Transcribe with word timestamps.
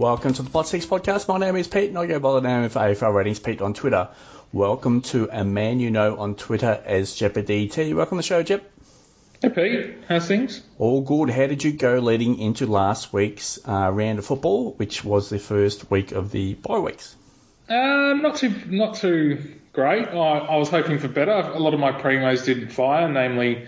Welcome 0.00 0.32
to 0.32 0.40
the 0.40 0.48
Plus 0.48 0.70
6 0.70 0.86
podcast. 0.86 1.28
My 1.28 1.36
name 1.36 1.56
is 1.56 1.68
Pete 1.68 1.90
and 1.90 1.98
I 1.98 2.06
go 2.06 2.18
by 2.18 2.32
the 2.32 2.40
name 2.40 2.62
of 2.62 2.72
AFL 2.72 3.14
Ratings 3.14 3.38
Pete 3.38 3.60
on 3.60 3.74
Twitter. 3.74 4.08
Welcome 4.50 5.02
to 5.02 5.28
a 5.30 5.44
man 5.44 5.78
you 5.78 5.90
know 5.90 6.16
on 6.16 6.36
Twitter 6.36 6.82
as 6.86 7.14
Jeopardy 7.14 7.68
T. 7.68 7.92
Welcome 7.92 8.16
to 8.16 8.20
the 8.20 8.26
show, 8.26 8.42
Jep. 8.42 8.62
Hey 9.42 9.50
Pete, 9.50 9.96
how's 10.08 10.26
things? 10.26 10.62
All 10.78 11.02
good. 11.02 11.28
How 11.28 11.46
did 11.48 11.62
you 11.62 11.72
go 11.72 11.98
leading 11.98 12.38
into 12.38 12.64
last 12.64 13.12
week's 13.12 13.58
uh, 13.68 13.90
round 13.92 14.18
of 14.18 14.24
football, 14.24 14.72
which 14.72 15.04
was 15.04 15.28
the 15.28 15.38
first 15.38 15.90
week 15.90 16.12
of 16.12 16.30
the 16.30 16.54
bye 16.54 16.78
weeks? 16.78 17.14
Uh, 17.68 18.14
not 18.14 18.36
too, 18.36 18.54
not 18.68 18.94
too 18.94 19.52
great. 19.74 20.08
I, 20.08 20.14
I 20.14 20.56
was 20.56 20.70
hoping 20.70 20.98
for 20.98 21.08
better. 21.08 21.32
A 21.32 21.58
lot 21.58 21.74
of 21.74 21.80
my 21.80 21.92
primos 21.92 22.46
didn't 22.46 22.70
fire, 22.70 23.06
namely 23.06 23.66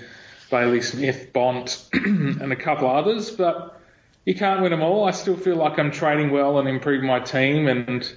Bailey 0.51 0.80
Smith, 0.80 1.34
Bont, 1.34 1.91
and 1.92 2.51
a 2.51 2.56
couple 2.56 2.88
others, 2.88 3.30
but 3.30 3.81
you 4.24 4.34
can't 4.34 4.62
win 4.62 4.70
them 4.70 4.82
all. 4.82 5.04
I 5.04 5.10
still 5.10 5.36
feel 5.36 5.56
like 5.56 5.78
I'm 5.78 5.90
trading 5.90 6.30
well 6.30 6.58
and 6.58 6.68
improving 6.68 7.06
my 7.06 7.20
team, 7.20 7.66
and 7.66 8.10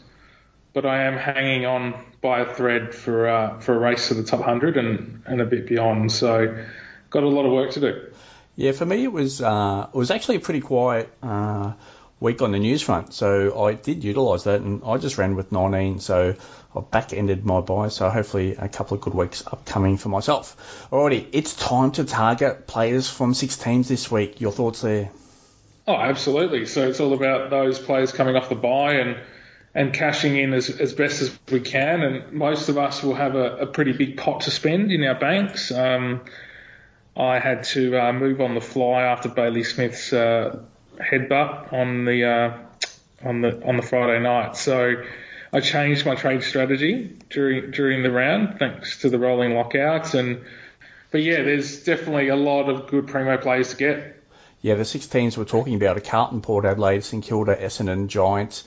but 0.74 0.86
I 0.86 1.04
am 1.04 1.18
hanging 1.18 1.66
on 1.66 1.96
by 2.22 2.42
a 2.42 2.54
thread 2.54 2.94
for 2.94 3.28
uh, 3.28 3.60
for 3.60 3.76
a 3.76 3.80
race 3.80 4.10
to 4.10 4.14
the 4.14 4.24
top 4.24 4.42
hundred 4.42 4.78
and, 4.78 5.24
and 5.26 5.42
a 5.42 5.46
bit 5.46 5.68
beyond. 5.68 6.12
So 6.12 6.64
got 7.10 7.24
a 7.24 7.28
lot 7.28 7.46
of 7.46 7.52
work 7.52 7.72
to 7.72 7.80
do. 7.80 8.12
Yeah, 8.56 8.72
for 8.72 8.86
me 8.86 9.04
it 9.04 9.12
was 9.12 9.42
uh, 9.42 9.88
it 9.94 9.98
was 9.98 10.12
actually 10.12 10.38
a 10.38 10.40
pretty 10.40 10.62
quiet 10.62 11.12
uh, 11.24 11.74
week 12.20 12.42
on 12.42 12.52
the 12.52 12.60
news 12.60 12.82
front, 12.82 13.14
so 13.14 13.66
I 13.66 13.74
did 13.74 14.04
utilise 14.04 14.44
that, 14.44 14.62
and 14.62 14.82
I 14.86 14.98
just 14.98 15.18
ran 15.18 15.36
with 15.36 15.52
19, 15.52 16.00
so 16.00 16.36
I 16.74 16.80
back 16.80 17.12
ended 17.14 17.46
my 17.46 17.60
bye, 17.62 17.90
so 17.90 18.10
hopefully 18.10 18.56
a 18.56 18.70
couple 18.70 18.96
of 18.96 19.02
good 19.02 19.14
weeks 19.14 19.44
upcoming 19.46 19.98
for 19.98 20.10
myself. 20.10 20.88
Alrighty, 20.92 21.28
it's 21.34 21.54
time 21.54 21.92
to 21.94 22.06
target 22.06 22.66
players 22.66 23.10
from 23.10 23.34
six 23.34 23.58
teams 23.58 23.90
this 23.90 24.10
week. 24.10 24.40
Your 24.40 24.54
thoughts 24.54 24.82
there? 24.82 25.12
Oh, 25.88 25.96
absolutely. 25.96 26.66
So 26.66 26.88
it's 26.88 27.00
all 27.00 27.14
about 27.14 27.50
those 27.50 27.78
players 27.78 28.12
coming 28.12 28.36
off 28.36 28.50
the 28.50 28.56
bye 28.56 28.94
and 28.94 29.18
and 29.76 29.94
cashing 29.94 30.38
in 30.38 30.54
as, 30.54 30.70
as 30.70 30.94
best 30.94 31.22
as 31.22 31.38
we 31.52 31.60
can. 31.60 32.02
And 32.02 32.32
most 32.32 32.70
of 32.70 32.78
us 32.78 33.04
will 33.04 33.14
have 33.14 33.36
a, 33.36 33.58
a 33.58 33.66
pretty 33.68 33.92
big 33.92 34.18
pot 34.18 34.42
to 34.42 34.52
spend 34.52 34.90
in 34.90 35.04
our 35.04 35.20
banks. 35.20 35.70
Um, 35.70 36.22
I 37.16 37.40
had 37.40 37.66
to 37.66 37.98
uh, 37.98 38.14
move 38.14 38.40
on 38.40 38.56
the 38.56 38.62
fly 38.62 39.04
after 39.04 39.28
Bailey 39.28 39.64
Smith's 39.64 40.14
uh, 40.14 40.62
headbutt 40.98 41.74
on 41.74 42.06
the 42.06 42.24
uh, 42.24 42.58
on 43.28 43.42
the 43.42 43.66
on 43.68 43.78
the 43.78 43.84
Friday 43.84 44.22
night. 44.22 44.56
So 44.56 45.04
I 45.54 45.60
changed 45.60 46.06
my 46.06 46.16
trade 46.16 46.44
strategy 46.44 47.18
during 47.30 47.72
during 47.72 48.02
the 48.02 48.12
round, 48.12 48.60
thanks 48.60 49.02
to 49.02 49.10
the 49.10 49.20
rolling 49.20 49.54
lockouts. 49.54 50.14
And 50.14 50.42
but 51.12 51.22
yeah, 51.22 51.44
there's 51.44 51.84
definitely 51.84 52.30
a 52.30 52.36
lot 52.36 52.70
of 52.70 52.88
good 52.88 53.08
primo 53.08 53.38
players 53.38 53.72
to 53.72 53.78
get. 53.78 54.15
Yeah, 54.66 54.74
the 54.74 54.84
six 54.84 55.06
teams 55.06 55.38
we're 55.38 55.46
talking 55.46 55.76
about 55.76 55.96
are 55.96 56.00
Carlton, 56.00 56.42
Port 56.42 56.66
Adelaide, 56.66 57.04
St 57.04 57.24
Kilda, 57.24 57.56
Essendon, 57.56 58.08
Giants, 58.08 58.64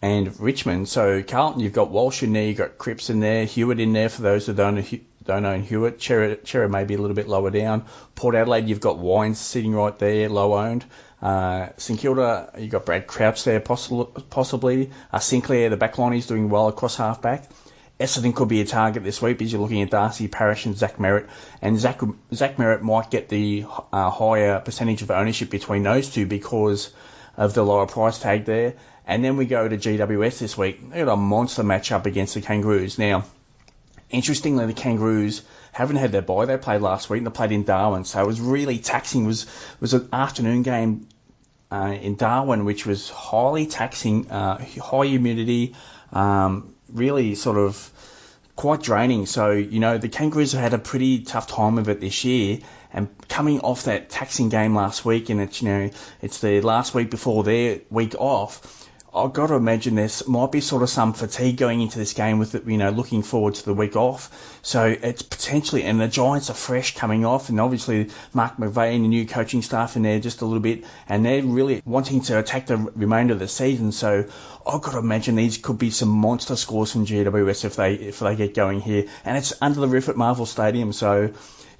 and 0.00 0.40
Richmond. 0.40 0.88
So 0.88 1.22
Carlton, 1.22 1.60
you've 1.60 1.74
got 1.74 1.90
Walsh 1.90 2.22
in 2.22 2.32
there, 2.32 2.46
you've 2.46 2.56
got 2.56 2.78
Cripps 2.78 3.10
in 3.10 3.20
there, 3.20 3.44
Hewett 3.44 3.78
in 3.78 3.92
there 3.92 4.08
for 4.08 4.22
those 4.22 4.46
who 4.46 4.54
don't 4.54 4.82
don't 5.22 5.44
own 5.44 5.60
Hewett. 5.60 6.02
Cerra, 6.02 6.68
may 6.70 6.84
be 6.84 6.94
a 6.94 6.98
little 6.98 7.14
bit 7.14 7.28
lower 7.28 7.50
down. 7.50 7.84
Port 8.14 8.34
Adelaide, 8.34 8.70
you've 8.70 8.80
got 8.80 8.96
Wines 8.96 9.38
sitting 9.38 9.74
right 9.74 9.98
there, 9.98 10.30
low 10.30 10.54
owned. 10.54 10.86
Uh, 11.20 11.68
St 11.76 12.00
Kilda, 12.00 12.50
you've 12.56 12.70
got 12.70 12.86
Brad 12.86 13.06
Crouch 13.06 13.44
there, 13.44 13.60
possibly. 13.60 14.92
Uh, 15.12 15.18
Sinclair, 15.18 15.68
the 15.68 15.76
back 15.76 15.98
line, 15.98 16.14
is 16.14 16.26
doing 16.26 16.48
well 16.48 16.68
across 16.68 16.96
half 16.96 17.20
back. 17.20 17.44
Essendon 18.00 18.34
could 18.34 18.48
be 18.48 18.60
a 18.60 18.64
target 18.64 19.04
this 19.04 19.22
week 19.22 19.38
because 19.38 19.52
you're 19.52 19.62
looking 19.62 19.82
at 19.82 19.90
Darcy 19.90 20.26
Parish 20.26 20.66
and 20.66 20.76
Zach 20.76 20.96
Merrett, 20.96 21.28
And 21.62 21.78
Zach, 21.78 22.00
Zach 22.32 22.56
Merrett 22.56 22.82
might 22.82 23.10
get 23.10 23.28
the 23.28 23.66
uh, 23.92 24.10
higher 24.10 24.58
percentage 24.60 25.02
of 25.02 25.10
ownership 25.10 25.50
between 25.50 25.84
those 25.84 26.10
two 26.10 26.26
because 26.26 26.92
of 27.36 27.54
the 27.54 27.62
lower 27.62 27.86
price 27.86 28.18
tag 28.18 28.44
there. 28.46 28.74
And 29.06 29.24
then 29.24 29.36
we 29.36 29.46
go 29.46 29.68
to 29.68 29.76
GWS 29.76 30.38
this 30.38 30.58
week. 30.58 30.90
They 30.90 31.04
got 31.04 31.12
a 31.12 31.16
monster 31.16 31.62
matchup 31.62 32.06
against 32.06 32.34
the 32.34 32.40
Kangaroos. 32.40 32.98
Now, 32.98 33.24
Interestingly, 34.10 34.66
the 34.66 34.74
Kangaroos 34.74 35.42
haven't 35.72 35.96
had 35.96 36.12
their 36.12 36.22
bye. 36.22 36.44
They 36.44 36.56
played 36.56 36.82
last 36.82 37.10
week 37.10 37.18
and 37.18 37.26
they 37.26 37.32
played 37.32 37.50
in 37.50 37.64
Darwin, 37.64 38.04
so 38.04 38.22
it 38.22 38.26
was 38.26 38.40
really 38.40 38.78
taxing. 38.78 39.24
It 39.24 39.26
was 39.26 39.46
was 39.80 39.94
an 39.94 40.08
afternoon 40.12 40.62
game 40.62 41.08
uh, 41.72 41.96
in 42.00 42.14
Darwin, 42.14 42.64
which 42.64 42.86
was 42.86 43.10
highly 43.10 43.66
taxing, 43.66 44.30
uh, 44.30 44.64
high 44.80 45.06
humidity, 45.06 45.74
um, 46.12 46.73
really 46.94 47.34
sort 47.34 47.58
of 47.58 47.90
quite 48.56 48.82
draining. 48.82 49.26
So 49.26 49.50
you 49.50 49.80
know 49.80 49.98
the 49.98 50.08
Kangaroos 50.08 50.52
have 50.52 50.62
had 50.62 50.74
a 50.74 50.78
pretty 50.78 51.20
tough 51.20 51.48
time 51.48 51.78
of 51.78 51.88
it 51.88 52.00
this 52.00 52.24
year, 52.24 52.60
and 52.92 53.08
coming 53.28 53.60
off 53.60 53.84
that 53.84 54.08
taxing 54.10 54.48
game 54.48 54.74
last 54.74 55.04
week, 55.04 55.28
and 55.28 55.40
it's 55.40 55.60
you 55.60 55.68
know 55.68 55.90
it's 56.22 56.40
the 56.40 56.60
last 56.60 56.94
week 56.94 57.10
before 57.10 57.44
their 57.44 57.80
week 57.90 58.14
off 58.18 58.83
I've 59.14 59.32
got 59.32 59.46
to 59.46 59.54
imagine 59.54 59.94
there 59.94 60.08
might 60.26 60.50
be 60.50 60.60
sort 60.60 60.82
of 60.82 60.90
some 60.90 61.12
fatigue 61.12 61.56
going 61.56 61.80
into 61.80 61.98
this 61.98 62.14
game 62.14 62.40
with 62.40 62.56
it, 62.56 62.66
you 62.66 62.78
know, 62.78 62.90
looking 62.90 63.22
forward 63.22 63.54
to 63.54 63.64
the 63.64 63.72
week 63.72 63.94
off. 63.94 64.58
So 64.62 64.86
it's 64.86 65.22
potentially, 65.22 65.84
and 65.84 66.00
the 66.00 66.08
Giants 66.08 66.50
are 66.50 66.54
fresh 66.54 66.96
coming 66.96 67.24
off, 67.24 67.48
and 67.48 67.60
obviously 67.60 68.10
Mark 68.32 68.56
McVeigh 68.56 68.96
and 68.96 69.04
the 69.04 69.08
new 69.08 69.24
coaching 69.24 69.62
staff 69.62 69.94
in 69.94 70.02
there 70.02 70.18
just 70.18 70.40
a 70.40 70.46
little 70.46 70.60
bit, 70.60 70.84
and 71.08 71.24
they're 71.24 71.44
really 71.44 71.80
wanting 71.84 72.22
to 72.22 72.40
attack 72.40 72.66
the 72.66 72.76
remainder 72.76 73.34
of 73.34 73.38
the 73.38 73.46
season. 73.46 73.92
So 73.92 74.24
I've 74.66 74.82
got 74.82 74.92
to 74.92 74.98
imagine 74.98 75.36
these 75.36 75.58
could 75.58 75.78
be 75.78 75.90
some 75.90 76.08
monster 76.08 76.56
scores 76.56 76.90
from 76.90 77.06
GWS 77.06 77.64
if 77.64 77.76
they 77.76 77.94
if 77.94 78.18
they 78.18 78.34
get 78.34 78.54
going 78.54 78.80
here, 78.80 79.06
and 79.24 79.36
it's 79.36 79.52
under 79.62 79.78
the 79.78 79.88
roof 79.88 80.08
at 80.08 80.16
Marvel 80.16 80.46
Stadium, 80.46 80.92
so 80.92 81.30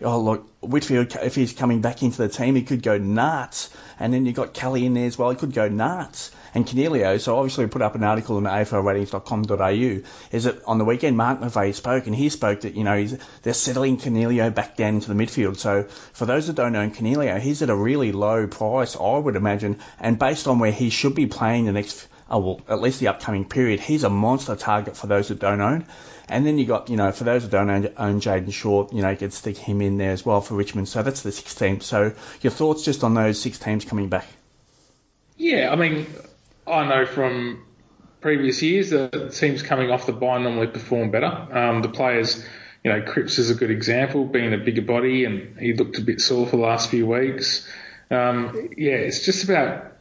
oh 0.03 0.21
look, 0.21 0.49
Whitfield 0.61 1.17
if 1.23 1.35
he's 1.35 1.53
coming 1.53 1.81
back 1.81 2.03
into 2.03 2.19
the 2.19 2.29
team, 2.29 2.55
he 2.55 2.63
could 2.63 2.83
go 2.83 2.99
nuts. 2.99 3.71
And 3.99 4.13
then 4.13 4.27
you've 4.27 4.35
got 4.35 4.55
Kelly 4.55 4.87
in 4.87 4.95
there 4.95 5.07
as 5.07 5.17
well, 5.17 5.31
he 5.31 5.37
could 5.37 5.53
go 5.53 5.69
nuts 5.69 6.33
and 6.55 6.67
Coniglio. 6.67 7.21
So 7.21 7.37
obviously 7.37 7.65
we 7.65 7.71
put 7.71 7.83
up 7.83 7.95
an 7.95 8.03
article 8.03 8.37
on 8.37 8.45
aflratings.com.au. 8.45 10.09
Is 10.33 10.45
that 10.45 10.65
on 10.65 10.79
the 10.79 10.85
weekend 10.85 11.17
Mark 11.17 11.41
McVeigh 11.41 11.75
spoke 11.75 12.07
and 12.07 12.15
he 12.15 12.29
spoke 12.29 12.63
that 12.63 12.75
you 12.75 12.85
know 12.85 13.07
they're 13.43 13.55
settling 13.55 13.99
Coniglio 13.99 14.55
back 14.55 14.77
down 14.77 14.95
into 14.95 15.13
the 15.13 15.23
midfield. 15.23 15.57
So 15.57 15.85
for 15.85 16.27
those 16.27 16.47
that 16.47 16.57
don't 16.57 16.73
know 16.73 16.89
Coniglio, 16.89 17.39
he's 17.39 17.63
at 17.63 17.71
a 17.71 17.77
really 17.77 18.13
low 18.13 18.47
price, 18.47 18.97
I 18.97 19.19
would 19.19 19.37
imagine, 19.37 19.79
and 20.01 20.19
based 20.19 20.49
on 20.49 20.59
where 20.59 20.73
he 20.73 20.91
should 20.91 21.15
be 21.15 21.27
playing 21.27 21.67
the 21.67 21.73
next. 21.73 22.09
Oh, 22.31 22.39
well, 22.39 22.61
at 22.69 22.81
least 22.81 23.01
the 23.01 23.09
upcoming 23.09 23.45
period, 23.45 23.81
he's 23.81 24.03
a 24.03 24.11
monster 24.11 24.57
target 24.57 24.97
for 24.97 25.07
those 25.07 25.29
that 25.29 25.39
don't 25.39 25.61
own. 25.61 25.87
And 26.29 26.47
then 26.47 26.59
you 26.59 26.65
got, 26.65 26.89
you 26.89 26.97
know, 26.97 27.13
for 27.13 27.25
those 27.25 27.43
that 27.43 27.51
don't 27.51 27.69
own, 27.69 27.89
own 27.99 28.21
Jayden 28.21 28.53
Short, 28.53 28.93
you 28.95 29.03
know, 29.03 29.11
you 29.11 29.17
could 29.17 29.33
stick 29.33 29.59
him 29.59 29.83
in 29.83 29.99
there 29.99 30.13
as 30.13 30.25
well 30.25 30.41
for 30.41 30.55
Richmond. 30.55 30.89
So 30.89 31.03
that's 31.03 31.23
the 31.23 31.33
six 31.33 31.55
teams. 31.55 31.85
So 31.85 32.15
your 32.41 32.51
thoughts 32.51 32.83
just 32.83 33.05
on 33.05 33.13
those 33.13 33.41
six 33.41 33.59
teams 33.59 33.85
coming 33.85 34.09
back? 34.09 34.27
Yeah, 35.37 35.71
I 35.71 35.77
mean, 35.77 36.07
I 36.67 36.87
know 36.89 37.05
from 37.05 37.67
previous 38.21 38.63
years 38.63 38.91
that 38.91 39.35
teams 39.35 39.63
coming 39.63 39.91
off 39.91 40.07
the 40.07 40.13
bye 40.13 40.39
normally 40.39 40.69
perform 40.69 41.11
better. 41.11 41.27
Um, 41.27 41.83
the 41.83 41.91
players, 41.91 42.43
you 42.83 42.91
know, 42.91 43.03
Cripps 43.03 43.39
is 43.39 43.51
a 43.51 43.55
good 43.55 43.71
example, 43.71 44.25
being 44.25 44.55
a 44.55 44.59
bigger 44.59 44.81
body, 44.81 45.27
and 45.27 45.59
he 45.59 45.75
looked 45.75 45.99
a 45.99 46.01
bit 46.01 46.23
sore 46.23 46.47
for 46.47 46.57
the 46.57 46.63
last 46.63 46.89
few 46.89 47.07
weeks. 47.07 47.69
Um, 48.11 48.71
yeah, 48.79 48.95
it's 48.95 49.27
just 49.27 49.45
about 49.45 49.94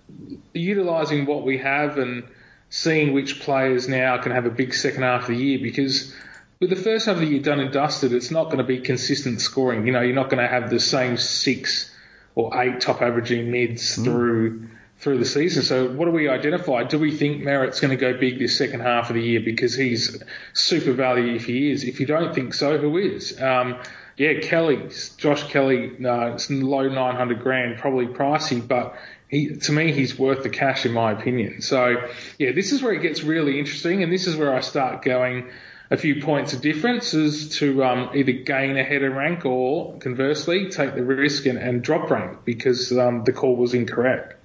utilising 0.53 1.25
what 1.25 1.44
we 1.44 1.58
have 1.59 1.97
and 1.97 2.24
seeing 2.69 3.14
which 3.14 3.40
players 3.40 3.88
now 3.88 4.18
can 4.18 4.31
have 4.31 4.46
a 4.46 4.50
big 4.50 4.74
second 4.74 5.03
half 5.03 5.24
of 5.24 5.28
the 5.28 5.36
year 5.36 5.59
because 5.62 6.14
with 6.59 6.69
the 6.69 6.75
first 6.75 7.08
half 7.08 7.16
of 7.16 7.22
the 7.22 7.28
year 7.28 7.41
done 7.41 7.59
and 7.59 7.72
dusted, 7.72 8.14
it's 8.14 8.31
not 8.31 8.46
going 8.46 8.59
to 8.59 8.64
be 8.64 8.80
consistent 8.80 9.41
scoring. 9.41 9.86
You 9.86 9.91
know, 9.91 10.02
you're 10.02 10.16
not 10.16 10.30
going 10.30 10.41
to 10.41 10.47
have 10.47 10.69
the 10.69 10.80
same 10.80 11.18
six 11.18 11.94
or 12.36 12.59
eight 12.62 12.80
top 12.81 13.02
averaging 13.02 13.52
mids 13.52 13.97
mm. 13.97 14.03
through 14.06 14.69
through 15.00 15.18
the 15.18 15.25
season. 15.25 15.64
So 15.64 15.90
what 15.90 16.06
do 16.06 16.12
we 16.12 16.30
identify? 16.30 16.84
Do 16.84 16.97
we 16.97 17.12
think 17.16 17.44
Merrett's 17.44 17.81
going 17.81 17.91
to 17.91 17.97
go 17.97 18.18
big 18.18 18.40
this 18.40 18.58
second 18.58 18.80
half 18.80 19.09
of 19.09 19.16
the 19.16 19.22
year 19.22 19.41
because 19.41 19.75
he's 19.75 20.24
super 20.53 20.94
value 20.94 21.35
if 21.35 21.46
he 21.46 21.72
is? 21.72 21.84
If 21.84 22.00
you 22.00 22.06
don't 22.06 22.34
think 22.34 22.53
so, 22.53 22.78
who 22.78 22.97
is? 22.97 23.40
Um, 23.41 23.79
yeah, 24.16 24.40
Kelly, 24.40 24.90
Josh 25.17 25.44
Kelly, 25.44 25.91
no, 25.99 26.34
it's 26.34 26.49
low 26.49 26.88
900 26.88 27.41
grand, 27.41 27.79
probably 27.79 28.08
pricey, 28.08 28.66
but 28.66 28.96
he, 29.34 29.56
to 29.56 29.72
me, 29.72 29.91
he's 29.91 30.18
worth 30.18 30.44
the 30.44 30.50
cash 30.50 30.85
in 30.85 30.94
my 30.94 31.12
opinion. 31.12 31.62
So 31.62 32.08
yeah, 32.38 32.52
this 32.52 32.72
is 32.72 32.82
where 32.82 32.94
it 32.94 33.02
gets 33.02 33.24
really 33.24 33.59
interesting, 33.59 34.03
and 34.03 34.14
this 34.14 34.28
is 34.28 34.35
where 34.35 34.56
I 34.56 34.62
start 34.62 35.03
going 35.03 35.50
a 35.90 35.97
few 35.97 36.22
points 36.22 36.53
of 36.53 36.62
difference 36.62 37.14
is 37.14 37.58
to 37.58 37.84
um, 37.84 38.09
either 38.16 38.32
gain 38.32 38.78
a 38.78 38.84
header 38.84 39.12
rank 39.12 39.46
or 39.46 39.97
conversely 39.97 40.70
take 40.70 40.96
the 40.96 41.03
risk 41.03 41.46
and, 41.46 41.58
and 41.58 41.84
drop 41.84 42.09
rank 42.09 42.46
because 42.46 42.91
um, 42.97 43.24
the 43.24 43.34
call 43.34 43.56
was 43.56 43.74
incorrect. 43.74 44.35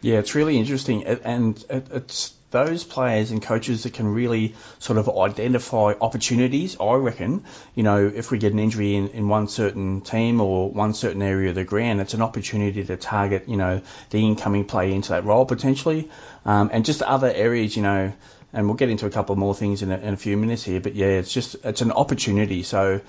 Yeah, 0.00 0.18
it's 0.18 0.34
really 0.34 0.56
interesting, 0.58 1.04
and 1.04 1.64
it's 1.70 2.32
those 2.50 2.84
players 2.84 3.30
and 3.30 3.42
coaches 3.42 3.82
that 3.82 3.92
can 3.94 4.06
really 4.06 4.54
sort 4.78 4.98
of 4.98 5.08
identify 5.08 5.94
opportunities. 6.00 6.76
I 6.80 6.94
reckon, 6.94 7.44
you 7.74 7.82
know, 7.82 8.10
if 8.14 8.30
we 8.30 8.38
get 8.38 8.52
an 8.52 8.58
injury 8.58 8.94
in, 8.94 9.08
in 9.08 9.28
one 9.28 9.48
certain 9.48 10.00
team 10.00 10.40
or 10.40 10.70
one 10.70 10.94
certain 10.94 11.22
area 11.22 11.50
of 11.50 11.54
the 11.54 11.64
ground, 11.64 12.00
it's 12.00 12.14
an 12.14 12.22
opportunity 12.22 12.84
to 12.84 12.96
target, 12.96 13.48
you 13.48 13.56
know, 13.56 13.82
the 14.10 14.24
incoming 14.24 14.64
player 14.64 14.94
into 14.94 15.10
that 15.10 15.24
role 15.24 15.44
potentially, 15.44 16.10
um, 16.44 16.70
and 16.72 16.84
just 16.84 17.02
other 17.02 17.30
areas, 17.30 17.76
you 17.76 17.82
know. 17.82 18.12
And 18.52 18.66
we'll 18.66 18.76
get 18.76 18.88
into 18.88 19.06
a 19.06 19.10
couple 19.10 19.36
more 19.36 19.54
things 19.54 19.82
in 19.82 19.92
a, 19.92 19.98
in 19.98 20.14
a 20.14 20.16
few 20.16 20.36
minutes 20.36 20.64
here. 20.64 20.80
But 20.80 20.94
yeah, 20.94 21.06
it's 21.06 21.32
just 21.32 21.56
it's 21.64 21.82
an 21.82 21.92
opportunity. 21.92 22.62
So, 22.62 23.00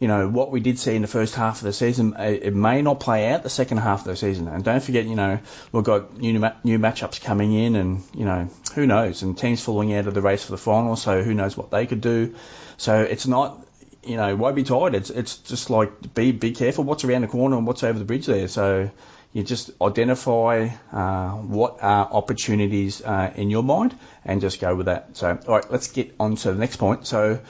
you 0.00 0.08
know, 0.08 0.28
what 0.28 0.50
we 0.50 0.60
did 0.60 0.78
see 0.78 0.96
in 0.96 1.02
the 1.02 1.08
first 1.08 1.34
half 1.36 1.58
of 1.58 1.64
the 1.64 1.72
season, 1.72 2.14
it, 2.18 2.42
it 2.44 2.54
may 2.54 2.82
not 2.82 2.98
play 2.98 3.30
out 3.32 3.42
the 3.42 3.50
second 3.50 3.78
half 3.78 4.00
of 4.00 4.06
the 4.06 4.16
season. 4.16 4.48
And 4.48 4.64
don't 4.64 4.82
forget, 4.82 5.06
you 5.06 5.14
know, 5.14 5.38
we've 5.70 5.84
got 5.84 6.18
new 6.18 6.32
new 6.64 6.78
matchups 6.78 7.20
coming 7.20 7.52
in, 7.52 7.76
and 7.76 8.02
you 8.12 8.24
know, 8.24 8.50
who 8.74 8.86
knows? 8.86 9.22
And 9.22 9.38
teams 9.38 9.62
falling 9.62 9.94
out 9.94 10.08
of 10.08 10.14
the 10.14 10.22
race 10.22 10.44
for 10.44 10.50
the 10.50 10.58
final, 10.58 10.96
so 10.96 11.22
who 11.22 11.32
knows 11.32 11.56
what 11.56 11.70
they 11.70 11.86
could 11.86 12.00
do. 12.00 12.34
So 12.76 13.00
it's 13.00 13.26
not 13.26 13.64
you 14.04 14.16
know, 14.16 14.34
won't 14.36 14.56
be 14.56 14.62
tired. 14.62 14.94
It's 14.94 15.10
it's 15.10 15.36
just 15.36 15.70
like 15.70 16.14
be 16.14 16.32
be 16.32 16.52
careful 16.52 16.84
what's 16.84 17.04
around 17.04 17.22
the 17.22 17.28
corner 17.28 17.56
and 17.56 17.66
what's 17.66 17.82
over 17.82 17.98
the 17.98 18.04
bridge 18.04 18.26
there. 18.26 18.48
So 18.48 18.90
you 19.32 19.42
just 19.42 19.70
identify 19.80 20.68
uh, 20.92 21.30
what 21.32 21.82
are 21.82 22.08
opportunities 22.10 23.02
uh, 23.02 23.32
in 23.36 23.50
your 23.50 23.62
mind 23.62 23.96
and 24.24 24.40
just 24.40 24.60
go 24.60 24.74
with 24.74 24.86
that. 24.86 25.16
So, 25.16 25.38
all 25.46 25.54
right, 25.56 25.70
let's 25.70 25.92
get 25.92 26.14
on 26.18 26.36
to 26.36 26.52
the 26.52 26.58
next 26.58 26.76
point. 26.76 27.06
So, 27.06 27.40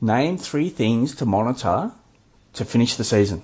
name 0.00 0.36
three 0.36 0.68
things 0.68 1.16
to 1.16 1.26
monitor 1.26 1.92
to 2.54 2.64
finish 2.64 2.96
the 2.96 3.04
season. 3.04 3.42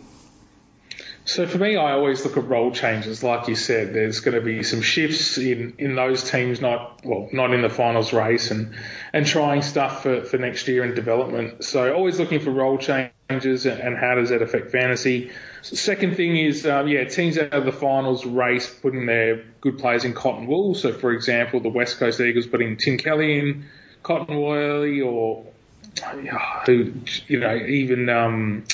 So 1.25 1.47
for 1.47 1.59
me, 1.59 1.77
I 1.77 1.93
always 1.93 2.25
look 2.25 2.37
at 2.37 2.49
role 2.49 2.73
changes. 2.73 3.23
Like 3.23 3.47
you 3.47 3.55
said, 3.55 3.95
there's 3.95 4.21
going 4.21 4.35
to 4.35 4.41
be 4.41 4.65
some 4.65 4.83
shifts 4.83 5.39
in, 5.39 5.75
in 5.79 5.95
those 5.95 6.29
teams, 6.29 6.61
not 6.61 7.05
well, 7.05 7.29
not 7.33 7.55
in 7.55 7.63
the 7.63 7.71
finals 7.71 8.13
race, 8.13 8.51
and 8.51 8.75
and 9.13 9.25
trying 9.25 9.63
stuff 9.63 10.03
for, 10.03 10.23
for 10.23 10.39
next 10.39 10.67
year 10.67 10.85
in 10.85 10.95
development. 10.95 11.65
So 11.65 11.95
always 11.95 12.19
looking 12.19 12.41
for 12.41 12.51
role 12.51 12.77
changes 12.77 13.67
and, 13.67 13.81
and 13.81 13.97
how 13.97 14.17
does 14.17 14.31
that 14.31 14.43
affect 14.43 14.73
fantasy. 14.73 15.31
Second 15.63 16.17
thing 16.17 16.37
is, 16.37 16.67
um, 16.67 16.89
yeah, 16.89 17.05
teams 17.05 17.39
out 17.39 17.53
of 17.53 17.65
the 17.65 17.73
finals 17.73 18.27
race 18.27 18.69
putting 18.69 19.07
their 19.07 19.45
good 19.61 19.79
players 19.79 20.05
in 20.05 20.13
cotton 20.13 20.49
wool. 20.49 20.75
So, 20.75 20.93
for 20.93 21.13
example, 21.13 21.61
the 21.61 21.69
West 21.69 21.99
Coast 21.99 22.21
Eagles 22.21 22.47
putting 22.47 22.77
Tim 22.77 22.99
Kelly 22.99 23.39
in 23.39 23.65
cotton 24.03 24.37
wool, 24.37 25.03
or 25.07 25.47
you 26.67 27.39
know, 27.39 27.57
even 27.57 28.09
um, 28.09 28.65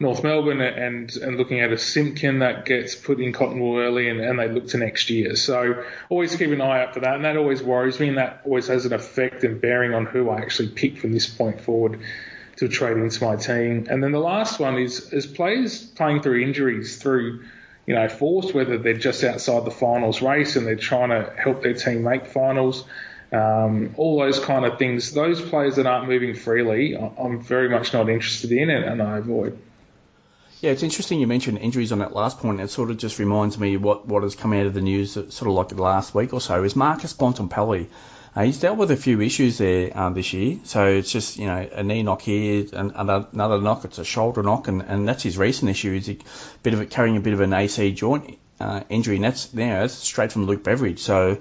North 0.00 0.22
Melbourne 0.22 0.60
and 0.60 1.16
and 1.16 1.36
looking 1.38 1.60
at 1.60 1.72
a 1.72 1.78
Simpkin 1.78 2.40
that 2.40 2.66
gets 2.66 2.94
put 2.94 3.20
in 3.20 3.32
cotton 3.32 3.58
wool 3.58 3.78
early 3.78 4.10
and, 4.10 4.20
and 4.20 4.38
they 4.38 4.48
look 4.48 4.68
to 4.68 4.78
next 4.78 5.08
year. 5.08 5.34
So 5.34 5.82
always 6.10 6.36
keep 6.36 6.50
an 6.50 6.60
eye 6.60 6.82
out 6.82 6.94
for 6.94 7.00
that, 7.00 7.16
and 7.16 7.24
that 7.24 7.38
always 7.38 7.62
worries 7.62 7.98
me, 7.98 8.08
and 8.08 8.18
that 8.18 8.42
always 8.44 8.68
has 8.68 8.84
an 8.84 8.92
effect 8.92 9.44
and 9.44 9.60
bearing 9.60 9.94
on 9.94 10.04
who 10.04 10.28
I 10.28 10.40
actually 10.40 10.68
pick 10.68 10.98
from 10.98 11.12
this 11.12 11.26
point 11.26 11.60
forward 11.60 12.00
to 12.58 12.68
trade 12.68 12.96
into 12.96 13.24
my 13.24 13.36
team. 13.36 13.86
And 13.88 14.02
then 14.02 14.12
the 14.12 14.20
last 14.20 14.58
one 14.58 14.78
is 14.78 15.12
is 15.12 15.26
players 15.26 15.82
playing 15.82 16.22
through 16.22 16.40
injuries, 16.40 17.00
through 17.00 17.44
you 17.86 17.94
know 17.94 18.08
force, 18.08 18.52
whether 18.52 18.78
they're 18.78 18.94
just 18.94 19.24
outside 19.24 19.64
the 19.64 19.70
finals 19.70 20.20
race 20.20 20.56
and 20.56 20.66
they're 20.66 20.76
trying 20.76 21.10
to 21.10 21.32
help 21.36 21.62
their 21.62 21.74
team 21.74 22.02
make 22.02 22.26
finals. 22.26 22.84
Um, 23.30 23.94
all 23.96 24.18
those 24.18 24.40
kind 24.40 24.64
of 24.64 24.78
things. 24.78 25.12
Those 25.12 25.40
players 25.40 25.76
that 25.76 25.86
aren't 25.86 26.08
moving 26.08 26.34
freely, 26.34 26.96
I'm 26.96 27.40
very 27.40 27.68
much 27.68 27.92
not 27.92 28.08
interested 28.08 28.52
in 28.52 28.70
it, 28.70 28.84
and 28.84 29.02
I 29.02 29.18
avoid. 29.18 29.58
Yeah, 30.60 30.70
it's 30.72 30.82
interesting 30.82 31.20
you 31.20 31.26
mentioned 31.26 31.58
injuries 31.58 31.92
on 31.92 32.00
that 32.00 32.12
last 32.12 32.38
point. 32.38 32.60
It 32.60 32.70
sort 32.70 32.90
of 32.90 32.96
just 32.96 33.18
reminds 33.18 33.58
me 33.58 33.76
what 33.76 34.06
what 34.06 34.24
has 34.24 34.34
come 34.34 34.52
out 34.52 34.66
of 34.66 34.74
the 34.74 34.80
news, 34.80 35.12
sort 35.12 35.42
of 35.42 35.48
like 35.48 35.72
last 35.78 36.14
week 36.14 36.32
or 36.32 36.40
so, 36.40 36.64
is 36.64 36.74
Marcus 36.74 37.12
Bontempelli 37.12 37.86
uh, 38.38 38.44
he's 38.44 38.60
dealt 38.60 38.78
with 38.78 38.92
a 38.92 38.96
few 38.96 39.20
issues 39.20 39.58
there 39.58 39.90
um, 39.98 40.14
this 40.14 40.32
year, 40.32 40.60
so 40.62 40.86
it's 40.86 41.10
just 41.10 41.38
you 41.38 41.46
know 41.46 41.68
a 41.72 41.82
knee 41.82 42.04
knock 42.04 42.22
here 42.22 42.64
and 42.72 42.92
another 42.94 43.60
knock. 43.60 43.84
It's 43.84 43.98
a 43.98 44.04
shoulder 44.04 44.44
knock, 44.44 44.68
and, 44.68 44.80
and 44.82 45.08
that's 45.08 45.24
his 45.24 45.36
recent 45.36 45.72
issue. 45.72 45.92
Is 45.92 46.08
a 46.08 46.18
bit 46.62 46.72
of 46.72 46.80
a, 46.80 46.86
carrying 46.86 47.16
a 47.16 47.20
bit 47.20 47.32
of 47.32 47.40
an 47.40 47.52
AC 47.52 47.90
joint 47.94 48.38
uh, 48.60 48.84
injury, 48.88 49.16
and 49.16 49.24
that's 49.24 49.52
you 49.52 49.66
know, 49.66 49.80
that's 49.80 49.94
straight 49.94 50.30
from 50.30 50.46
Luke 50.46 50.62
Beveridge. 50.62 51.00
So 51.00 51.38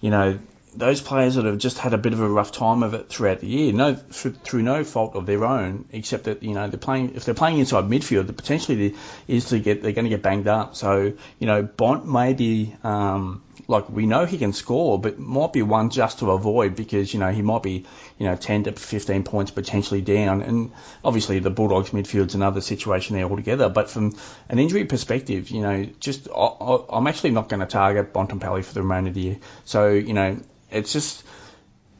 you 0.00 0.08
know 0.08 0.38
those 0.74 1.02
players 1.02 1.34
that 1.34 1.44
have 1.44 1.58
just 1.58 1.76
had 1.76 1.92
a 1.92 1.98
bit 1.98 2.14
of 2.14 2.20
a 2.20 2.28
rough 2.28 2.52
time 2.52 2.82
of 2.82 2.94
it 2.94 3.10
throughout 3.10 3.40
the 3.40 3.46
year, 3.46 3.74
no 3.74 3.94
through, 3.94 4.32
through 4.32 4.62
no 4.62 4.84
fault 4.84 5.16
of 5.16 5.26
their 5.26 5.44
own, 5.44 5.86
except 5.92 6.24
that 6.24 6.42
you 6.42 6.54
know 6.54 6.66
they're 6.66 6.78
playing 6.78 7.14
if 7.14 7.26
they're 7.26 7.34
playing 7.34 7.58
inside 7.58 7.84
midfield, 7.84 8.26
the 8.26 8.32
potentially 8.32 8.94
is 9.26 9.50
to 9.50 9.58
get 9.58 9.82
they're 9.82 9.92
going 9.92 10.06
to 10.06 10.10
get 10.10 10.22
banged 10.22 10.48
up. 10.48 10.76
So 10.76 11.12
you 11.38 11.46
know 11.46 11.62
Bont 11.62 12.10
may 12.10 12.32
be. 12.32 12.74
Um, 12.82 13.42
like 13.68 13.90
we 13.90 14.06
know 14.06 14.24
he 14.24 14.38
can 14.38 14.54
score, 14.54 14.98
but 14.98 15.18
might 15.18 15.52
be 15.52 15.60
one 15.60 15.90
just 15.90 16.20
to 16.20 16.30
avoid 16.30 16.74
because 16.74 17.12
you 17.12 17.20
know 17.20 17.30
he 17.30 17.42
might 17.42 17.62
be 17.62 17.84
you 18.18 18.26
know 18.26 18.34
10 18.34 18.64
to 18.64 18.72
15 18.72 19.24
points 19.24 19.50
potentially 19.50 20.00
down, 20.00 20.40
and 20.40 20.72
obviously 21.04 21.38
the 21.38 21.50
Bulldogs 21.50 21.90
midfield's 21.90 22.34
another 22.34 22.62
situation 22.62 23.16
there 23.16 23.26
altogether. 23.26 23.68
But 23.68 23.90
from 23.90 24.16
an 24.48 24.58
injury 24.58 24.86
perspective, 24.86 25.50
you 25.50 25.60
know, 25.60 25.86
just 26.00 26.28
I, 26.34 26.78
am 26.90 27.06
actually 27.06 27.32
not 27.32 27.50
going 27.50 27.60
to 27.60 27.66
target 27.66 28.14
Bontempelli 28.14 28.64
for 28.64 28.72
the 28.72 28.82
remainder 28.82 29.08
of 29.08 29.14
the 29.14 29.20
year. 29.20 29.38
So 29.66 29.90
you 29.90 30.14
know, 30.14 30.38
it's 30.70 30.94
just 30.94 31.22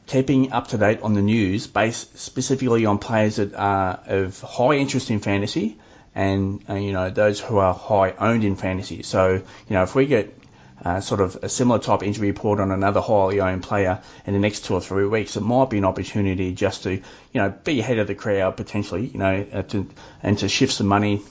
keeping 0.07 0.51
up 0.51 0.69
to 0.69 0.77
date 0.79 1.01
on 1.03 1.13
the 1.13 1.21
news 1.21 1.67
based 1.67 2.17
specifically 2.17 2.87
on 2.87 2.97
players 2.97 3.35
that 3.35 3.53
are 3.53 4.01
of 4.07 4.41
high 4.41 4.73
interest 4.73 5.11
in 5.11 5.19
fantasy 5.19 5.77
and, 6.15 6.63
uh, 6.67 6.73
you 6.73 6.93
know 6.93 7.11
those 7.11 7.39
who 7.39 7.59
are 7.59 7.75
high 7.75 8.11
owned 8.17 8.43
in 8.43 8.55
fantasy. 8.55 9.03
So 9.03 9.33
you 9.33 9.43
know 9.69 9.83
if 9.83 9.93
we 9.93 10.07
get 10.07 10.38
uh, 10.83 11.01
sort 11.01 11.21
of 11.21 11.37
a 11.43 11.49
similar 11.49 11.79
type 11.79 12.03
injury 12.03 12.27
report 12.27 12.59
on 12.59 12.71
another 12.71 13.01
highly 13.01 13.39
owned 13.39 13.63
player 13.63 14.01
in 14.25 14.33
the 14.33 14.39
next 14.39 14.65
two 14.65 14.73
or 14.73 14.81
three 14.81 15.05
weeks, 15.05 15.35
it 15.35 15.41
might 15.41 15.69
be 15.69 15.77
an 15.77 15.85
opportunity 15.85 16.53
just 16.53 16.83
to, 16.83 16.93
you 16.93 17.01
know, 17.33 17.49
be 17.49 17.79
ahead 17.79 17.99
of 17.99 18.07
the 18.07 18.15
crowd 18.15 18.57
potentially, 18.57 19.07
you 19.07 19.19
know, 19.19 19.45
uh, 19.53 19.61
to, 19.63 19.87
and 20.23 20.37
to 20.39 20.47
shift 20.47 20.73
some 20.73 20.87
money, 20.87 21.21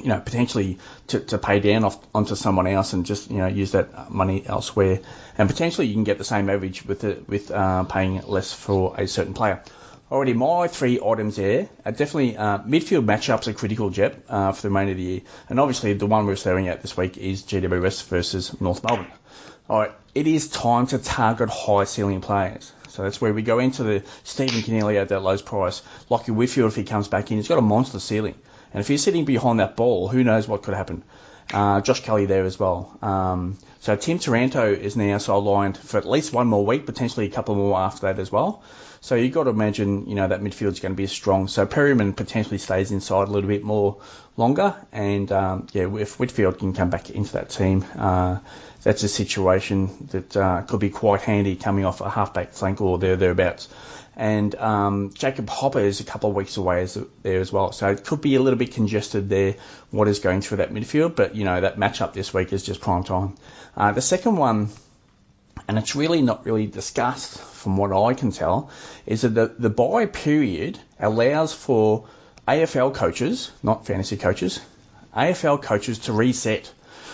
you 0.00 0.08
know, 0.08 0.20
potentially 0.20 0.78
to, 1.08 1.20
to 1.20 1.38
pay 1.38 1.60
down 1.60 1.84
off 1.84 1.98
onto 2.14 2.34
someone 2.34 2.66
else 2.66 2.92
and 2.92 3.06
just, 3.06 3.30
you 3.30 3.38
know, 3.38 3.46
use 3.46 3.72
that 3.72 4.10
money 4.10 4.44
elsewhere. 4.46 5.00
And 5.38 5.48
potentially 5.48 5.86
you 5.86 5.94
can 5.94 6.04
get 6.04 6.18
the 6.18 6.24
same 6.24 6.50
average 6.50 6.84
with 6.84 7.04
it, 7.04 7.28
with 7.28 7.50
uh, 7.50 7.84
paying 7.84 8.22
less 8.26 8.52
for 8.52 8.98
a 8.98 9.06
certain 9.06 9.34
player. 9.34 9.62
Already, 10.14 10.32
my 10.32 10.68
three 10.68 11.00
items 11.04 11.34
there 11.34 11.68
are 11.84 11.90
definitely 11.90 12.36
uh, 12.36 12.58
midfield 12.58 13.04
matchups 13.04 13.48
are 13.48 13.52
critical, 13.52 13.90
Jep, 13.90 14.24
uh, 14.28 14.52
for 14.52 14.62
the 14.62 14.68
remainder 14.68 14.92
of 14.92 14.98
the 14.98 15.02
year. 15.02 15.20
And 15.48 15.58
obviously, 15.58 15.92
the 15.94 16.06
one 16.06 16.26
we're 16.26 16.36
staring 16.36 16.68
at 16.68 16.82
this 16.82 16.96
week 16.96 17.18
is 17.18 17.42
GWS 17.42 18.04
versus 18.06 18.60
North 18.60 18.84
Melbourne. 18.84 19.10
All 19.68 19.80
right, 19.80 19.90
it 20.14 20.28
is 20.28 20.46
time 20.46 20.86
to 20.86 20.98
target 20.98 21.50
high 21.50 21.82
ceiling 21.82 22.20
players. 22.20 22.72
So 22.90 23.02
that's 23.02 23.20
where 23.20 23.34
we 23.34 23.42
go 23.42 23.58
into 23.58 23.82
the 23.82 24.04
Stephen 24.22 24.62
Coniglio 24.62 25.00
at 25.00 25.08
that 25.08 25.24
low 25.24 25.36
price. 25.38 25.82
Lachie 26.08 26.32
Whitfield, 26.32 26.70
if 26.70 26.76
he 26.76 26.84
comes 26.84 27.08
back 27.08 27.32
in, 27.32 27.38
he's 27.38 27.48
got 27.48 27.58
a 27.58 27.62
monster 27.62 27.98
ceiling. 27.98 28.36
And 28.72 28.80
if 28.80 28.86
he's 28.86 29.02
sitting 29.02 29.24
behind 29.24 29.58
that 29.58 29.74
ball, 29.74 30.06
who 30.06 30.22
knows 30.22 30.46
what 30.46 30.62
could 30.62 30.74
happen. 30.74 31.02
Uh, 31.52 31.80
Josh 31.80 32.00
Kelly 32.00 32.26
there 32.26 32.44
as 32.44 32.58
well. 32.58 32.96
Um, 33.02 33.58
so 33.80 33.96
Tim 33.96 34.18
Taranto 34.18 34.72
is 34.72 34.96
now 34.96 35.18
sidelined 35.18 35.76
for 35.76 35.98
at 35.98 36.08
least 36.08 36.32
one 36.32 36.46
more 36.46 36.64
week, 36.64 36.86
potentially 36.86 37.26
a 37.26 37.30
couple 37.30 37.54
more 37.54 37.78
after 37.78 38.06
that 38.06 38.18
as 38.18 38.32
well. 38.32 38.62
So 39.02 39.16
you've 39.16 39.34
got 39.34 39.44
to 39.44 39.50
imagine, 39.50 40.08
you 40.08 40.14
know, 40.14 40.26
that 40.26 40.40
midfield's 40.40 40.80
going 40.80 40.92
to 40.92 40.96
be 40.96 41.06
strong. 41.06 41.46
So 41.48 41.66
Perryman 41.66 42.14
potentially 42.14 42.56
stays 42.56 42.90
inside 42.90 43.28
a 43.28 43.30
little 43.30 43.48
bit 43.48 43.62
more 43.62 44.00
longer, 44.38 44.74
and 44.92 45.30
um, 45.30 45.66
yeah, 45.72 45.94
if 45.98 46.18
Whitfield 46.18 46.58
can 46.58 46.72
come 46.72 46.88
back 46.88 47.10
into 47.10 47.34
that 47.34 47.50
team, 47.50 47.84
uh, 47.98 48.38
that's 48.82 49.02
a 49.02 49.08
situation 49.08 50.08
that 50.12 50.34
uh, 50.34 50.62
could 50.62 50.80
be 50.80 50.88
quite 50.88 51.20
handy 51.20 51.56
coming 51.56 51.84
off 51.84 52.00
a 52.00 52.08
halfback 52.08 52.52
flank 52.52 52.80
or 52.80 52.98
there 52.98 53.16
thereabouts. 53.16 53.68
And 54.16 54.54
um, 54.54 55.12
Jacob 55.14 55.48
Hopper 55.48 55.80
is 55.80 56.00
a 56.00 56.04
couple 56.04 56.30
of 56.30 56.36
weeks 56.36 56.56
away 56.56 56.82
as, 56.82 56.96
there 57.22 57.40
as 57.40 57.52
well, 57.52 57.72
so 57.72 57.88
it 57.88 58.04
could 58.04 58.20
be 58.20 58.36
a 58.36 58.40
little 58.40 58.58
bit 58.58 58.72
congested 58.72 59.28
there. 59.28 59.56
What 59.90 60.06
is 60.06 60.20
going 60.20 60.40
through 60.40 60.58
that 60.58 60.72
midfield, 60.72 61.16
but 61.16 61.34
you 61.34 61.44
know 61.44 61.60
that 61.60 61.76
matchup 61.76 62.12
this 62.12 62.32
week 62.32 62.52
is 62.52 62.62
just 62.62 62.80
prime 62.80 63.02
time. 63.02 63.34
Uh, 63.76 63.90
the 63.92 64.00
second 64.00 64.36
one 64.36 64.68
and 65.66 65.78
it's 65.78 65.96
really 65.96 66.22
not 66.22 66.44
really 66.44 66.66
discussed 66.66 67.38
from 67.38 67.76
what 67.76 67.92
I 67.92 68.14
can 68.14 68.30
tell, 68.30 68.70
is 69.06 69.22
that 69.22 69.30
the, 69.30 69.54
the 69.58 69.70
bye 69.70 70.06
period 70.06 70.78
allows 70.98 71.54
for 71.54 72.06
AFL 72.46 72.94
coaches, 72.94 73.50
not 73.62 73.86
fantasy 73.86 74.16
coaches, 74.16 74.60
AFL 75.16 75.62
coaches 75.62 76.00
to 76.00 76.12
reset. 76.12 76.70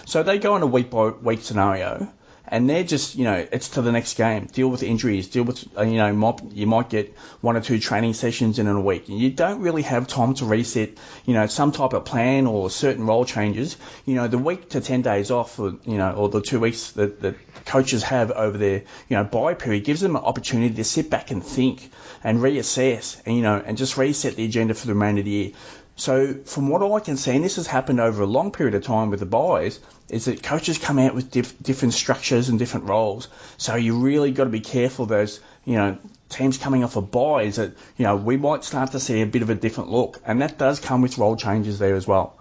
So 0.07 0.23
they 0.23 0.38
go 0.38 0.57
in 0.57 0.62
a 0.62 0.66
week 0.66 0.90
by 0.90 1.09
week 1.11 1.42
scenario 1.42 2.12
and 2.50 2.69
they're 2.69 2.85
just, 2.85 3.14
you 3.14 3.25
know, 3.25 3.47
it's 3.52 3.71
to 3.71 3.83
the 3.83 3.92
next 3.92 4.14
game. 4.14 4.47
Deal 4.47 4.69
with 4.69 4.83
injuries. 4.83 5.28
Deal 5.28 5.45
with, 5.45 5.64
uh, 5.78 5.83
you 5.83 5.99
know, 5.99 6.12
mop, 6.12 6.40
you 6.52 6.66
might 6.66 6.90
get 6.90 7.16
one 7.40 7.57
or 7.57 7.61
two 7.61 7.78
training 7.78 8.14
sessions 8.14 8.59
in 8.59 8.66
a 8.66 8.80
week. 8.80 9.09
You 9.09 9.30
don't 9.30 9.61
really 9.61 9.83
have 9.83 10.09
time 10.09 10.35
to 10.35 10.45
reset, 10.45 10.90
you 11.26 11.35
know, 11.35 11.47
some 11.47 11.71
type 11.71 11.92
of 11.92 12.04
plan 12.04 12.47
or 12.47 12.69
certain 12.69 13.07
role 13.07 13.25
changes. 13.25 13.76
You 14.04 14.16
know, 14.16 14.26
the 14.26 14.38
week 14.38 14.71
to 14.71 14.80
10 14.80 15.02
days 15.02 15.30
off, 15.30 15.59
or, 15.61 15.76
you 15.85 15.97
know, 15.97 16.12
or 16.12 16.28
the 16.28 16.40
two 16.40 16.59
weeks 16.59 16.90
that, 16.92 17.21
that 17.21 17.37
coaches 17.66 18.02
have 18.02 18.33
over 18.33 18.59
their, 18.59 18.83
you 19.09 19.16
know, 19.16 19.23
bye 19.25 19.54
period 19.54 19.85
gives 19.85 20.00
them 20.00 20.16
an 20.16 20.23
opportunity 20.23 20.75
to 20.75 20.85
sit 20.85 21.09
back 21.09 21.30
and 21.30 21.45
think 21.45 21.90
and 22.25 22.40
reassess 22.40 23.21
and, 23.25 23.37
you 23.37 23.42
know, 23.42 23.62
and 23.64 23.78
just 23.78 23.97
reset 23.97 24.35
the 24.35 24.45
agenda 24.45 24.75
for 24.75 24.88
the 24.88 24.95
remainder 24.95 25.21
of 25.21 25.25
the 25.25 25.30
year. 25.30 25.52
So 26.00 26.33
from 26.47 26.71
what 26.71 26.83
I 26.83 27.00
can 27.00 27.19
see, 27.19 27.37
and 27.37 27.45
this 27.45 27.57
has 27.57 27.66
happened 27.66 28.00
over 28.00 28.23
a 28.23 28.26
long 28.26 28.52
period 28.52 28.75
of 28.75 28.83
time 28.83 29.11
with 29.11 29.21
the 29.21 29.26
byes, 29.26 29.78
is 30.09 30.25
that 30.25 30.42
coaches 30.42 30.78
come 30.78 30.99
out 30.99 31.14
with 31.14 31.30
diff- 31.30 31.62
different 31.62 31.92
structures 31.92 32.49
and 32.49 32.59
different 32.59 32.87
roles. 32.87 33.28
So 33.59 33.75
you 33.75 33.99
really 33.99 34.30
got 34.30 34.45
to 34.45 34.50
be 34.50 34.61
careful. 34.61 35.04
Those 35.04 35.40
you 35.66 35.75
know 35.75 35.99
teams 36.30 36.57
coming 36.57 36.85
off 36.85 36.97
a 36.97 37.02
bye 37.02 37.42
is 37.42 37.57
that 37.57 37.73
you 37.99 38.04
know 38.07 38.16
we 38.16 38.38
might 38.38 38.64
start 38.64 38.92
to 38.92 39.00
see 39.00 39.21
a 39.21 39.26
bit 39.26 39.42
of 39.42 39.50
a 39.50 39.54
different 39.54 39.90
look, 39.90 40.19
and 40.25 40.40
that 40.40 40.57
does 40.57 40.80
come 40.80 41.02
with 41.02 41.19
role 41.19 41.37
changes 41.37 41.78
there 41.78 41.97
as 41.97 42.07
well. 42.07 42.35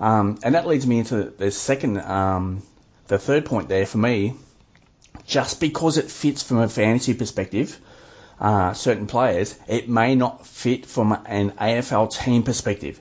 Um, 0.00 0.40
and 0.42 0.56
that 0.56 0.66
leads 0.66 0.84
me 0.84 0.98
into 0.98 1.30
the 1.30 1.52
second, 1.52 1.98
um, 2.00 2.62
the 3.06 3.18
third 3.18 3.44
point 3.44 3.68
there 3.68 3.86
for 3.86 3.98
me. 3.98 4.34
Just 5.24 5.60
because 5.60 5.98
it 5.98 6.10
fits 6.10 6.42
from 6.42 6.58
a 6.58 6.68
fantasy 6.68 7.14
perspective 7.14 7.78
uh, 8.40 8.72
certain 8.72 9.06
players, 9.06 9.58
it 9.68 9.88
may 9.88 10.14
not 10.14 10.46
fit 10.46 10.86
from 10.86 11.12
an 11.26 11.52
AFL 11.52 12.12
team 12.12 12.42
perspective. 12.42 13.00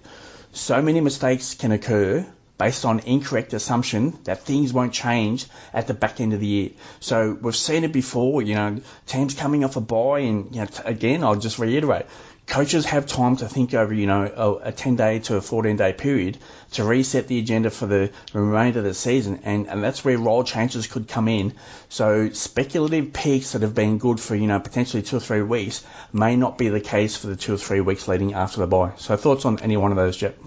So 0.51 0.81
many 0.81 1.01
mistakes 1.01 1.55
can 1.55 1.71
occur 1.71 2.25
based 2.63 2.85
on 2.85 2.99
incorrect 2.99 3.51
assumption 3.53 4.17
that 4.23 4.39
things 4.49 4.71
won't 4.71 4.93
change 4.93 5.45
at 5.73 5.85
the 5.87 5.93
back 5.93 6.21
end 6.21 6.31
of 6.31 6.39
the 6.39 6.47
year. 6.47 6.69
So 7.01 7.37
we've 7.41 7.53
seen 7.53 7.83
it 7.83 7.91
before, 7.91 8.41
you 8.41 8.55
know, 8.55 8.79
teams 9.05 9.33
coming 9.33 9.65
off 9.65 9.75
a 9.75 9.81
bye 9.81 10.19
and, 10.19 10.55
you 10.55 10.61
know, 10.61 10.67
again, 10.85 11.25
I'll 11.25 11.35
just 11.35 11.59
reiterate, 11.59 12.05
coaches 12.47 12.85
have 12.85 13.05
time 13.05 13.35
to 13.35 13.49
think 13.49 13.73
over, 13.73 13.93
you 13.93 14.07
know, 14.07 14.61
a, 14.63 14.71
10 14.71 14.95
day 14.95 15.19
to 15.19 15.35
a 15.35 15.41
14 15.41 15.75
day 15.75 15.91
period 15.91 16.37
to 16.71 16.85
reset 16.85 17.27
the 17.27 17.37
agenda 17.39 17.69
for 17.69 17.85
the 17.85 18.11
remainder 18.31 18.79
of 18.79 18.85
the 18.85 18.93
season. 18.93 19.41
And, 19.43 19.67
and 19.67 19.83
that's 19.83 20.05
where 20.05 20.17
role 20.17 20.45
changes 20.45 20.87
could 20.87 21.09
come 21.09 21.27
in. 21.27 21.55
So 21.89 22.29
speculative 22.29 23.11
peaks 23.11 23.51
that 23.51 23.61
have 23.63 23.75
been 23.75 23.97
good 23.97 24.21
for, 24.21 24.35
you 24.35 24.47
know, 24.47 24.61
potentially 24.61 25.03
two 25.03 25.17
or 25.17 25.25
three 25.29 25.41
weeks 25.41 25.85
may 26.13 26.37
not 26.37 26.57
be 26.57 26.69
the 26.69 26.79
case 26.95 27.17
for 27.17 27.27
the 27.27 27.35
two 27.35 27.55
or 27.55 27.57
three 27.57 27.81
weeks 27.81 28.07
leading 28.07 28.33
after 28.33 28.61
the 28.61 28.67
bye. 28.67 28.93
So 28.99 29.17
thoughts 29.17 29.43
on 29.43 29.59
any 29.59 29.75
one 29.75 29.91
of 29.91 29.97
those, 29.97 30.15
Jep? 30.15 30.37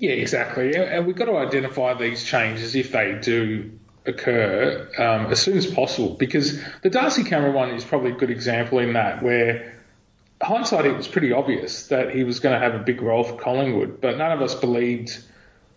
Yeah, 0.00 0.12
exactly. 0.12 0.74
And 0.74 1.06
we've 1.06 1.14
got 1.14 1.26
to 1.26 1.36
identify 1.36 1.92
these 1.92 2.24
changes 2.24 2.74
if 2.74 2.90
they 2.90 3.18
do 3.20 3.70
occur 4.06 4.88
um, 4.96 5.30
as 5.30 5.42
soon 5.42 5.58
as 5.58 5.66
possible 5.66 6.14
because 6.14 6.58
the 6.80 6.88
Darcy 6.88 7.22
Cameron 7.22 7.52
one 7.52 7.70
is 7.72 7.84
probably 7.84 8.12
a 8.12 8.14
good 8.14 8.30
example 8.30 8.78
in 8.78 8.94
that 8.94 9.22
where 9.22 9.78
hindsight, 10.42 10.86
it 10.86 10.96
was 10.96 11.06
pretty 11.06 11.32
obvious 11.32 11.88
that 11.88 12.14
he 12.14 12.24
was 12.24 12.40
going 12.40 12.58
to 12.58 12.66
have 12.66 12.74
a 12.74 12.82
big 12.82 13.02
role 13.02 13.24
for 13.24 13.36
Collingwood, 13.36 14.00
but 14.00 14.16
none 14.16 14.32
of 14.32 14.40
us 14.40 14.54
believed. 14.54 15.22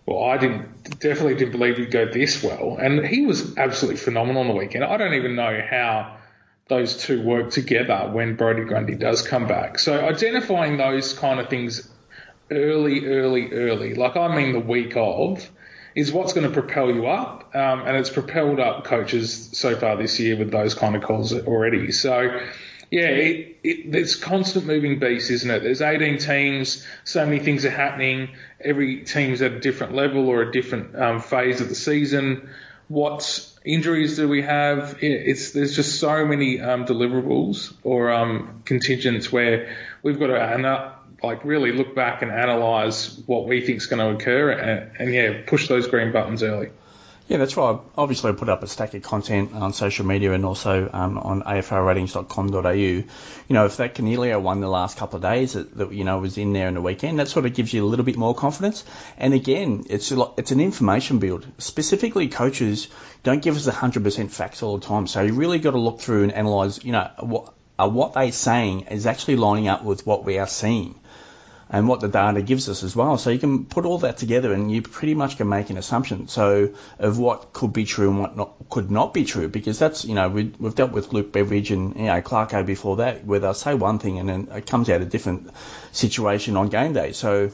Well, 0.06 0.24
I 0.24 0.38
didn't 0.38 1.00
definitely 1.02 1.36
didn't 1.36 1.52
believe 1.52 1.78
he'd 1.78 1.92
go 1.92 2.06
this 2.06 2.42
well, 2.42 2.78
and 2.78 3.06
he 3.06 3.26
was 3.26 3.58
absolutely 3.58 4.00
phenomenal 4.00 4.42
on 4.42 4.48
the 4.48 4.54
weekend. 4.54 4.86
I 4.86 4.96
don't 4.96 5.16
even 5.16 5.36
know 5.36 5.62
how 5.70 6.18
those 6.68 6.98
two 6.98 7.22
work 7.22 7.52
together 7.52 8.10
when 8.12 8.36
Brodie 8.36 8.64
Grundy 8.64 8.96
does 8.96 9.26
come 9.26 9.48
back. 9.48 9.80
So 9.80 10.06
identifying 10.06 10.78
those 10.78 11.14
kind 11.14 11.42
of 11.42 11.50
things 11.50 11.90
early, 12.54 13.06
early, 13.06 13.52
early, 13.52 13.96
like 13.96 14.16
I 14.16 14.36
mean 14.36 14.54
the 14.54 14.60
week 14.60 14.96
of, 14.96 15.50
is 15.96 16.12
what's 16.12 16.34
going 16.34 16.48
to 16.48 16.54
propel 16.54 16.92
you 16.92 17.08
up, 17.08 17.56
um, 17.56 17.82
and 17.82 17.98
it's 17.98 18.10
propelled 18.10 18.60
up 18.60 18.84
coaches 18.86 19.50
so 19.54 19.76
far 19.76 19.96
this 19.96 20.20
year 20.20 20.38
with 20.38 20.52
those 20.52 20.74
kind 20.74 20.96
of 20.96 21.04
calls 21.04 21.34
already. 21.34 21.92
So 21.92 22.40
yeah, 22.94 23.08
it, 23.08 23.58
it, 23.64 23.92
there's 23.92 24.16
constant 24.16 24.68
moving 24.68 25.00
beast, 25.00 25.32
isn't 25.32 25.50
it? 25.50 25.64
There's 25.64 25.82
18 25.82 26.20
teams, 26.20 26.86
so 27.04 27.26
many 27.26 27.40
things 27.40 27.66
are 27.66 27.72
happening. 27.72 28.30
Every 28.62 29.04
team's 29.04 29.42
at 29.42 29.52
a 29.52 29.60
different 29.60 29.96
level 29.96 30.30
or 30.30 30.44
a 30.44 30.52
different 30.52 30.96
um, 30.96 31.20
phase 31.20 31.60
of 31.60 31.70
the 31.70 31.76
season. 31.76 32.50
What 32.90 33.50
injuries 33.66 34.18
do 34.18 34.28
we 34.30 34.44
have? 34.44 34.98
It's 35.02 35.54
there's 35.54 35.76
just 35.76 36.00
so 36.00 36.24
many 36.24 36.62
um, 36.62 36.86
deliverables 36.86 37.74
or 37.84 38.12
um, 38.12 38.62
contingents 38.66 39.32
where 39.32 39.76
we've 40.04 40.20
got 40.20 40.28
to 40.28 40.40
like 41.24 41.46
really 41.46 41.72
look 41.72 41.96
back 41.96 42.22
and 42.22 42.32
analyse 42.32 43.18
what 43.26 43.48
we 43.48 43.62
think 43.62 43.78
is 43.78 43.86
going 43.88 44.00
to 44.00 44.16
occur 44.16 44.52
and, 44.52 44.92
and 45.00 45.14
yeah, 45.14 45.42
push 45.48 45.68
those 45.68 45.88
green 45.88 46.12
buttons 46.12 46.44
early. 46.44 46.70
Yeah, 47.30 47.38
that's 47.38 47.56
right. 47.56 47.80
Obviously, 47.98 48.32
I 48.32 48.34
put 48.34 48.50
up 48.50 48.64
a 48.64 48.68
stack 48.68 48.94
of 48.96 49.02
content 49.02 49.54
on 49.54 49.72
social 49.72 50.06
media 50.06 50.34
and 50.34 50.44
also 50.44 50.90
um, 50.92 51.18
on 51.18 51.42
aflratings.com.au. 51.42 52.72
You 52.74 53.06
know, 53.48 53.66
if 53.66 53.78
that 53.78 53.96
Coniglio 53.96 54.42
won 54.42 54.60
the 54.60 54.68
last 54.68 54.98
couple 54.98 55.16
of 55.16 55.22
days 55.22 55.54
that, 55.54 55.74
that, 55.78 55.94
you 55.94 56.04
know 56.04 56.20
was 56.20 56.38
in 56.38 56.52
there 56.52 56.68
in 56.68 56.74
the 56.74 56.82
weekend, 56.82 57.20
that 57.20 57.30
sort 57.30 57.46
of 57.46 57.54
gives 57.54 57.74
you 57.74 57.86
a 57.86 57.88
little 57.88 58.04
bit 58.04 58.18
more 58.18 58.36
confidence. 58.36 58.84
And 59.18 59.34
again, 59.34 59.86
it's 59.90 60.12
a 60.12 60.18
lot, 60.18 60.34
it's 60.38 60.52
an 60.52 60.60
information 60.60 61.20
build. 61.20 61.48
Specifically, 61.60 62.28
coaches 62.28 62.90
don't 63.24 63.42
give 63.42 63.56
us 63.56 63.68
100% 63.68 64.30
facts 64.30 64.62
all 64.62 64.78
the 64.78 64.86
time, 64.86 65.08
so 65.08 65.22
you 65.22 65.34
really 65.34 65.60
got 65.60 65.72
to 65.72 65.80
look 65.80 66.02
through 66.02 66.24
and 66.24 66.34
analyse. 66.34 66.84
You 66.84 66.92
know, 66.92 67.10
what 67.22 67.54
uh, 67.80 67.88
what 67.88 68.14
they're 68.14 68.34
saying 68.34 68.82
is 68.92 69.06
actually 69.06 69.38
lining 69.38 69.70
up 69.70 69.84
with 69.84 70.06
what 70.06 70.26
we 70.26 70.40
are 70.40 70.48
seeing 70.48 71.00
and 71.74 71.88
what 71.88 72.02
the 72.02 72.08
data 72.08 72.44
gives 72.44 72.70
us 72.70 72.84
as 72.84 72.96
well. 72.96 73.18
So 73.18 73.32
you 73.32 73.40
can 73.40 73.66
put 73.66 73.86
all 73.86 73.98
that 74.00 74.18
together 74.18 74.54
and 74.54 74.72
you 74.72 74.84
pretty 74.84 75.16
much 75.16 75.38
can 75.38 75.50
make 75.50 75.72
an 75.72 75.78
assumption. 75.78 76.28
So 76.28 76.76
of 77.00 77.18
what 77.18 77.52
could 77.52 77.74
be 77.74 77.84
true 77.84 78.12
and 78.12 78.20
what 78.20 78.38
not, 78.38 78.54
could 78.70 78.92
not 78.92 79.12
be 79.12 79.26
true, 79.26 79.48
because 79.48 79.80
that's, 79.80 80.06
you 80.06 80.14
know, 80.14 80.30
we, 80.30 80.54
have 80.62 80.76
dealt 80.76 80.92
with 80.92 81.12
Luke 81.14 81.32
Beveridge 81.32 81.72
and, 81.72 81.96
you 81.96 82.04
know, 82.04 82.22
Clarko 82.22 82.64
before 82.64 82.98
that, 82.98 83.26
where 83.26 83.40
they'll 83.40 83.56
say 83.56 83.74
one 83.74 83.98
thing 83.98 84.20
and 84.20 84.30
then 84.30 84.50
it 84.52 84.68
comes 84.68 84.88
out 84.92 85.02
a 85.02 85.06
different 85.06 85.50
situation 85.92 86.58
on 86.58 86.70
game 86.70 86.94
day. 86.94 87.12
So 87.12 87.52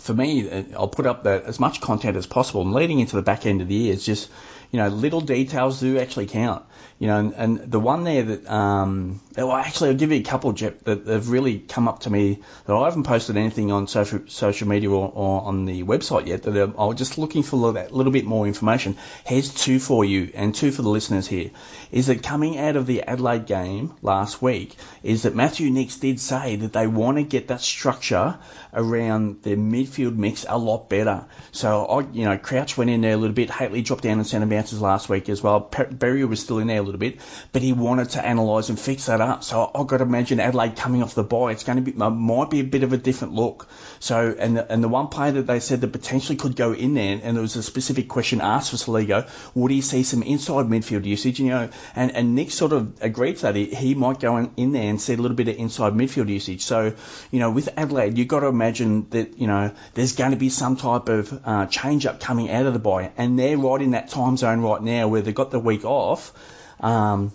for 0.00 0.14
me, 0.14 0.50
uh, 0.50 0.64
I'll 0.76 0.88
put 0.88 1.06
up 1.06 1.22
that 1.22 1.44
as 1.44 1.60
much 1.60 1.80
content 1.80 2.16
as 2.16 2.26
possible 2.26 2.62
and 2.62 2.72
leading 2.72 2.98
into 2.98 3.14
the 3.14 3.22
back 3.22 3.46
end 3.46 3.60
of 3.60 3.68
the 3.68 3.74
year 3.74 3.92
is 3.92 4.04
just, 4.04 4.28
you 4.72 4.80
know, 4.80 4.88
little 4.88 5.20
details 5.20 5.78
do 5.78 6.00
actually 6.00 6.26
count. 6.26 6.64
You 6.98 7.06
know, 7.06 7.18
and, 7.20 7.34
and 7.34 7.70
the 7.70 7.78
one 7.78 8.02
there 8.02 8.24
that, 8.24 8.52
um, 8.52 9.20
well, 9.46 9.56
actually, 9.56 9.90
I'll 9.90 9.96
give 9.96 10.10
you 10.10 10.18
a 10.18 10.22
couple, 10.22 10.52
Jep, 10.52 10.84
that 10.84 11.06
have 11.06 11.28
really 11.28 11.60
come 11.60 11.86
up 11.86 12.00
to 12.00 12.10
me 12.10 12.42
that 12.66 12.74
I 12.74 12.84
haven't 12.84 13.04
posted 13.04 13.36
anything 13.36 13.70
on 13.70 13.86
social, 13.86 14.20
social 14.26 14.66
media 14.66 14.90
or, 14.90 15.12
or 15.14 15.42
on 15.42 15.64
the 15.64 15.84
website 15.84 16.26
yet. 16.26 16.42
That 16.42 16.56
I'm, 16.56 16.74
I'm 16.76 16.96
just 16.96 17.18
looking 17.18 17.44
for 17.44 17.74
that 17.74 17.92
little 17.92 18.12
bit 18.12 18.24
more 18.24 18.46
information. 18.46 18.96
Here's 19.24 19.54
two 19.54 19.78
for 19.78 20.04
you 20.04 20.30
and 20.34 20.54
two 20.54 20.72
for 20.72 20.82
the 20.82 20.88
listeners 20.88 21.28
here. 21.28 21.50
Is 21.92 22.08
that 22.08 22.22
coming 22.22 22.58
out 22.58 22.76
of 22.76 22.86
the 22.86 23.02
Adelaide 23.02 23.46
game 23.46 23.94
last 24.02 24.42
week? 24.42 24.74
Is 25.02 25.22
that 25.22 25.34
Matthew 25.34 25.70
Nicks 25.70 25.96
did 25.96 26.18
say 26.18 26.56
that 26.56 26.72
they 26.72 26.86
want 26.86 27.18
to 27.18 27.22
get 27.22 27.48
that 27.48 27.60
structure 27.60 28.38
around 28.72 29.42
their 29.42 29.56
midfield 29.56 30.16
mix 30.16 30.44
a 30.48 30.58
lot 30.58 30.88
better. 30.88 31.26
So 31.52 31.86
I, 31.86 32.00
you 32.12 32.24
know, 32.24 32.38
Crouch 32.38 32.76
went 32.76 32.90
in 32.90 33.00
there 33.00 33.12
a 33.12 33.16
little 33.16 33.34
bit. 33.34 33.50
Hately 33.50 33.82
dropped 33.82 34.02
down 34.02 34.18
in 34.18 34.24
centre 34.24 34.46
bounces 34.46 34.80
last 34.80 35.08
week 35.08 35.28
as 35.28 35.42
well. 35.42 35.60
Berry 35.90 36.24
was 36.24 36.40
still 36.40 36.58
in 36.58 36.66
there 36.66 36.78
a 36.78 36.82
little 36.82 36.98
bit, 36.98 37.20
but 37.52 37.62
he 37.62 37.72
wanted 37.72 38.10
to 38.10 38.28
analyse 38.28 38.68
and 38.68 38.78
fix 38.78 39.06
that 39.06 39.20
up. 39.20 39.27
So 39.40 39.70
I've 39.74 39.86
got 39.86 39.98
to 39.98 40.04
imagine 40.04 40.40
Adelaide 40.40 40.76
coming 40.76 41.02
off 41.02 41.14
the 41.14 41.22
bye. 41.22 41.52
It's 41.52 41.64
going 41.64 41.82
to 41.84 41.90
be 41.90 41.92
might 41.92 42.50
be 42.50 42.60
a 42.60 42.64
bit 42.64 42.82
of 42.82 42.92
a 42.92 42.96
different 42.96 43.34
look. 43.34 43.68
So 44.00 44.34
and 44.38 44.56
the, 44.56 44.72
and 44.72 44.82
the 44.82 44.88
one 44.88 45.08
player 45.08 45.32
that 45.32 45.46
they 45.46 45.60
said 45.60 45.80
that 45.82 45.92
potentially 45.92 46.36
could 46.36 46.56
go 46.56 46.72
in 46.72 46.94
there, 46.94 47.20
and 47.22 47.36
there 47.36 47.42
was 47.42 47.56
a 47.56 47.62
specific 47.62 48.08
question 48.08 48.40
asked 48.40 48.70
for 48.70 48.76
Soligo, 48.76 49.28
would 49.54 49.70
he 49.70 49.80
see 49.80 50.02
some 50.02 50.22
inside 50.22 50.66
midfield 50.66 51.04
usage? 51.04 51.40
You 51.40 51.50
know, 51.50 51.68
and 51.94 52.14
and 52.14 52.34
Nick 52.34 52.50
sort 52.50 52.72
of 52.72 53.02
agreed 53.02 53.36
to 53.36 53.42
that. 53.42 53.56
He, 53.56 53.66
he 53.66 53.94
might 53.94 54.20
go 54.20 54.36
in, 54.36 54.50
in 54.56 54.72
there 54.72 54.88
and 54.88 55.00
see 55.00 55.14
a 55.14 55.16
little 55.16 55.36
bit 55.36 55.48
of 55.48 55.56
inside 55.56 55.92
midfield 55.92 56.28
usage. 56.28 56.62
So 56.62 56.94
you 57.30 57.38
know, 57.38 57.50
with 57.50 57.68
Adelaide, 57.76 58.16
you've 58.16 58.28
got 58.28 58.40
to 58.40 58.46
imagine 58.46 59.08
that 59.10 59.38
you 59.38 59.46
know 59.46 59.72
there's 59.94 60.14
going 60.14 60.30
to 60.30 60.36
be 60.36 60.48
some 60.48 60.76
type 60.76 61.08
of 61.08 61.40
uh, 61.44 61.66
change 61.66 62.06
up 62.06 62.20
coming 62.20 62.50
out 62.50 62.66
of 62.66 62.72
the 62.72 62.78
bye, 62.78 63.12
and 63.16 63.38
they're 63.38 63.58
right 63.58 63.82
in 63.82 63.90
that 63.92 64.08
time 64.08 64.36
zone 64.36 64.60
right 64.60 64.82
now 64.82 65.08
where 65.08 65.22
they've 65.22 65.34
got 65.34 65.50
the 65.50 65.60
week 65.60 65.84
off. 65.84 66.32
Um, 66.80 67.32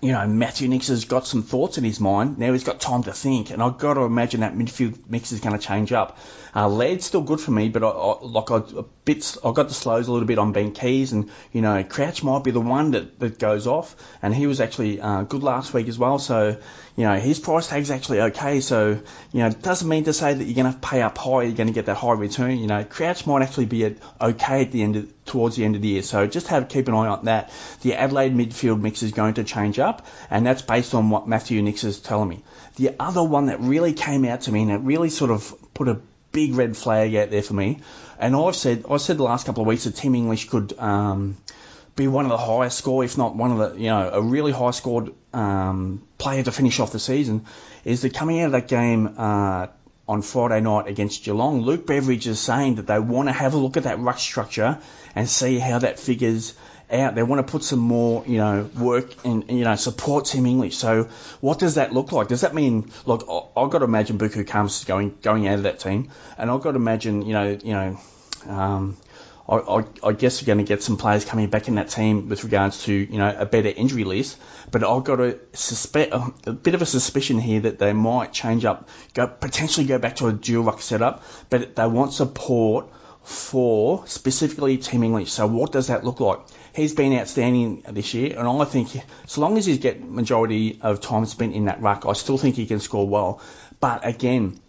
you 0.00 0.12
know, 0.12 0.26
Matthew 0.26 0.68
Nicks 0.68 0.88
has 0.88 1.04
got 1.04 1.26
some 1.26 1.42
thoughts 1.42 1.76
in 1.78 1.84
his 1.84 2.00
mind. 2.00 2.38
Now 2.38 2.52
he's 2.52 2.64
got 2.64 2.80
time 2.80 3.02
to 3.04 3.12
think, 3.12 3.50
and 3.50 3.62
I've 3.62 3.78
got 3.78 3.94
to 3.94 4.02
imagine 4.02 4.40
that 4.40 4.54
midfield 4.54 4.98
mix 5.08 5.30
is 5.32 5.40
going 5.40 5.58
to 5.58 5.64
change 5.64 5.92
up. 5.92 6.18
Uh, 6.56 6.68
Laird's 6.68 7.04
still 7.04 7.20
good 7.20 7.40
for 7.40 7.50
me, 7.50 7.68
but 7.68 7.82
I, 7.82 7.88
I, 7.88 8.22
like 8.22 8.50
I, 8.50 8.56
a 8.78 8.82
bit, 9.04 9.36
I 9.44 9.52
got 9.52 9.68
the 9.68 9.74
slows 9.74 10.08
a 10.08 10.12
little 10.12 10.26
bit 10.26 10.38
on 10.38 10.52
Ben 10.52 10.72
Keays, 10.72 11.12
and 11.12 11.30
you 11.52 11.60
know, 11.60 11.82
Crouch 11.84 12.22
might 12.22 12.44
be 12.44 12.50
the 12.50 12.60
one 12.60 12.92
that, 12.92 13.18
that 13.20 13.38
goes 13.38 13.66
off, 13.66 13.94
and 14.22 14.34
he 14.34 14.46
was 14.46 14.60
actually 14.60 15.00
uh, 15.00 15.22
good 15.22 15.42
last 15.42 15.74
week 15.74 15.88
as 15.88 15.98
well. 15.98 16.18
So, 16.18 16.56
you 16.96 17.04
know, 17.04 17.16
his 17.16 17.40
price 17.40 17.66
tag's 17.66 17.90
actually 17.90 18.20
okay. 18.20 18.60
So, 18.60 19.00
you 19.32 19.40
know, 19.40 19.48
it 19.48 19.62
doesn't 19.62 19.88
mean 19.88 20.04
to 20.04 20.12
say 20.12 20.32
that 20.32 20.44
you're 20.44 20.54
going 20.54 20.72
to 20.72 20.78
pay 20.78 21.02
up 21.02 21.18
high, 21.18 21.42
you're 21.42 21.56
going 21.56 21.66
to 21.66 21.72
get 21.72 21.86
that 21.86 21.96
high 21.96 22.12
return. 22.12 22.58
You 22.58 22.68
know, 22.68 22.84
Crouch 22.84 23.26
might 23.26 23.42
actually 23.42 23.66
be 23.66 23.84
at, 23.84 23.96
okay 24.20 24.62
at 24.62 24.70
the 24.70 24.82
end 24.82 24.96
of, 24.96 25.24
towards 25.24 25.56
the 25.56 25.64
end 25.64 25.74
of 25.74 25.82
the 25.82 25.88
year. 25.88 26.02
So 26.02 26.26
just 26.28 26.46
have 26.48 26.68
keep 26.68 26.86
an 26.86 26.94
eye 26.94 27.08
on 27.08 27.24
that. 27.24 27.52
The 27.82 27.94
Adelaide 27.94 28.34
midfield 28.34 28.80
mix 28.80 29.02
is 29.02 29.10
going 29.10 29.34
to 29.34 29.44
change 29.44 29.80
up, 29.80 30.06
and 30.30 30.46
that's 30.46 30.62
based 30.62 30.94
on 30.94 31.10
what 31.10 31.26
Matthew 31.26 31.60
Nicks 31.62 31.82
is 31.82 31.98
telling 31.98 32.28
me. 32.28 32.44
The 32.76 32.94
other 33.00 33.24
one 33.24 33.46
that 33.46 33.60
really 33.60 33.92
came 33.92 34.24
out 34.24 34.42
to 34.42 34.52
me 34.52 34.62
and 34.62 34.70
it 34.70 34.78
really 34.78 35.10
sort 35.10 35.32
of 35.32 35.52
put 35.74 35.88
a 35.88 36.00
big 36.30 36.54
red 36.54 36.76
flag 36.76 37.14
out 37.16 37.30
there 37.30 37.42
for 37.42 37.54
me. 37.54 37.80
And 38.18 38.36
I've 38.36 38.56
said 38.56 38.84
I 38.88 38.98
said 38.98 39.16
the 39.16 39.24
last 39.24 39.46
couple 39.46 39.62
of 39.62 39.66
weeks 39.66 39.84
that 39.84 39.96
Tim 39.96 40.14
English 40.14 40.48
could 40.48 40.78
um, 40.78 41.36
be 41.96 42.08
one 42.08 42.24
of 42.24 42.30
the 42.30 42.38
highest 42.38 42.78
score, 42.78 43.04
if 43.04 43.16
not 43.16 43.36
one 43.36 43.52
of 43.52 43.58
the 43.58 43.80
you 43.80 43.88
know 43.88 44.10
a 44.12 44.20
really 44.20 44.52
high 44.52 44.72
scored 44.72 45.12
um, 45.32 46.02
player 46.18 46.42
to 46.42 46.52
finish 46.52 46.80
off 46.80 46.92
the 46.92 46.98
season. 46.98 47.46
Is 47.84 48.02
that 48.02 48.14
coming 48.14 48.40
out 48.40 48.46
of 48.46 48.52
that 48.52 48.68
game? 48.68 49.14
Uh, 49.16 49.66
on 50.06 50.20
Friday 50.20 50.60
night 50.60 50.86
against 50.86 51.24
Geelong, 51.24 51.62
Luke 51.62 51.86
Beveridge 51.86 52.26
is 52.26 52.38
saying 52.38 52.74
that 52.74 52.86
they 52.86 52.98
want 52.98 53.28
to 53.28 53.32
have 53.32 53.54
a 53.54 53.56
look 53.56 53.76
at 53.76 53.84
that 53.84 53.98
ruck 54.00 54.18
structure 54.18 54.78
and 55.14 55.28
see 55.28 55.58
how 55.58 55.78
that 55.78 55.98
figures 55.98 56.54
out. 56.90 57.14
They 57.14 57.22
want 57.22 57.46
to 57.46 57.50
put 57.50 57.64
some 57.64 57.78
more, 57.78 58.22
you 58.26 58.38
know, 58.38 58.68
work 58.78 59.24
and, 59.24 59.48
you 59.50 59.64
know, 59.64 59.76
support 59.76 60.26
Tim 60.26 60.44
English. 60.44 60.76
So 60.76 61.04
what 61.40 61.58
does 61.58 61.76
that 61.76 61.92
look 61.92 62.12
like? 62.12 62.28
Does 62.28 62.42
that 62.42 62.54
mean, 62.54 62.90
look, 63.06 63.22
I've 63.56 63.70
got 63.70 63.78
to 63.78 63.84
imagine 63.84 64.18
Buku 64.18 64.46
comes 64.46 64.84
going, 64.84 65.16
going 65.22 65.48
out 65.48 65.54
of 65.54 65.62
that 65.62 65.80
team 65.80 66.10
and 66.36 66.50
I've 66.50 66.60
got 66.60 66.72
to 66.72 66.76
imagine, 66.76 67.22
you 67.22 67.32
know, 67.32 67.58
you 67.62 67.72
know, 67.72 68.00
um, 68.46 68.96
I, 69.48 69.56
I, 69.56 69.84
I, 70.02 70.12
guess 70.12 70.40
we're 70.40 70.46
going 70.46 70.58
to 70.58 70.64
get 70.64 70.82
some 70.82 70.96
players 70.96 71.24
coming 71.24 71.50
back 71.50 71.68
in 71.68 71.74
that 71.74 71.88
team 71.88 72.28
with 72.28 72.44
regards 72.44 72.84
to 72.84 72.92
you 72.92 73.18
know 73.18 73.34
a 73.38 73.44
better 73.44 73.68
injury 73.68 74.04
list. 74.04 74.38
But 74.70 74.84
I've 74.84 75.04
got 75.04 75.20
a 75.20 75.38
suspect 75.52 76.14
a 76.46 76.52
bit 76.52 76.74
of 76.74 76.82
a 76.82 76.86
suspicion 76.86 77.38
here 77.38 77.60
that 77.60 77.78
they 77.78 77.92
might 77.92 78.32
change 78.32 78.64
up, 78.64 78.88
go 79.12 79.26
potentially 79.26 79.86
go 79.86 79.98
back 79.98 80.16
to 80.16 80.28
a 80.28 80.32
dual 80.32 80.64
ruck 80.64 80.80
setup, 80.80 81.22
but 81.50 81.76
they 81.76 81.86
want 81.86 82.12
support 82.12 82.86
for 83.22 84.06
specifically 84.06 84.76
Tim 84.76 85.02
English. 85.02 85.32
So 85.32 85.46
what 85.46 85.72
does 85.72 85.86
that 85.86 86.04
look 86.04 86.20
like? 86.20 86.40
He's 86.74 86.94
been 86.94 87.18
outstanding 87.18 87.82
this 87.90 88.12
year, 88.12 88.38
and 88.38 88.46
I 88.46 88.64
think 88.64 88.90
as 89.24 89.38
long 89.38 89.56
as 89.56 89.66
he's 89.66 89.78
get 89.78 90.02
majority 90.02 90.78
of 90.82 91.00
time 91.00 91.24
spent 91.26 91.54
in 91.54 91.66
that 91.66 91.80
ruck, 91.80 92.04
I 92.06 92.12
still 92.12 92.36
think 92.36 92.56
he 92.56 92.66
can 92.66 92.80
score 92.80 93.08
well. 93.08 93.40
But 93.80 94.06
again, 94.06 94.60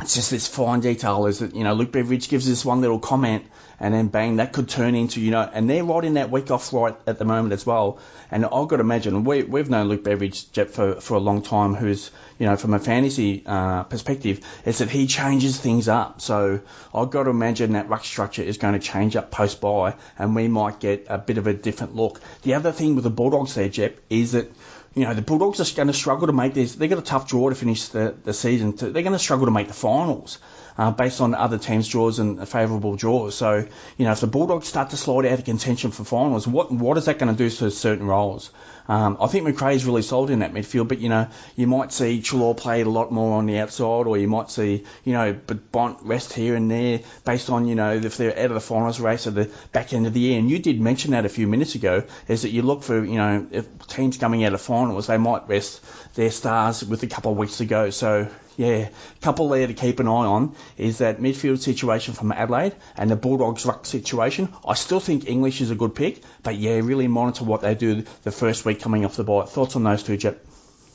it's 0.00 0.14
just 0.14 0.30
this 0.30 0.46
fine 0.46 0.80
detail 0.80 1.26
is 1.26 1.40
that, 1.40 1.54
you 1.54 1.64
know, 1.64 1.74
Luke 1.74 1.90
Beveridge 1.90 2.28
gives 2.28 2.46
this 2.46 2.64
one 2.64 2.80
little 2.80 3.00
comment 3.00 3.44
and 3.80 3.94
then 3.94 4.08
bang, 4.08 4.36
that 4.36 4.52
could 4.52 4.68
turn 4.68 4.94
into, 4.94 5.20
you 5.20 5.30
know, 5.30 5.48
and 5.52 5.68
they're 5.68 6.04
in 6.04 6.14
that 6.14 6.30
week 6.30 6.50
off 6.50 6.72
right 6.72 6.96
at 7.06 7.18
the 7.18 7.24
moment 7.24 7.52
as 7.52 7.64
well. 7.64 7.98
And 8.30 8.44
I've 8.44 8.68
got 8.68 8.76
to 8.76 8.80
imagine, 8.80 9.24
we, 9.24 9.42
we've 9.42 9.70
known 9.70 9.88
Luke 9.88 10.04
Beveridge 10.04 10.50
for, 10.50 11.00
for 11.00 11.14
a 11.14 11.20
long 11.20 11.42
time, 11.42 11.74
who's, 11.74 12.10
you 12.38 12.46
know, 12.46 12.56
from 12.56 12.74
a 12.74 12.78
fantasy 12.78 13.42
uh, 13.46 13.84
perspective, 13.84 14.44
is 14.64 14.78
that 14.78 14.90
he 14.90 15.06
changes 15.06 15.58
things 15.58 15.88
up. 15.88 16.20
So 16.20 16.60
I've 16.94 17.10
got 17.10 17.24
to 17.24 17.30
imagine 17.30 17.72
that 17.72 17.88
ruck 17.88 18.04
structure 18.04 18.42
is 18.42 18.58
going 18.58 18.74
to 18.74 18.80
change 18.80 19.16
up 19.16 19.30
post 19.30 19.60
bye 19.60 19.94
and 20.18 20.34
we 20.34 20.48
might 20.48 20.80
get 20.80 21.06
a 21.08 21.18
bit 21.18 21.38
of 21.38 21.46
a 21.46 21.54
different 21.54 21.94
look. 21.94 22.20
The 22.42 22.54
other 22.54 22.72
thing 22.72 22.94
with 22.94 23.04
the 23.04 23.10
Bulldogs 23.10 23.54
there, 23.54 23.68
Jep, 23.68 23.98
is 24.10 24.32
that 24.32 24.50
you 24.98 25.06
know, 25.06 25.14
the 25.14 25.22
Bulldogs 25.22 25.60
are 25.60 25.76
going 25.76 25.88
to 25.88 25.94
struggle 25.94 26.26
to 26.26 26.32
make 26.32 26.54
this. 26.54 26.74
They've 26.74 26.90
got 26.90 26.98
a 26.98 27.02
tough 27.02 27.28
draw 27.28 27.48
to 27.48 27.54
finish 27.54 27.88
the, 27.88 28.14
the 28.24 28.32
season. 28.32 28.74
They're 28.76 28.90
going 28.90 29.12
to 29.12 29.18
struggle 29.18 29.46
to 29.46 29.52
make 29.52 29.68
the 29.68 29.74
finals 29.74 30.38
uh, 30.78 30.92
based 30.92 31.20
on 31.20 31.34
other 31.34 31.58
teams' 31.58 31.88
draws 31.88 32.20
and 32.20 32.48
favourable 32.48 32.96
draws. 32.96 33.34
So, 33.34 33.66
you 33.96 34.04
know, 34.04 34.12
if 34.12 34.20
the 34.20 34.28
Bulldogs 34.28 34.68
start 34.68 34.90
to 34.90 34.96
slide 34.96 35.26
out 35.26 35.40
of 35.40 35.44
contention 35.44 35.90
for 35.90 36.04
finals, 36.04 36.46
what 36.46 36.70
what 36.70 36.96
is 36.96 37.06
that 37.06 37.18
going 37.18 37.34
to 37.34 37.36
do 37.36 37.50
to 37.50 37.70
certain 37.70 38.06
roles? 38.06 38.50
Um, 38.86 39.18
I 39.20 39.26
think 39.26 39.46
Macrae's 39.46 39.84
really 39.84 40.00
solid 40.00 40.30
in 40.30 40.38
that 40.38 40.54
midfield, 40.54 40.88
but 40.88 40.98
you 40.98 41.10
know, 41.10 41.28
you 41.56 41.66
might 41.66 41.92
see 41.92 42.22
Treloar 42.22 42.56
play 42.56 42.80
a 42.80 42.88
lot 42.88 43.12
more 43.12 43.36
on 43.36 43.44
the 43.44 43.58
outside, 43.58 44.06
or 44.06 44.16
you 44.16 44.28
might 44.28 44.50
see, 44.50 44.84
you 45.04 45.12
know, 45.12 45.34
Bont 45.72 45.98
rest 46.02 46.32
here 46.32 46.54
and 46.54 46.70
there 46.70 47.00
based 47.26 47.50
on, 47.50 47.66
you 47.66 47.74
know, 47.74 47.92
if 47.92 48.16
they're 48.16 48.38
out 48.38 48.46
of 48.46 48.54
the 48.54 48.60
finals 48.60 48.98
race 48.98 49.26
at 49.26 49.34
the 49.34 49.50
back 49.72 49.92
end 49.92 50.06
of 50.06 50.14
the 50.14 50.20
year. 50.20 50.38
And 50.38 50.48
you 50.48 50.58
did 50.58 50.80
mention 50.80 51.10
that 51.10 51.26
a 51.26 51.28
few 51.28 51.46
minutes 51.46 51.74
ago, 51.74 52.04
is 52.28 52.42
that 52.42 52.50
you 52.50 52.62
look 52.62 52.82
for, 52.82 53.04
you 53.04 53.16
know, 53.16 53.46
if 53.50 53.66
teams 53.88 54.16
coming 54.16 54.44
out 54.44 54.54
of 54.54 54.62
finals, 54.62 55.08
they 55.08 55.18
might 55.18 55.46
rest 55.48 55.84
their 56.14 56.30
stars 56.30 56.82
with 56.82 57.02
a 57.02 57.08
couple 57.08 57.32
of 57.32 57.36
weeks 57.36 57.58
to 57.58 57.66
go. 57.66 57.90
So 57.90 58.28
yeah, 58.58 58.88
a 58.88 59.20
couple 59.20 59.48
there 59.48 59.68
to 59.68 59.72
keep 59.72 60.00
an 60.00 60.08
eye 60.08 60.26
on 60.26 60.56
is 60.76 60.98
that 60.98 61.20
midfield 61.20 61.60
situation 61.60 62.12
from 62.12 62.32
Adelaide 62.32 62.74
and 62.96 63.08
the 63.08 63.14
Bulldogs 63.14 63.64
ruck 63.64 63.86
situation. 63.86 64.52
I 64.66 64.74
still 64.74 64.98
think 64.98 65.28
English 65.28 65.60
is 65.60 65.70
a 65.70 65.76
good 65.76 65.94
pick, 65.94 66.20
but 66.42 66.56
yeah, 66.56 66.80
really 66.82 67.06
monitor 67.06 67.44
what 67.44 67.60
they 67.60 67.76
do 67.76 68.02
the 68.24 68.32
first 68.32 68.64
week 68.64 68.80
coming 68.80 69.04
off 69.04 69.14
the 69.14 69.22
bye. 69.22 69.44
Thoughts 69.44 69.76
on 69.76 69.84
those 69.84 70.02
two, 70.02 70.16
Jep? 70.16 70.44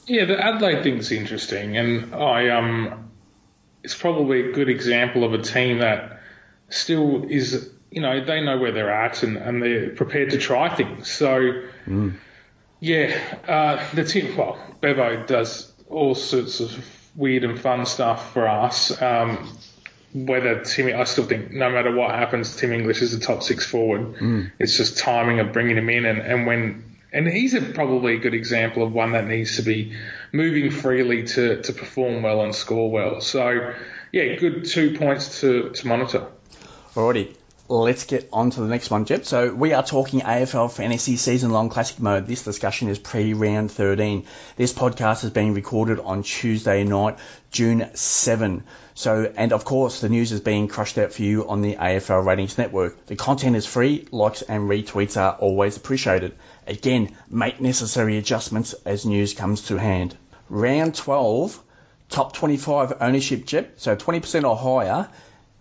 Yeah, 0.07 0.25
the 0.25 0.37
Adelaide 0.37 0.83
thing's 0.83 1.09
interesting, 1.13 1.77
and 1.77 2.13
I 2.13 2.49
um, 2.49 3.11
it's 3.81 3.95
probably 3.95 4.49
a 4.49 4.51
good 4.51 4.67
example 4.67 5.23
of 5.23 5.33
a 5.33 5.41
team 5.41 5.79
that 5.79 6.19
still 6.67 7.23
is, 7.23 7.71
you 7.91 8.01
know, 8.01 8.25
they 8.25 8.41
know 8.41 8.57
where 8.57 8.73
they're 8.73 8.91
at 8.91 9.23
and, 9.23 9.37
and 9.37 9.63
they're 9.63 9.91
prepared 9.91 10.31
to 10.31 10.37
try 10.37 10.75
things. 10.75 11.09
So, 11.09 11.63
mm. 11.87 12.15
yeah, 12.81 13.17
uh, 13.47 13.95
the 13.95 14.03
team, 14.03 14.35
well, 14.35 14.57
Bevo 14.81 15.25
does 15.25 15.71
all 15.89 16.13
sorts 16.13 16.59
of 16.59 16.85
weird 17.15 17.43
and 17.43 17.59
fun 17.59 17.85
stuff 17.85 18.33
for 18.33 18.47
us. 18.47 19.01
Um, 19.01 19.57
whether 20.13 20.61
Tim, 20.63 20.99
I 20.99 21.05
still 21.05 21.25
think 21.25 21.51
no 21.51 21.71
matter 21.71 21.93
what 21.93 22.11
happens, 22.11 22.55
Tim 22.55 22.71
English 22.71 23.01
is 23.01 23.13
a 23.13 23.19
top 23.19 23.41
six 23.41 23.65
forward. 23.65 24.15
Mm. 24.15 24.51
It's 24.59 24.77
just 24.77 24.99
timing 24.99 25.39
of 25.39 25.51
bringing 25.51 25.77
him 25.77 25.89
in, 25.89 26.05
and, 26.05 26.19
and 26.19 26.45
when 26.45 26.93
and 27.13 27.27
he's 27.27 27.53
a, 27.53 27.61
probably 27.61 28.15
a 28.15 28.17
good 28.17 28.33
example 28.33 28.83
of 28.83 28.91
one 28.91 29.11
that 29.11 29.27
needs 29.27 29.57
to 29.57 29.61
be 29.61 29.95
moving 30.31 30.71
freely 30.71 31.23
to, 31.23 31.61
to 31.61 31.71
perform 31.71 32.23
well 32.23 32.41
and 32.41 32.55
score 32.55 32.89
well. 32.89 33.21
So 33.21 33.73
yeah, 34.11 34.35
good 34.35 34.65
two 34.65 34.97
points 34.97 35.41
to, 35.41 35.69
to 35.69 35.87
monitor. 35.87 36.27
Alrighty, 36.95 37.35
let's 37.69 38.05
get 38.05 38.29
on 38.33 38.49
to 38.51 38.61
the 38.61 38.67
next 38.67 38.89
one, 38.91 39.05
Jep. 39.05 39.25
So 39.25 39.53
we 39.53 39.73
are 39.73 39.83
talking 39.83 40.19
AFL 40.19 40.71
Fantasy 40.71 41.15
Season 41.15 41.49
Long 41.49 41.69
Classic 41.69 41.99
Mode. 41.99 42.27
This 42.27 42.43
discussion 42.43 42.89
is 42.89 42.99
pre-round 42.99 43.71
13. 43.71 44.25
This 44.57 44.73
podcast 44.73 45.23
is 45.23 45.31
being 45.31 45.53
recorded 45.53 45.99
on 45.99 46.23
Tuesday 46.23 46.83
night, 46.83 47.17
June 47.51 47.89
7. 47.93 48.63
So, 48.95 49.31
and 49.35 49.53
of 49.53 49.63
course, 49.63 50.01
the 50.01 50.09
news 50.09 50.31
is 50.31 50.41
being 50.41 50.67
crushed 50.67 50.97
out 50.97 51.13
for 51.13 51.21
you 51.21 51.47
on 51.47 51.61
the 51.61 51.75
AFL 51.75 52.25
Ratings 52.25 52.57
Network. 52.57 53.05
The 53.05 53.15
content 53.15 53.55
is 53.55 53.65
free, 53.65 54.07
likes 54.11 54.41
and 54.41 54.69
retweets 54.69 55.19
are 55.19 55.35
always 55.35 55.77
appreciated. 55.77 56.35
Again, 56.67 57.15
make 57.29 57.61
necessary 57.61 58.17
adjustments 58.17 58.73
as 58.85 59.05
news 59.05 59.33
comes 59.33 59.63
to 59.63 59.77
hand. 59.77 60.17
Round 60.49 60.93
12, 60.93 61.63
top 62.09 62.33
25 62.33 62.93
ownership, 62.99 63.45
Jep. 63.45 63.75
So 63.77 63.95
20% 63.95 64.43
or 64.43 64.57
higher 64.57 65.09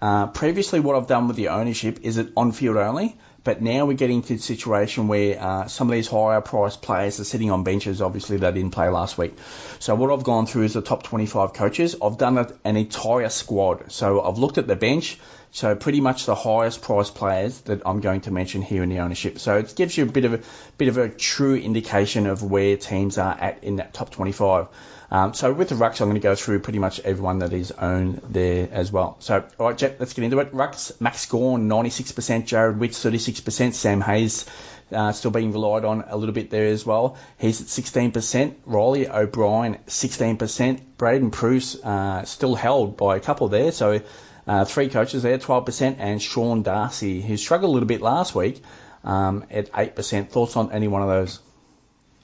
uh, 0.03 0.27
previously, 0.27 0.81
what 0.81 0.97
I've 0.97 1.07
done 1.07 1.29
with 1.29 1.37
the 1.37 1.51
ownership 1.51 2.01
is 2.03 2.19
it 2.19 2.33
on 2.37 2.51
field 2.51 2.77
only, 2.77 3.17
but 3.45 3.63
now 3.63 3.87
we're 3.87 3.97
getting 3.97 4.23
to 4.23 4.35
the 4.35 4.43
situation 4.43 5.07
where 5.07 5.41
uh, 5.41 5.69
some 5.69 5.89
of 5.89 5.93
these 5.93 6.09
higher 6.09 6.41
priced 6.41 6.83
players 6.83 7.21
are 7.21 7.25
sitting 7.25 7.53
on 7.53 7.63
benches. 7.63 8.03
Obviously, 8.03 8.37
they 8.37 8.51
didn't 8.51 8.73
play 8.73 8.89
last 8.89 9.17
week. 9.17 9.39
So 9.79 9.95
what 9.95 10.13
I've 10.13 10.25
gone 10.25 10.47
through 10.47 10.65
is 10.65 10.73
the 10.73 10.83
top 10.83 11.05
25 11.05 11.53
coaches. 11.53 11.95
I've 12.03 12.19
done 12.19 12.37
an 12.65 12.77
entire 12.77 13.29
squad. 13.29 13.93
So 13.93 14.21
I've 14.21 14.39
looked 14.39 14.59
at 14.59 14.67
the 14.67 14.75
bench. 14.75 15.21
So 15.53 15.77
pretty 15.77 16.01
much 16.01 16.27
the 16.27 16.35
highest 16.35 16.83
priced 16.83 17.15
players 17.15 17.61
that 17.63 17.83
I'm 17.87 18.01
going 18.01 18.23
to 18.23 18.33
mention 18.33 18.61
here 18.61 18.83
in 18.83 18.89
the 18.89 19.01
ownership. 19.01 19.39
So 19.39 19.59
it 19.59 19.73
gives 19.77 19.97
you 19.97 20.05
a 20.05 20.11
bit 20.11 20.25
of 20.25 20.35
a 20.35 20.41
bit 20.79 20.89
of 20.89 20.99
a 20.99 21.09
true 21.11 21.55
indication 21.55 22.27
of 22.27 22.43
where 22.43 22.77
teams 22.77 23.19
are 23.19 23.35
at 23.39 23.63
in 23.63 23.77
that 23.77 23.95
top 23.95 24.11
25. 24.11 24.67
Um, 25.13 25.35
so 25.35 25.53
with 25.53 25.69
the 25.69 25.75
rucks, 25.75 26.01
I'm 26.01 26.09
going 26.09 26.15
to 26.15 26.21
go 26.21 26.35
through 26.35 26.61
pretty 26.61 26.79
much 26.79 26.99
everyone 27.01 27.41
that 27.41 27.53
is 27.53 27.71
owned 27.71 28.23
there 28.31 28.67
as 28.73 28.91
well. 28.91 29.17
So, 29.21 29.45
all 29.59 29.69
right, 29.69 29.77
Jep, 29.77 30.01
let's 30.01 30.15
get 30.15 30.25
into 30.25 30.39
it. 30.39 30.55
Rucks, 30.55 30.99
Max 31.03 31.27
Gawn, 31.27 31.69
96%, 31.69 32.47
Jarrod 32.47 32.79
Witts, 32.79 33.05
36%, 33.05 33.75
Sam 33.75 34.01
Hayes, 34.01 34.47
uh, 34.91 35.13
still 35.13 35.31
being 35.31 35.53
relied 35.53 35.85
on 35.85 36.03
a 36.09 36.17
little 36.17 36.35
bit 36.35 36.49
there 36.49 36.69
as 36.69 36.87
well. 36.87 37.19
He's 37.37 37.61
at 37.61 37.67
16%. 37.67 38.55
Reilly 38.65 39.07
O'Brien, 39.07 39.77
16%. 39.87 40.81
Braydon 40.97 41.31
Preuss, 41.31 41.77
uh, 41.85 42.25
still 42.25 42.55
held 42.55 42.97
by 42.97 43.17
a 43.17 43.21
couple 43.21 43.49
there. 43.49 43.71
So, 43.71 44.01
uh, 44.47 44.65
three 44.65 44.89
coaches 44.89 45.23
there, 45.23 45.37
12%. 45.37 45.97
And 45.99 46.23
Sean 46.23 46.63
Darcy, 46.63 47.21
who 47.21 47.37
struggled 47.37 47.69
a 47.69 47.73
little 47.75 47.87
bit 47.87 48.01
last 48.01 48.35
week, 48.35 48.63
um, 49.05 49.45
at 49.51 49.71
8%. 49.73 50.31
Thoughts 50.31 50.57
on 50.57 50.73
any 50.73 50.89
one 50.89 51.03
of 51.03 51.09
those? 51.09 51.39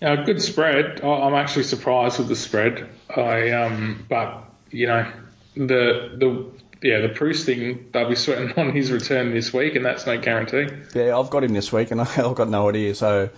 Yeah, 0.00 0.24
good 0.24 0.40
spread. 0.40 1.02
I'm 1.02 1.34
actually 1.34 1.64
surprised 1.64 2.18
with 2.18 2.28
the 2.28 2.37
spread. 2.37 2.88
I 3.14 3.50
um, 3.50 4.06
but 4.08 4.44
you 4.70 4.87
know, 4.87 5.11
the 5.54 6.12
the 6.16 6.46
yeah 6.82 7.00
the 7.00 7.08
Preuss 7.08 7.44
thing 7.44 7.88
they'll 7.92 8.08
be 8.08 8.14
sweating 8.14 8.52
on 8.56 8.72
his 8.72 8.92
return 8.92 9.32
this 9.32 9.52
week, 9.52 9.74
and 9.74 9.84
that's 9.84 10.06
no 10.06 10.18
guarantee. 10.18 10.68
Yeah, 10.94 11.18
I've 11.18 11.30
got 11.30 11.42
him 11.42 11.52
this 11.52 11.72
week, 11.72 11.90
and 11.90 12.00
I've 12.16 12.34
got 12.37 12.48
no 12.48 12.68
idea. 12.68 12.94
So 12.94 13.30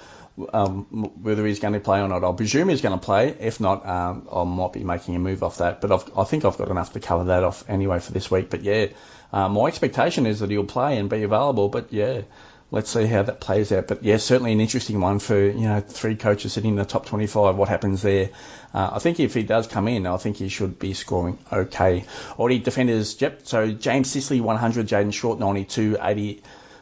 um, 0.52 0.84
whether 1.22 1.46
he's 1.46 1.60
going 1.60 1.74
to 1.74 1.80
play 1.80 2.00
or 2.00 2.08
not, 2.08 2.24
I'll 2.24 2.34
presume 2.34 2.68
he's 2.68 2.82
going 2.82 2.98
to 2.98 3.04
play. 3.04 3.34
If 3.40 3.58
not, 3.58 3.86
um, 3.86 4.28
I 4.30 4.44
might 4.44 4.74
be 4.74 4.84
making 4.84 5.16
a 5.16 5.18
move 5.18 5.42
off 5.42 5.58
that. 5.58 5.80
But 5.80 5.92
I've, 5.92 6.18
i 6.18 6.24
think 6.24 6.44
I've 6.44 6.58
got 6.58 6.68
enough 6.68 6.92
to 6.92 7.00
cover 7.00 7.24
that 7.24 7.42
off 7.42 7.64
anyway 7.68 8.00
for 8.00 8.12
this 8.12 8.30
week. 8.30 8.50
But 8.50 8.62
yeah, 8.62 8.88
uh, 9.32 9.48
my 9.48 9.66
expectation 9.66 10.26
is 10.26 10.40
that 10.40 10.50
he'll 10.50 10.64
play 10.64 10.98
and 10.98 11.08
be 11.08 11.22
available. 11.22 11.70
But 11.70 11.90
yeah 11.90 12.22
let's 12.70 12.90
see 12.90 13.06
how 13.06 13.22
that 13.22 13.40
plays 13.40 13.72
out. 13.72 13.88
But 13.88 14.02
yeah, 14.02 14.16
certainly 14.18 14.52
an 14.52 14.60
interesting 14.60 15.00
one 15.00 15.18
for 15.18 15.38
you 15.38 15.68
know 15.68 15.80
three 15.80 16.16
coaches 16.16 16.52
sitting 16.52 16.70
in 16.70 16.76
the 16.76 16.84
top 16.84 17.06
25. 17.06 17.56
What 17.56 17.68
happens 17.68 18.02
there? 18.02 18.30
Uh, 18.72 18.90
I 18.92 18.98
think 18.98 19.18
if 19.20 19.34
he 19.34 19.42
does 19.42 19.66
come 19.66 19.88
in, 19.88 20.06
I 20.06 20.16
think 20.16 20.36
he 20.36 20.48
should 20.48 20.78
be 20.78 20.94
scoring 20.94 21.38
okay. 21.52 22.04
Already 22.38 22.58
defenders, 22.60 23.20
yep. 23.20 23.40
So 23.44 23.72
James 23.72 24.10
Sicily 24.10 24.40
100, 24.40 24.86
Jayden 24.86 25.12
Short 25.12 25.40
92, 25.40 25.96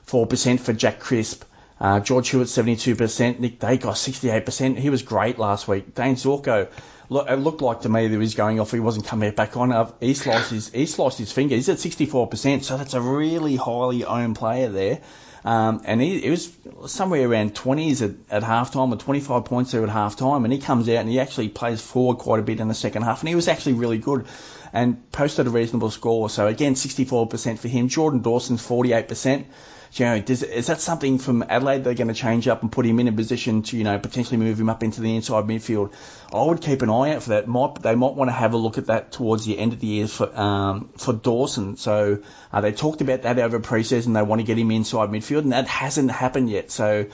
84% 0.06 0.60
for 0.60 0.72
Jack 0.72 1.00
Crisp. 1.00 1.44
Uh, 1.80 2.00
George 2.00 2.28
Hewett 2.30 2.48
72%, 2.48 3.38
Nick 3.38 3.60
Daicos 3.60 4.44
68%. 4.44 4.76
He 4.76 4.90
was 4.90 5.02
great 5.02 5.38
last 5.38 5.68
week. 5.68 5.94
Dayne 5.94 6.16
Zorko, 6.16 6.66
look, 7.08 7.30
it 7.30 7.36
looked 7.36 7.62
like 7.62 7.82
to 7.82 7.88
me 7.88 8.02
that 8.02 8.10
he 8.10 8.16
was 8.16 8.34
going 8.34 8.58
off. 8.58 8.72
He 8.72 8.80
wasn't 8.80 9.06
coming 9.06 9.30
back 9.30 9.56
on. 9.56 9.70
Uh, 9.70 9.90
he 10.00 10.14
sliced 10.14 10.50
his 10.50 10.70
he 10.70 10.86
sliced 10.86 11.18
his 11.18 11.30
finger. 11.30 11.54
He's 11.54 11.68
at 11.68 11.76
64%, 11.76 12.64
so 12.64 12.76
that's 12.76 12.94
a 12.94 13.00
really 13.00 13.54
highly 13.54 14.04
owned 14.04 14.34
player 14.34 14.68
there. 14.68 15.00
Um, 15.44 15.82
and 15.84 16.00
he, 16.00 16.20
he, 16.20 16.30
was 16.30 16.52
somewhere 16.86 17.28
around 17.28 17.54
20s 17.54 18.02
at, 18.02 18.16
at 18.30 18.42
halftime 18.42 18.92
or 18.92 18.96
25 18.96 19.44
points 19.44 19.72
there 19.72 19.84
at 19.84 19.88
halftime. 19.88 20.44
And 20.44 20.52
he 20.52 20.58
comes 20.58 20.88
out 20.88 20.96
and 20.96 21.08
he 21.08 21.20
actually 21.20 21.48
plays 21.48 21.80
forward 21.80 22.18
quite 22.18 22.40
a 22.40 22.42
bit 22.42 22.60
in 22.60 22.68
the 22.68 22.74
second 22.74 23.02
half. 23.02 23.20
And 23.20 23.28
he 23.28 23.34
was 23.34 23.48
actually 23.48 23.74
really 23.74 23.98
good 23.98 24.26
and 24.72 25.10
posted 25.12 25.46
a 25.46 25.50
reasonable 25.50 25.90
score. 25.90 26.28
So 26.28 26.46
again, 26.46 26.74
64% 26.74 27.58
for 27.58 27.68
him. 27.68 27.88
Jordan 27.88 28.20
Dawson's 28.20 28.66
48% 28.66 29.44
you 29.94 30.04
know, 30.04 30.20
does, 30.20 30.42
is 30.42 30.66
that 30.66 30.80
something 30.80 31.18
from 31.18 31.42
Adelaide 31.42 31.84
they're 31.84 31.94
going 31.94 32.08
to 32.08 32.14
change 32.14 32.46
up 32.48 32.62
and 32.62 32.70
put 32.70 32.86
him 32.86 33.00
in 33.00 33.08
a 33.08 33.12
position 33.12 33.62
to, 33.62 33.76
you 33.76 33.84
know, 33.84 33.98
potentially 33.98 34.36
move 34.36 34.60
him 34.60 34.68
up 34.68 34.82
into 34.82 35.00
the 35.00 35.16
inside 35.16 35.44
midfield? 35.44 35.92
I 36.32 36.42
would 36.42 36.60
keep 36.60 36.82
an 36.82 36.90
eye 36.90 37.14
out 37.14 37.22
for 37.22 37.30
that. 37.30 37.48
Might, 37.48 37.82
they 37.82 37.94
might 37.94 38.14
want 38.14 38.28
to 38.28 38.32
have 38.32 38.52
a 38.52 38.56
look 38.56 38.78
at 38.78 38.86
that 38.86 39.12
towards 39.12 39.46
the 39.46 39.58
end 39.58 39.72
of 39.72 39.80
the 39.80 39.86
year 39.86 40.08
for 40.08 40.38
um, 40.38 40.90
for 40.96 41.12
Dawson. 41.12 41.76
So 41.76 42.22
uh, 42.52 42.60
they 42.60 42.72
talked 42.72 43.00
about 43.00 43.22
that 43.22 43.38
over 43.38 43.60
preseason. 43.60 44.14
They 44.14 44.22
want 44.22 44.40
to 44.40 44.46
get 44.46 44.58
him 44.58 44.70
inside 44.70 45.08
midfield, 45.08 45.40
and 45.40 45.52
that 45.52 45.66
hasn't 45.66 46.10
happened 46.10 46.50
yet. 46.50 46.70
So 46.70 47.06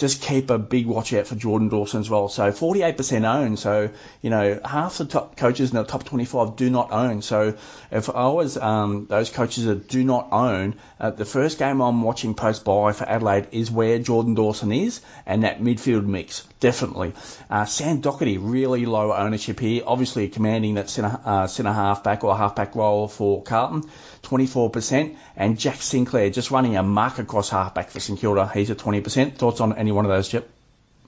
just 0.00 0.22
keep 0.22 0.48
a 0.48 0.58
big 0.58 0.86
watch 0.86 1.12
out 1.12 1.26
for 1.26 1.34
Jordan 1.34 1.68
Dawson 1.68 2.00
as 2.00 2.08
well. 2.08 2.30
So 2.30 2.50
48% 2.50 3.24
own. 3.30 3.58
So, 3.58 3.90
you 4.22 4.30
know, 4.30 4.58
half 4.64 4.96
the 4.96 5.04
top 5.04 5.36
coaches 5.36 5.70
in 5.70 5.76
the 5.76 5.84
top 5.84 6.04
25 6.04 6.56
do 6.56 6.70
not 6.70 6.90
own. 6.90 7.20
So 7.20 7.54
if 7.90 8.08
I 8.08 8.28
was 8.28 8.56
um, 8.56 9.06
those 9.10 9.28
coaches 9.28 9.66
that 9.66 9.88
do 9.88 10.02
not 10.02 10.28
own, 10.32 10.76
uh, 10.98 11.10
the 11.10 11.26
first 11.26 11.58
game 11.58 11.82
I'm 11.82 12.02
watching 12.02 12.34
post 12.34 12.64
bye 12.64 12.92
for 12.92 13.06
Adelaide 13.06 13.48
is 13.52 13.70
where 13.70 13.98
Jordan 13.98 14.32
Dawson 14.32 14.72
is 14.72 15.02
and 15.26 15.44
that 15.44 15.60
midfield 15.60 16.06
mix. 16.06 16.48
Definitely. 16.60 17.14
Uh, 17.48 17.64
Sam 17.64 18.02
Docherty, 18.02 18.38
really 18.38 18.84
low 18.84 19.14
ownership 19.14 19.58
here. 19.58 19.82
Obviously 19.86 20.28
commanding 20.28 20.74
that 20.74 20.90
centre, 20.90 21.18
uh, 21.24 21.46
centre 21.46 21.72
half 21.72 22.04
back 22.04 22.22
or 22.22 22.36
half 22.36 22.54
back 22.54 22.76
role 22.76 23.08
for 23.08 23.42
Carlton. 23.42 23.90
24%, 24.22 25.16
and 25.36 25.58
Jack 25.58 25.76
Sinclair 25.76 26.30
just 26.30 26.50
running 26.50 26.76
a 26.76 26.82
mark 26.82 27.18
across 27.18 27.48
halfback 27.48 27.90
for 27.90 28.00
St 28.00 28.18
Kilda. 28.18 28.50
He's 28.52 28.70
at 28.70 28.76
20%. 28.76 29.36
Thoughts 29.36 29.60
on 29.60 29.76
any 29.76 29.92
one 29.92 30.04
of 30.04 30.10
those, 30.10 30.28
Jep? 30.28 30.48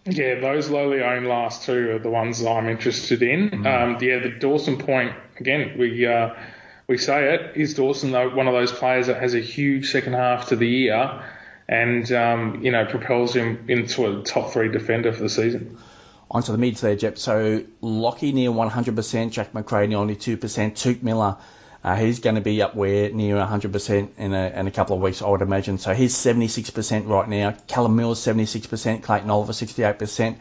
Yeah, 0.05 0.41
those 0.41 0.69
lowly 0.69 1.03
owned 1.03 1.29
last 1.29 1.65
two 1.65 1.93
are 1.93 1.99
the 1.99 2.11
ones 2.11 2.45
I'm 2.45 2.69
interested 2.69 3.23
in. 3.23 3.51
Mm. 3.51 3.67
Um, 3.67 4.03
yeah, 4.03 4.19
the 4.19 4.31
Dawson 4.31 4.79
point 4.79 5.13
again. 5.39 5.79
We 5.79 6.05
uh, 6.07 6.31
we 6.89 6.99
say 6.99 7.35
it 7.35 7.57
is 7.57 7.75
Dawson 7.75 8.11
though 8.11 8.35
one 8.35 8.49
of 8.49 8.55
those 8.55 8.73
players 8.73 9.07
that 9.07 9.21
has 9.21 9.35
a 9.35 9.41
huge 9.41 9.93
second 9.93 10.15
half 10.15 10.49
to 10.49 10.57
the 10.57 10.67
year, 10.67 11.23
and 11.73 12.13
um, 12.13 12.63
you 12.63 12.71
know 12.71 12.85
propels 12.85 13.35
him 13.35 13.65
into 13.69 14.07
a 14.07 14.23
top 14.23 14.53
three 14.53 14.69
defender 14.69 15.13
for 15.13 15.23
the 15.23 15.31
season. 15.31 15.79
Onto 16.31 16.53
the 16.53 16.59
mids 16.59 16.81
there, 16.81 16.97
Jep. 16.97 17.19
So 17.19 17.65
Lockie 17.83 18.33
Neale 18.33 18.55
100%, 18.55 19.33
Jack 19.33 19.53
Macrae 19.53 19.87
near 19.87 19.99
only 19.99 20.17
2%, 20.17 20.39
Touk 20.39 21.03
Miller 21.03 21.37
uh, 21.85 21.97
he's 21.97 22.21
going 22.21 22.37
to 22.37 22.41
be 22.41 22.63
up 22.63 22.77
where 22.77 23.11
near 23.11 23.37
100% 23.37 24.09
in 24.17 24.35
a, 24.35 24.49
in 24.51 24.67
a 24.69 24.71
couple 24.71 24.95
of 24.95 25.03
weeks, 25.03 25.21
I 25.21 25.29
would 25.29 25.43
imagine. 25.43 25.79
So 25.79 25.95
he's 25.95 26.15
76% 26.15 27.09
right 27.09 27.29
now. 27.29 27.57
Callum 27.67 27.97
Mills 27.97 28.21
76%, 28.21 29.03
Clayton 29.03 29.31
Oliver 29.31 29.53
68%. 29.53 30.37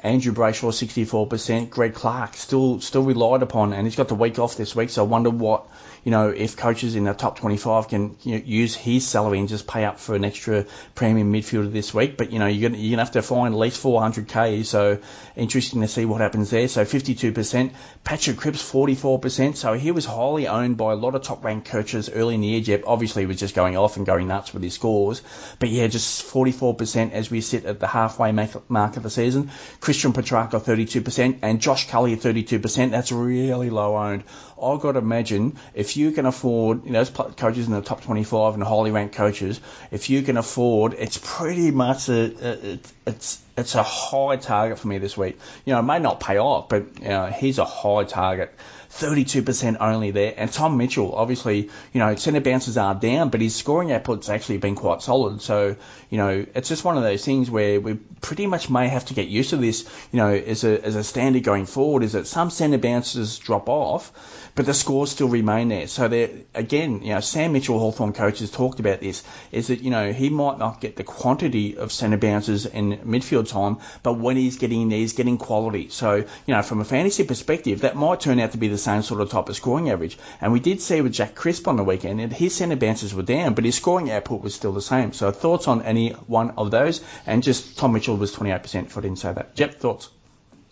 Andrew 0.00 0.32
Brayshaw 0.32 0.70
64%, 0.70 1.70
Greg 1.70 1.92
Clark 1.92 2.34
still 2.34 2.80
still 2.80 3.02
relied 3.02 3.42
upon, 3.42 3.72
and 3.72 3.84
he's 3.84 3.96
got 3.96 4.06
the 4.06 4.14
week 4.14 4.38
off 4.38 4.56
this 4.56 4.76
week. 4.76 4.90
So 4.90 5.04
I 5.04 5.08
wonder 5.08 5.28
what 5.28 5.66
you 6.04 6.10
know 6.10 6.28
if 6.28 6.56
coaches 6.56 6.94
in 6.94 7.04
the 7.04 7.14
top 7.14 7.38
25 7.38 7.88
can 7.88 8.16
you 8.22 8.38
know, 8.38 8.44
use 8.44 8.74
his 8.74 9.06
salary 9.06 9.38
and 9.38 9.48
just 9.48 9.66
pay 9.66 9.84
up 9.84 9.98
for 9.98 10.14
an 10.14 10.24
extra 10.24 10.66
premium 10.94 11.32
midfielder 11.32 11.72
this 11.72 11.92
week. 11.92 12.16
But 12.16 12.32
you 12.32 12.38
know 12.38 12.46
you're 12.46 12.68
gonna, 12.68 12.80
you're 12.80 12.92
gonna 12.92 13.04
have 13.04 13.12
to 13.12 13.22
find 13.22 13.54
at 13.54 13.58
least 13.58 13.82
400k. 13.82 14.64
So 14.64 14.98
interesting 15.36 15.80
to 15.80 15.88
see 15.88 16.04
what 16.04 16.20
happens 16.20 16.50
there. 16.50 16.68
So 16.68 16.84
52%, 16.84 17.72
Patrick 18.04 18.36
Cripps 18.36 18.62
44%. 18.62 19.56
So 19.56 19.74
he 19.74 19.90
was 19.90 20.04
highly 20.04 20.48
owned 20.48 20.76
by 20.76 20.92
a 20.92 20.96
lot 20.96 21.14
of 21.14 21.22
top 21.22 21.44
ranked 21.44 21.68
coaches 21.68 22.10
early 22.10 22.34
in 22.34 22.40
the 22.40 22.48
year. 22.48 22.60
Jep 22.60 22.84
obviously 22.86 23.26
was 23.26 23.38
just 23.38 23.54
going 23.54 23.76
off 23.76 23.96
and 23.96 24.06
going 24.06 24.28
nuts 24.28 24.52
with 24.52 24.62
his 24.62 24.74
scores, 24.74 25.22
but 25.58 25.68
yeah, 25.68 25.86
just 25.86 26.24
44% 26.26 27.12
as 27.12 27.30
we 27.30 27.40
sit 27.40 27.64
at 27.64 27.80
the 27.80 27.86
halfway 27.86 28.32
mark 28.32 28.96
of 28.96 29.02
the 29.02 29.10
season. 29.10 29.50
Christian 29.80 30.12
Petracca 30.12 30.60
32%, 30.60 31.38
and 31.42 31.60
Josh 31.60 31.88
Kelly 31.88 32.16
32%. 32.16 32.90
That's 32.90 33.12
really 33.12 33.70
low 33.70 33.96
owned. 33.96 34.24
I've 34.62 34.80
got 34.80 34.92
to 34.92 34.98
imagine 34.98 35.56
if 35.74 35.96
you 35.96 36.10
can 36.12 36.26
afford, 36.26 36.84
you 36.84 36.92
know, 36.92 37.04
those 37.04 37.34
coaches 37.36 37.66
in 37.66 37.72
the 37.72 37.82
top 37.82 38.02
25 38.02 38.54
and 38.54 38.62
highly 38.62 38.90
ranked 38.90 39.14
coaches, 39.14 39.60
if 39.90 40.10
you 40.10 40.22
can 40.22 40.36
afford, 40.36 40.94
it's 40.94 41.18
pretty 41.22 41.70
much 41.70 42.08
a, 42.08 42.74
a 42.74 42.78
it's 43.06 43.42
it's 43.58 43.74
a 43.74 43.82
high 43.82 44.36
target 44.36 44.78
for 44.78 44.88
me 44.88 44.98
this 44.98 45.16
week. 45.16 45.38
You 45.64 45.74
know, 45.74 45.80
it 45.80 45.82
may 45.82 45.98
not 45.98 46.20
pay 46.20 46.38
off, 46.38 46.68
but 46.68 47.00
you 47.00 47.08
know, 47.08 47.26
he's 47.26 47.58
a 47.58 47.64
high 47.64 48.04
target. 48.04 48.54
32% 48.90 49.76
only 49.80 50.10
there. 50.12 50.34
And 50.36 50.50
Tom 50.50 50.76
Mitchell, 50.76 51.14
obviously, 51.14 51.70
you 51.92 52.00
know, 52.00 52.16
centre 52.16 52.40
bounces 52.40 52.78
are 52.78 52.94
down, 52.94 53.28
but 53.28 53.40
his 53.40 53.54
scoring 53.54 53.92
output's 53.92 54.28
actually 54.28 54.58
been 54.58 54.74
quite 54.74 55.02
solid. 55.02 55.42
So, 55.42 55.76
you 56.10 56.18
know, 56.18 56.46
it's 56.54 56.68
just 56.68 56.84
one 56.84 56.96
of 56.96 57.02
those 57.02 57.24
things 57.24 57.50
where 57.50 57.80
we 57.80 57.94
pretty 57.94 58.46
much 58.46 58.70
may 58.70 58.88
have 58.88 59.04
to 59.06 59.14
get 59.14 59.28
used 59.28 59.50
to 59.50 59.56
this, 59.56 59.84
you 60.10 60.16
know, 60.16 60.32
as 60.32 60.64
a, 60.64 60.82
as 60.84 60.96
a 60.96 61.04
standard 61.04 61.44
going 61.44 61.66
forward, 61.66 62.02
is 62.02 62.12
that 62.12 62.26
some 62.26 62.50
centre 62.50 62.78
bounces 62.78 63.38
drop 63.38 63.68
off, 63.68 64.10
but 64.54 64.64
the 64.64 64.74
scores 64.74 65.10
still 65.10 65.28
remain 65.28 65.68
there. 65.68 65.86
So 65.86 66.08
there, 66.08 66.30
again, 66.54 67.02
you 67.02 67.14
know, 67.14 67.20
Sam 67.20 67.52
Mitchell, 67.52 67.78
Hawthorn 67.78 68.14
coach, 68.14 68.38
has 68.40 68.50
talked 68.50 68.80
about 68.80 69.00
this, 69.00 69.22
is 69.52 69.68
that, 69.68 69.82
you 69.82 69.90
know, 69.90 70.12
he 70.12 70.30
might 70.30 70.58
not 70.58 70.80
get 70.80 70.96
the 70.96 71.04
quantity 71.04 71.76
of 71.76 71.92
centre 71.92 72.16
bounces 72.16 72.64
in 72.64 72.98
midfield 72.98 73.47
time, 73.48 73.78
but 74.02 74.14
when 74.14 74.36
he's 74.36 74.56
getting 74.56 74.82
in 74.82 74.88
there, 74.88 74.98
he's 74.98 75.12
getting 75.12 75.38
quality. 75.38 75.88
So, 75.88 76.16
you 76.16 76.54
know, 76.54 76.62
from 76.62 76.80
a 76.80 76.84
fantasy 76.84 77.24
perspective, 77.24 77.80
that 77.80 77.96
might 77.96 78.20
turn 78.20 78.38
out 78.40 78.52
to 78.52 78.58
be 78.58 78.68
the 78.68 78.78
same 78.78 79.02
sort 79.02 79.20
of 79.20 79.30
type 79.30 79.48
of 79.48 79.56
scoring 79.56 79.90
average. 79.90 80.18
And 80.40 80.52
we 80.52 80.60
did 80.60 80.80
see 80.80 81.00
with 81.00 81.12
Jack 81.12 81.34
Crisp 81.34 81.66
on 81.66 81.76
the 81.76 81.84
weekend, 81.84 82.20
and 82.20 82.32
his 82.32 82.54
centre 82.54 82.76
bounces 82.76 83.14
were 83.14 83.22
down, 83.22 83.54
but 83.54 83.64
his 83.64 83.74
scoring 83.74 84.10
output 84.10 84.42
was 84.42 84.54
still 84.54 84.72
the 84.72 84.82
same. 84.82 85.12
So 85.12 85.30
thoughts 85.30 85.68
on 85.68 85.82
any 85.82 86.10
one 86.10 86.50
of 86.56 86.70
those? 86.70 87.02
And 87.26 87.42
just 87.42 87.78
Tom 87.78 87.92
Mitchell 87.92 88.16
was 88.16 88.34
28% 88.34 88.86
if 88.86 88.96
I 88.96 89.00
didn't 89.00 89.18
say 89.18 89.32
that. 89.32 89.54
Jep, 89.54 89.74
thoughts? 89.74 90.10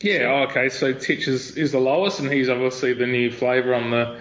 Yeah, 0.00 0.46
okay. 0.48 0.68
So 0.68 0.92
Titch 0.92 1.26
is, 1.26 1.56
is 1.56 1.72
the 1.72 1.78
lowest, 1.78 2.20
and 2.20 2.30
he's 2.30 2.48
obviously 2.48 2.92
the 2.92 3.06
new 3.06 3.30
flavour 3.30 3.74
on 3.74 3.90
the 3.90 4.20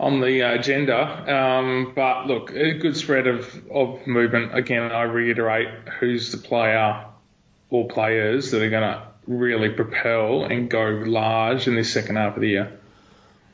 on 0.00 0.20
the 0.20 0.40
agenda. 0.40 1.34
Um, 1.34 1.92
but 1.94 2.26
look, 2.26 2.50
a 2.50 2.74
good 2.74 2.96
spread 2.96 3.26
of, 3.26 3.62
of 3.70 4.06
movement. 4.06 4.56
Again, 4.56 4.92
I 4.92 5.02
reiterate 5.02 5.68
who's 5.98 6.30
the 6.30 6.38
player 6.38 7.04
or 7.70 7.88
players 7.88 8.50
that 8.50 8.62
are 8.62 8.70
going 8.70 8.82
to 8.82 9.02
really 9.26 9.70
propel 9.70 10.44
and 10.44 10.70
go 10.70 11.02
large 11.04 11.68
in 11.68 11.74
this 11.74 11.92
second 11.92 12.16
half 12.16 12.34
of 12.34 12.40
the 12.40 12.48
year. 12.48 12.78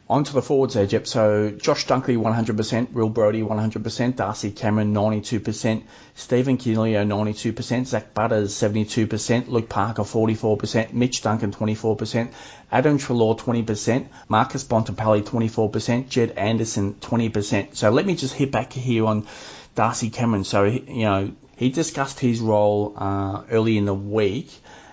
Onto 0.08 0.32
the 0.32 0.42
forwards 0.42 0.74
there, 0.74 0.86
Jep. 0.86 1.06
So 1.06 1.50
Josh 1.50 1.86
Dunkley 1.86 2.18
100%, 2.18 2.92
Will 2.92 3.08
Brodie 3.08 3.40
100%, 3.40 4.16
Darcy 4.16 4.50
Cameron 4.50 4.92
92%, 4.92 5.82
Stephen 6.14 6.58
Coniglio 6.58 7.06
92%, 7.06 7.86
Zak 7.86 8.12
Butters 8.12 8.52
72%, 8.52 9.48
Luke 9.48 9.70
Parker 9.70 10.02
44%, 10.02 10.92
Mitch 10.92 11.22
Duncan 11.22 11.52
24%, 11.52 12.30
Adam 12.70 12.98
Treloar 12.98 13.38
20%, 13.38 14.06
Marcus 14.28 14.64
Bontempelli 14.64 15.22
24%, 15.22 16.08
Jed 16.10 16.32
Anderson 16.32 16.94
20%. 17.00 17.74
So 17.74 17.88
let 17.88 18.04
me 18.04 18.14
just 18.14 18.34
hit 18.34 18.52
back 18.52 18.74
here 18.74 19.06
on 19.06 19.26
Darcy 19.74 20.10
Cameron. 20.10 20.44
So, 20.44 20.64
you 20.64 21.04
know, 21.04 21.32
he 21.56 21.70
discussed 21.70 22.20
his 22.20 22.40
role 22.40 22.94
uh, 22.96 23.42
early 23.50 23.76
in 23.78 23.84
the 23.84 23.94
week 23.94 24.50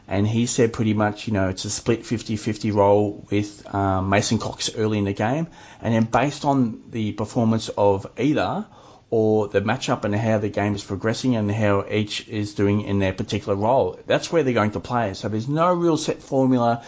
and 0.08 0.28
he 0.28 0.46
said 0.46 0.74
pretty 0.74 0.94
much, 0.94 1.28
you 1.28 1.34
know, 1.34 1.48
it's 1.48 1.64
a 1.64 1.70
split 1.70 2.02
50-50 2.02 2.74
role 2.74 3.26
with 3.32 3.74
um, 3.74 4.10
Mason 4.10 4.40
Cox 4.40 4.76
early 4.76 4.98
in 4.98 5.06
the 5.06 5.14
game, 5.14 5.48
and 5.82 5.94
then 5.94 6.04
based 6.04 6.44
on 6.44 6.84
the 6.90 7.14
performance 7.14 7.70
of 7.70 8.06
either 8.18 8.66
or 9.10 9.48
the 9.48 9.62
matchup 9.62 10.04
and 10.04 10.14
how 10.14 10.38
the 10.38 10.50
game 10.50 10.76
is 10.76 10.84
progressing 10.84 11.38
and 11.38 11.50
how 11.50 11.86
each 11.90 12.28
is 12.28 12.56
doing 12.56 12.82
in 12.82 13.00
their 13.00 13.14
particular 13.14 13.56
role, 13.56 14.00
that's 14.06 14.32
where 14.32 14.44
they're 14.44 14.54
going 14.54 14.72
to 14.72 14.82
play. 14.82 15.14
So 15.14 15.30
there's 15.30 15.48
no 15.48 15.74
real 15.74 15.98
set 15.98 16.22
formula 16.22 16.84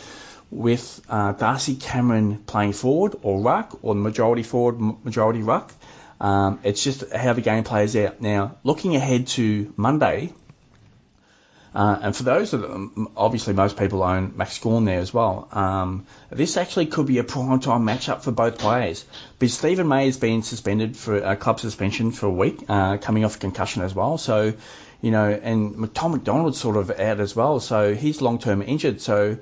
with 0.50 1.02
uh, 1.10 1.34
Darcy 1.34 1.76
Cameron 1.76 2.40
playing 2.46 2.74
forward 2.74 3.16
or 3.22 3.42
ruck 3.42 3.80
or 3.82 3.96
majority 3.96 4.44
forward, 4.44 4.80
majority 5.04 5.42
ruck. 5.42 5.72
Um, 6.24 6.62
it's 6.64 6.82
just 6.82 7.12
how 7.12 7.34
the 7.34 7.42
game 7.42 7.66
plays 7.66 7.98
out. 7.98 8.22
Now, 8.22 8.56
looking 8.64 8.96
ahead 8.96 9.28
to 9.28 9.74
Monday, 9.76 10.32
uh, 11.76 12.00
and 12.02 12.16
for 12.16 12.24
those 12.24 12.52
that 12.52 13.10
obviously 13.18 13.54
most 13.54 13.78
people 13.78 14.04
own 14.04 14.34
Max 14.38 14.58
Gawn 14.60 14.86
there 14.86 15.00
as 15.00 15.14
well. 15.14 15.50
Um, 15.52 16.06
this 16.30 16.56
actually 16.56 16.86
could 16.86 17.08
be 17.08 17.18
a 17.18 17.26
prime 17.26 17.60
time 17.60 17.86
matchup 17.86 18.22
for 18.22 18.32
both 18.32 18.58
players. 18.58 19.04
But 19.38 19.50
Steven 19.50 19.88
May 19.88 20.06
has 20.06 20.18
been 20.18 20.44
suspended 20.44 20.96
for 20.96 21.18
a 21.18 21.36
club 21.36 21.60
suspension 21.60 22.12
for 22.12 22.28
a 22.28 22.32
week, 22.32 22.64
uh, 22.70 22.98
coming 22.98 23.26
off 23.26 23.40
concussion 23.40 23.82
as 23.82 23.94
well. 23.94 24.18
So, 24.18 24.54
you 25.02 25.12
know, 25.12 25.30
and 25.30 25.94
Tom 25.94 26.14
McDonald's 26.14 26.58
sort 26.58 26.78
of 26.78 26.90
out 26.92 27.20
as 27.20 27.36
well. 27.36 27.60
So 27.60 27.94
he's 27.94 28.22
long 28.22 28.40
term 28.40 28.62
injured. 28.62 29.02
So 29.02 29.40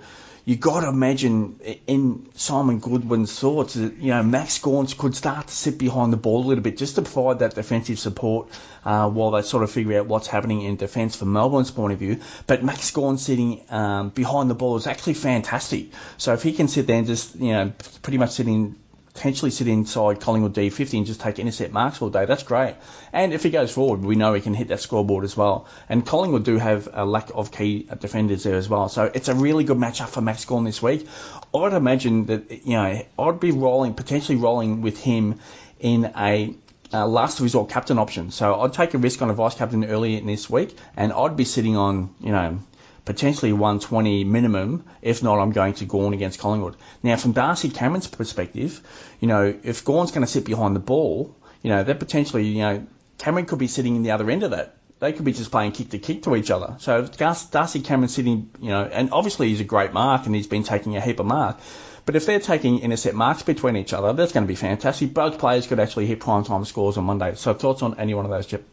you 0.51 0.57
got 0.57 0.81
to 0.81 0.89
imagine 0.89 1.61
in 1.87 2.27
Simon 2.35 2.79
Goodwin's 2.79 3.39
thoughts 3.39 3.75
that 3.75 3.93
you 3.95 4.09
know 4.09 4.21
Max 4.21 4.59
Gawn's 4.59 4.93
could 4.93 5.15
start 5.15 5.47
to 5.47 5.53
sit 5.53 5.77
behind 5.77 6.11
the 6.11 6.17
ball 6.17 6.43
a 6.43 6.47
little 6.47 6.61
bit 6.61 6.75
just 6.75 6.95
to 6.95 7.03
provide 7.03 7.39
that 7.39 7.55
defensive 7.55 7.97
support 7.97 8.49
uh, 8.83 9.09
while 9.09 9.31
they 9.31 9.43
sort 9.43 9.63
of 9.63 9.71
figure 9.71 9.97
out 9.97 10.07
what's 10.07 10.27
happening 10.27 10.63
in 10.63 10.75
defence 10.75 11.15
from 11.15 11.31
Melbourne's 11.31 11.71
point 11.71 11.93
of 11.93 11.99
view. 11.99 12.19
But 12.47 12.65
Max 12.65 12.91
Gawn 12.91 13.17
sitting 13.17 13.63
um, 13.69 14.09
behind 14.09 14.49
the 14.49 14.53
ball 14.53 14.75
is 14.75 14.87
actually 14.87 15.13
fantastic. 15.13 15.93
So 16.17 16.33
if 16.33 16.43
he 16.43 16.51
can 16.51 16.67
sit 16.67 16.85
there 16.85 16.97
and 16.97 17.07
just 17.07 17.35
you 17.37 17.53
know 17.53 17.71
pretty 18.01 18.17
much 18.17 18.31
sitting 18.31 18.75
potentially 19.13 19.51
sit 19.51 19.67
inside 19.67 20.19
Collingwood 20.19 20.53
D50 20.53 20.97
and 20.97 21.05
just 21.05 21.21
take 21.21 21.39
intercept 21.39 21.73
marks 21.73 22.01
all 22.01 22.09
day. 22.09 22.25
That's 22.25 22.43
great. 22.43 22.75
And 23.11 23.33
if 23.33 23.43
he 23.43 23.49
goes 23.49 23.71
forward, 23.71 24.01
we 24.01 24.15
know 24.15 24.33
he 24.33 24.41
can 24.41 24.53
hit 24.53 24.69
that 24.69 24.79
scoreboard 24.79 25.23
as 25.23 25.35
well. 25.35 25.67
And 25.89 26.05
Collingwood 26.05 26.45
do 26.45 26.57
have 26.57 26.87
a 26.93 27.05
lack 27.05 27.31
of 27.33 27.51
key 27.51 27.87
defenders 27.99 28.43
there 28.43 28.55
as 28.55 28.69
well. 28.69 28.89
So 28.89 29.11
it's 29.13 29.27
a 29.27 29.35
really 29.35 29.63
good 29.63 29.77
matchup 29.77 30.09
for 30.09 30.21
Max 30.21 30.45
Gawn 30.45 30.63
this 30.63 30.81
week. 30.81 31.07
I'd 31.53 31.73
imagine 31.73 32.25
that, 32.27 32.65
you 32.65 32.73
know, 32.73 33.01
I'd 33.19 33.39
be 33.39 33.51
rolling, 33.51 33.93
potentially 33.93 34.37
rolling 34.37 34.81
with 34.81 34.99
him 34.99 35.39
in 35.79 36.11
a 36.15 36.55
uh, 36.93 37.07
last 37.07 37.39
resort 37.39 37.69
captain 37.69 37.97
option. 37.97 38.31
So 38.31 38.61
I'd 38.61 38.73
take 38.73 38.93
a 38.93 38.97
risk 38.97 39.21
on 39.21 39.29
a 39.29 39.33
vice 39.33 39.55
captain 39.55 39.85
early 39.85 40.17
in 40.17 40.25
this 40.25 40.49
week, 40.49 40.77
and 40.95 41.13
I'd 41.13 41.37
be 41.37 41.45
sitting 41.45 41.77
on, 41.77 42.13
you 42.19 42.31
know, 42.31 42.59
potentially 43.05 43.53
120 43.53 44.23
minimum. 44.23 44.85
If 45.01 45.23
not, 45.23 45.39
I'm 45.39 45.51
going 45.51 45.73
to 45.75 45.85
Gawn 45.85 46.13
against 46.13 46.39
Collingwood. 46.39 46.75
Now, 47.03 47.15
from 47.17 47.31
Darcy 47.31 47.69
Cameron's 47.69 48.07
perspective, 48.07 48.81
you 49.19 49.27
know, 49.27 49.57
if 49.63 49.83
Gawn's 49.83 50.11
going 50.11 50.25
to 50.25 50.31
sit 50.31 50.45
behind 50.45 50.75
the 50.75 50.79
ball, 50.79 51.35
you 51.61 51.69
know, 51.69 51.83
that 51.83 51.99
potentially, 51.99 52.47
you 52.47 52.61
know, 52.61 52.87
Cameron 53.17 53.45
could 53.45 53.59
be 53.59 53.67
sitting 53.67 53.95
in 53.95 54.03
the 54.03 54.11
other 54.11 54.29
end 54.29 54.43
of 54.43 54.51
that 54.51 54.77
they 55.01 55.13
could 55.13 55.25
be 55.25 55.33
just 55.33 55.49
playing 55.49 55.71
kick 55.71 55.89
to 55.89 55.97
kick 55.97 56.23
to 56.23 56.35
each 56.35 56.51
other. 56.51 56.75
So 56.77 56.99
if 56.99 57.17
Darcy 57.17 57.81
Cameron 57.81 58.07
sitting, 58.07 58.51
you 58.61 58.69
know, 58.69 58.83
and 58.83 59.11
obviously 59.11 59.49
he's 59.49 59.59
a 59.59 59.65
great 59.65 59.93
mark 59.93 60.27
and 60.27 60.35
he's 60.35 60.45
been 60.45 60.63
taking 60.63 60.95
a 60.95 61.01
heap 61.01 61.19
of 61.19 61.25
mark. 61.25 61.59
But 62.05 62.15
if 62.15 62.27
they're 62.27 62.39
taking 62.39 62.79
intercept 62.79 63.15
marks 63.15 63.41
between 63.41 63.77
each 63.77 63.93
other, 63.93 64.13
that's 64.13 64.31
going 64.31 64.43
to 64.43 64.47
be 64.47 64.55
fantastic. 64.55 65.11
Both 65.13 65.39
players 65.39 65.65
could 65.65 65.79
actually 65.79 66.05
hit 66.05 66.19
prime 66.19 66.43
time 66.43 66.65
scores 66.65 66.97
on 66.97 67.05
Monday. 67.05 67.33
So 67.33 67.55
thoughts 67.55 67.81
on 67.81 67.99
any 67.99 68.13
one 68.13 68.25
of 68.25 68.31
those, 68.31 68.45
Chip? 68.45 68.63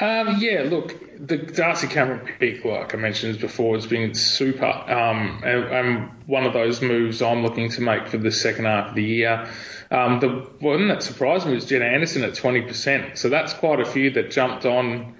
Um, 0.00 0.38
yeah, 0.38 0.62
look, 0.62 0.94
the 1.24 1.36
Darcy 1.36 1.86
Cameron 1.86 2.28
pick, 2.40 2.64
like 2.64 2.94
I 2.94 2.96
mentioned 2.96 3.38
before, 3.38 3.76
has 3.76 3.86
been 3.86 4.14
super. 4.14 4.66
Um, 4.66 5.42
and, 5.44 5.64
and, 5.64 6.10
one 6.26 6.44
of 6.44 6.54
those 6.54 6.80
moves 6.80 7.20
I'm 7.20 7.42
looking 7.42 7.68
to 7.72 7.82
make 7.82 8.08
for 8.08 8.16
the 8.16 8.32
second 8.32 8.64
half 8.64 8.88
of 8.90 8.94
the 8.94 9.04
year. 9.04 9.46
Um, 9.90 10.20
the 10.20 10.28
one 10.58 10.88
that 10.88 11.02
surprised 11.02 11.46
me 11.46 11.54
was 11.54 11.66
Jed 11.66 11.82
Anderson 11.82 12.24
at 12.24 12.32
20%. 12.32 13.18
So 13.18 13.28
that's 13.28 13.52
quite 13.52 13.78
a 13.78 13.84
few 13.84 14.10
that 14.12 14.30
jumped 14.30 14.64
on 14.64 15.14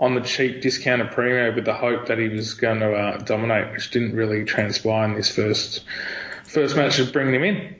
on 0.00 0.14
the 0.14 0.20
cheap 0.20 0.60
discounted 0.62 1.10
premium 1.10 1.54
with 1.54 1.64
the 1.64 1.74
hope 1.74 2.06
that 2.06 2.18
he 2.18 2.28
was 2.28 2.54
going 2.54 2.80
to 2.80 2.92
uh, 2.92 3.18
dominate, 3.18 3.72
which 3.72 3.90
didn't 3.90 4.14
really 4.14 4.44
transpire 4.44 5.04
in 5.04 5.14
this 5.14 5.34
first 5.34 5.84
first 6.44 6.76
match 6.76 6.98
of 6.98 7.12
bringing 7.12 7.34
him 7.34 7.44
in. 7.44 7.76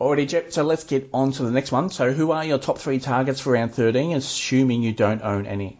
Alrighty, 0.00 0.28
Jep. 0.28 0.52
So 0.52 0.64
let's 0.64 0.84
get 0.84 1.10
on 1.12 1.32
to 1.32 1.42
the 1.44 1.50
next 1.50 1.70
one. 1.70 1.90
So 1.90 2.12
who 2.12 2.32
are 2.32 2.44
your 2.44 2.58
top 2.58 2.78
three 2.78 2.98
targets 2.98 3.40
for 3.40 3.52
round 3.52 3.74
13, 3.74 4.16
assuming 4.16 4.82
you 4.82 4.92
don't 4.92 5.22
own 5.22 5.46
any? 5.46 5.78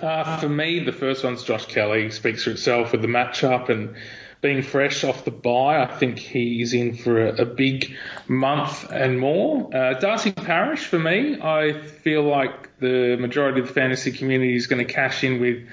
Uh, 0.00 0.38
for 0.38 0.48
me, 0.48 0.80
the 0.80 0.92
first 0.92 1.24
one's 1.24 1.42
Josh 1.42 1.66
Kelly. 1.66 2.10
Speaks 2.10 2.44
for 2.44 2.50
itself 2.50 2.92
with 2.92 3.02
the 3.02 3.08
matchup 3.08 3.68
and 3.68 3.96
being 4.40 4.62
fresh 4.62 5.02
off 5.04 5.24
the 5.24 5.30
bye. 5.30 5.82
I 5.82 5.86
think 5.86 6.18
he's 6.18 6.72
in 6.72 6.96
for 6.96 7.26
a, 7.26 7.42
a 7.42 7.44
big 7.44 7.96
month 8.28 8.90
and 8.90 9.18
more. 9.18 9.74
Uh, 9.74 9.94
Darcy 9.94 10.32
Parish, 10.32 10.84
for 10.84 10.98
me, 10.98 11.40
I 11.40 11.80
feel 11.80 12.22
like 12.22 12.78
the 12.78 13.16
majority 13.16 13.60
of 13.60 13.68
the 13.68 13.72
fantasy 13.72 14.12
community 14.12 14.54
is 14.54 14.66
going 14.66 14.86
to 14.86 14.92
cash 14.92 15.24
in 15.24 15.40
with 15.40 15.66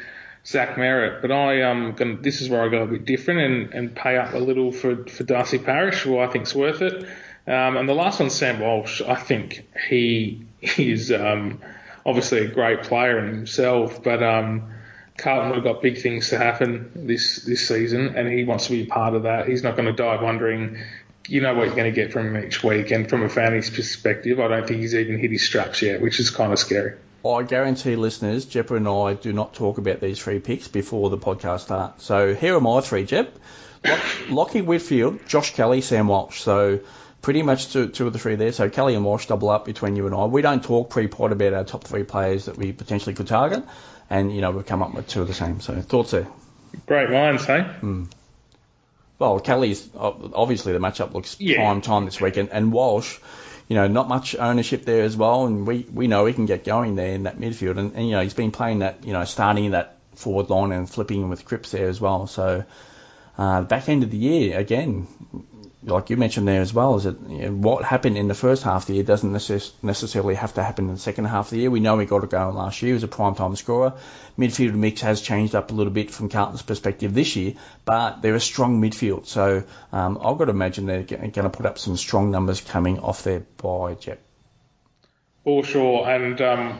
Zach 0.45 0.75
Merrett, 0.75 1.21
but 1.21 1.31
I 1.31 1.63
um 1.63 1.93
going 1.93 2.21
this 2.21 2.41
is 2.41 2.49
where 2.49 2.61
I 2.61 2.69
go 2.69 2.83
a 2.83 2.87
bit 2.87 3.05
different 3.05 3.39
and, 3.39 3.73
and 3.73 3.95
pay 3.95 4.15
up 4.17 4.33
a 4.33 4.37
little 4.37 4.71
for, 4.71 5.05
for 5.07 5.23
Darcy 5.23 5.57
Parish, 5.57 6.01
who 6.01 6.19
I 6.19 6.27
think's 6.27 6.53
worth 6.53 6.81
it. 6.81 7.03
Um, 7.47 7.77
and 7.77 7.89
the 7.89 7.93
last 7.93 8.19
one, 8.19 8.29
Sam 8.29 8.59
Walsh. 8.59 9.01
I 9.01 9.15
think 9.15 9.67
he 9.87 10.45
is 10.61 11.11
um, 11.11 11.61
obviously 12.05 12.39
a 12.39 12.47
great 12.47 12.83
player 12.83 13.19
in 13.19 13.33
himself, 13.33 14.03
but 14.03 14.21
um, 14.21 14.71
Carlton 15.17 15.53
have 15.53 15.63
got 15.63 15.81
big 15.81 16.01
things 16.01 16.29
to 16.29 16.37
happen 16.37 16.91
this 16.95 17.43
this 17.45 17.67
season, 17.67 18.15
and 18.15 18.27
he 18.27 18.43
wants 18.43 18.65
to 18.65 18.71
be 18.71 18.83
a 18.83 18.85
part 18.85 19.15
of 19.15 19.23
that. 19.23 19.47
He's 19.47 19.63
not 19.63 19.75
going 19.75 19.87
to 19.87 19.93
die 19.93 20.21
wondering, 20.21 20.77
you 21.27 21.41
know, 21.41 21.53
what 21.55 21.67
you're 21.67 21.75
going 21.75 21.91
to 21.91 21.95
get 21.95 22.11
from 22.11 22.35
him 22.35 22.45
each 22.45 22.63
week. 22.63 22.91
And 22.91 23.09
from 23.09 23.23
a 23.23 23.29
fantasy 23.29 23.73
perspective, 23.73 24.39
I 24.39 24.47
don't 24.47 24.67
think 24.67 24.81
he's 24.81 24.95
even 24.95 25.17
hit 25.17 25.31
his 25.31 25.43
straps 25.43 25.81
yet, 25.81 26.01
which 26.01 26.19
is 26.19 26.29
kind 26.29 26.51
of 26.51 26.59
scary. 26.59 26.95
I 27.25 27.41
guarantee 27.41 27.95
listeners, 27.95 28.45
Jep 28.45 28.69
and 28.69 28.87
I 28.87 29.13
do 29.15 29.33
not 29.33 29.55
talk 29.55 29.79
about 29.79 29.99
these 29.99 30.19
three 30.19 30.39
picks 30.39 30.67
before 30.67 31.09
the 31.09 31.17
podcast 31.17 31.61
starts. 31.61 32.03
So 32.03 32.35
here 32.35 32.55
are 32.55 32.61
my 32.61 32.81
three, 32.81 33.05
Jep. 33.05 33.33
Lockie 34.29 34.61
Whitfield, 34.61 35.25
Josh 35.27 35.53
Kelly, 35.53 35.81
Sam 35.81 36.07
Walsh. 36.07 36.41
So 36.41 36.81
pretty 37.25 37.41
much 37.41 37.73
two, 37.73 37.87
two 37.87 38.05
of 38.05 38.13
the 38.13 38.19
three 38.19 38.35
there. 38.35 38.51
So 38.51 38.69
Kelly 38.69 38.93
and 38.93 39.03
Walsh 39.03 39.25
double 39.25 39.49
up 39.49 39.65
between 39.65 39.95
you 39.95 40.05
and 40.05 40.13
I. 40.13 40.25
We 40.25 40.43
don't 40.43 40.63
talk 40.63 40.91
pre-pod 40.91 41.31
about 41.31 41.53
our 41.53 41.63
top 41.63 41.83
three 41.83 42.03
players 42.03 42.45
that 42.45 42.55
we 42.55 42.71
potentially 42.71 43.15
could 43.15 43.25
target, 43.25 43.63
and 44.11 44.31
you 44.33 44.41
know 44.41 44.51
we've 44.51 44.65
come 44.67 44.83
up 44.83 44.93
with 44.93 45.07
two 45.07 45.23
of 45.23 45.27
the 45.27 45.33
same. 45.33 45.59
So 45.59 45.73
thoughts 45.81 46.11
there. 46.11 46.27
Great 46.85 47.09
minds, 47.09 47.43
hey. 47.43 47.65
Mm. 47.81 48.11
Well, 49.17 49.39
Kelly's 49.39 49.89
obviously 49.95 50.73
the 50.73 50.79
matchup 50.79 51.13
looks 51.13 51.37
yeah. 51.39 51.55
prime 51.55 51.81
time 51.81 52.05
this 52.05 52.21
weekend, 52.21 52.49
and 52.51 52.71
Walsh 52.71 53.17
you 53.67 53.75
know, 53.75 53.87
not 53.87 54.07
much 54.07 54.35
ownership 54.35 54.85
there 54.85 55.01
as 55.01 55.17
well. 55.17 55.47
And 55.47 55.65
we, 55.65 55.87
we 55.91 56.05
know 56.05 56.27
he 56.27 56.33
can 56.33 56.45
get 56.45 56.63
going 56.63 56.93
there 56.95 57.15
in 57.15 57.23
that 57.23 57.39
midfield. 57.39 57.79
And, 57.79 57.95
and, 57.95 58.05
you 58.05 58.11
know, 58.11 58.21
he's 58.21 58.35
been 58.35 58.51
playing 58.51 58.79
that, 58.79 59.03
you 59.03 59.11
know, 59.11 59.23
starting 59.23 59.71
that 59.71 59.97
forward 60.13 60.51
line 60.51 60.71
and 60.71 60.87
flipping 60.87 61.27
with 61.29 61.45
Cripps 61.45 61.71
there 61.71 61.89
as 61.89 61.99
well. 61.99 62.27
So, 62.27 62.63
uh, 63.39 63.63
back 63.63 63.89
end 63.89 64.03
of 64.03 64.11
the 64.11 64.17
year, 64.17 64.59
again, 64.59 65.07
like 65.85 66.09
you 66.09 66.17
mentioned 66.17 66.47
there 66.47 66.61
as 66.61 66.73
well, 66.73 66.95
is 66.95 67.03
that 67.03 67.19
you 67.29 67.43
know, 67.43 67.51
what 67.51 67.83
happened 67.85 68.17
in 68.17 68.27
the 68.27 68.33
first 68.33 68.63
half 68.63 68.83
of 68.83 68.87
the 68.87 68.95
year 68.95 69.03
doesn't 69.03 69.31
necess- 69.31 69.71
necessarily 69.83 70.35
have 70.35 70.53
to 70.55 70.63
happen 70.63 70.85
in 70.89 70.95
the 70.95 70.99
second 70.99 71.25
half 71.25 71.47
of 71.47 71.51
the 71.51 71.59
year. 71.59 71.71
We 71.71 71.79
know 71.79 71.97
he 71.99 72.05
got 72.05 72.23
it 72.23 72.29
going 72.29 72.55
last 72.55 72.81
year. 72.81 72.89
He 72.89 72.93
was 72.93 73.03
a 73.03 73.07
prime 73.07 73.35
time 73.35 73.55
scorer. 73.55 73.93
Midfield 74.37 74.73
mix 74.73 75.01
has 75.01 75.21
changed 75.21 75.55
up 75.55 75.71
a 75.71 75.73
little 75.73 75.93
bit 75.93 76.11
from 76.11 76.29
Carlton's 76.29 76.63
perspective 76.63 77.13
this 77.13 77.35
year, 77.35 77.53
but 77.85 78.21
they're 78.21 78.35
a 78.35 78.39
strong 78.39 78.81
midfield. 78.81 79.27
So 79.27 79.63
um, 79.91 80.17
I've 80.17 80.37
got 80.37 80.45
to 80.45 80.51
imagine 80.51 80.87
they're 80.87 81.03
going 81.03 81.31
to 81.31 81.49
put 81.49 81.65
up 81.65 81.77
some 81.77 81.97
strong 81.97 82.31
numbers 82.31 82.61
coming 82.61 82.99
off 82.99 83.23
their 83.23 83.41
bye, 83.41 83.93
Jep. 83.93 84.19
For 85.43 85.63
sure. 85.63 86.09
And 86.09 86.41
um, 86.41 86.79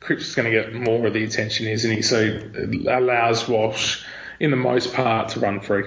Cripps 0.00 0.28
is 0.28 0.34
going 0.34 0.52
to 0.52 0.62
get 0.62 0.74
more 0.74 1.06
of 1.06 1.14
the 1.14 1.22
attention, 1.22 1.68
isn't 1.68 1.90
he? 1.90 2.02
So 2.02 2.18
it 2.20 2.86
allows 2.86 3.48
Walsh, 3.48 4.04
in 4.40 4.50
the 4.50 4.56
most 4.56 4.92
part, 4.92 5.30
to 5.30 5.40
run 5.40 5.60
free 5.60 5.84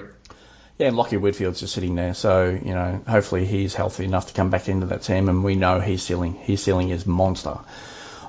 yeah, 0.78 0.88
and 0.88 0.96
Lockie 0.96 1.16
Whitfield's 1.16 1.60
just 1.60 1.74
sitting 1.74 1.94
there, 1.94 2.14
so 2.14 2.48
you 2.48 2.74
know, 2.74 3.00
hopefully 3.06 3.44
he's 3.44 3.74
healthy 3.74 4.04
enough 4.04 4.28
to 4.28 4.34
come 4.34 4.50
back 4.50 4.68
into 4.68 4.86
that 4.86 5.02
team, 5.02 5.28
and 5.28 5.44
we 5.44 5.54
know 5.54 5.80
he's 5.80 6.02
ceiling. 6.02 6.34
His 6.34 6.62
ceiling 6.62 6.90
is 6.90 7.06
monster. 7.06 7.58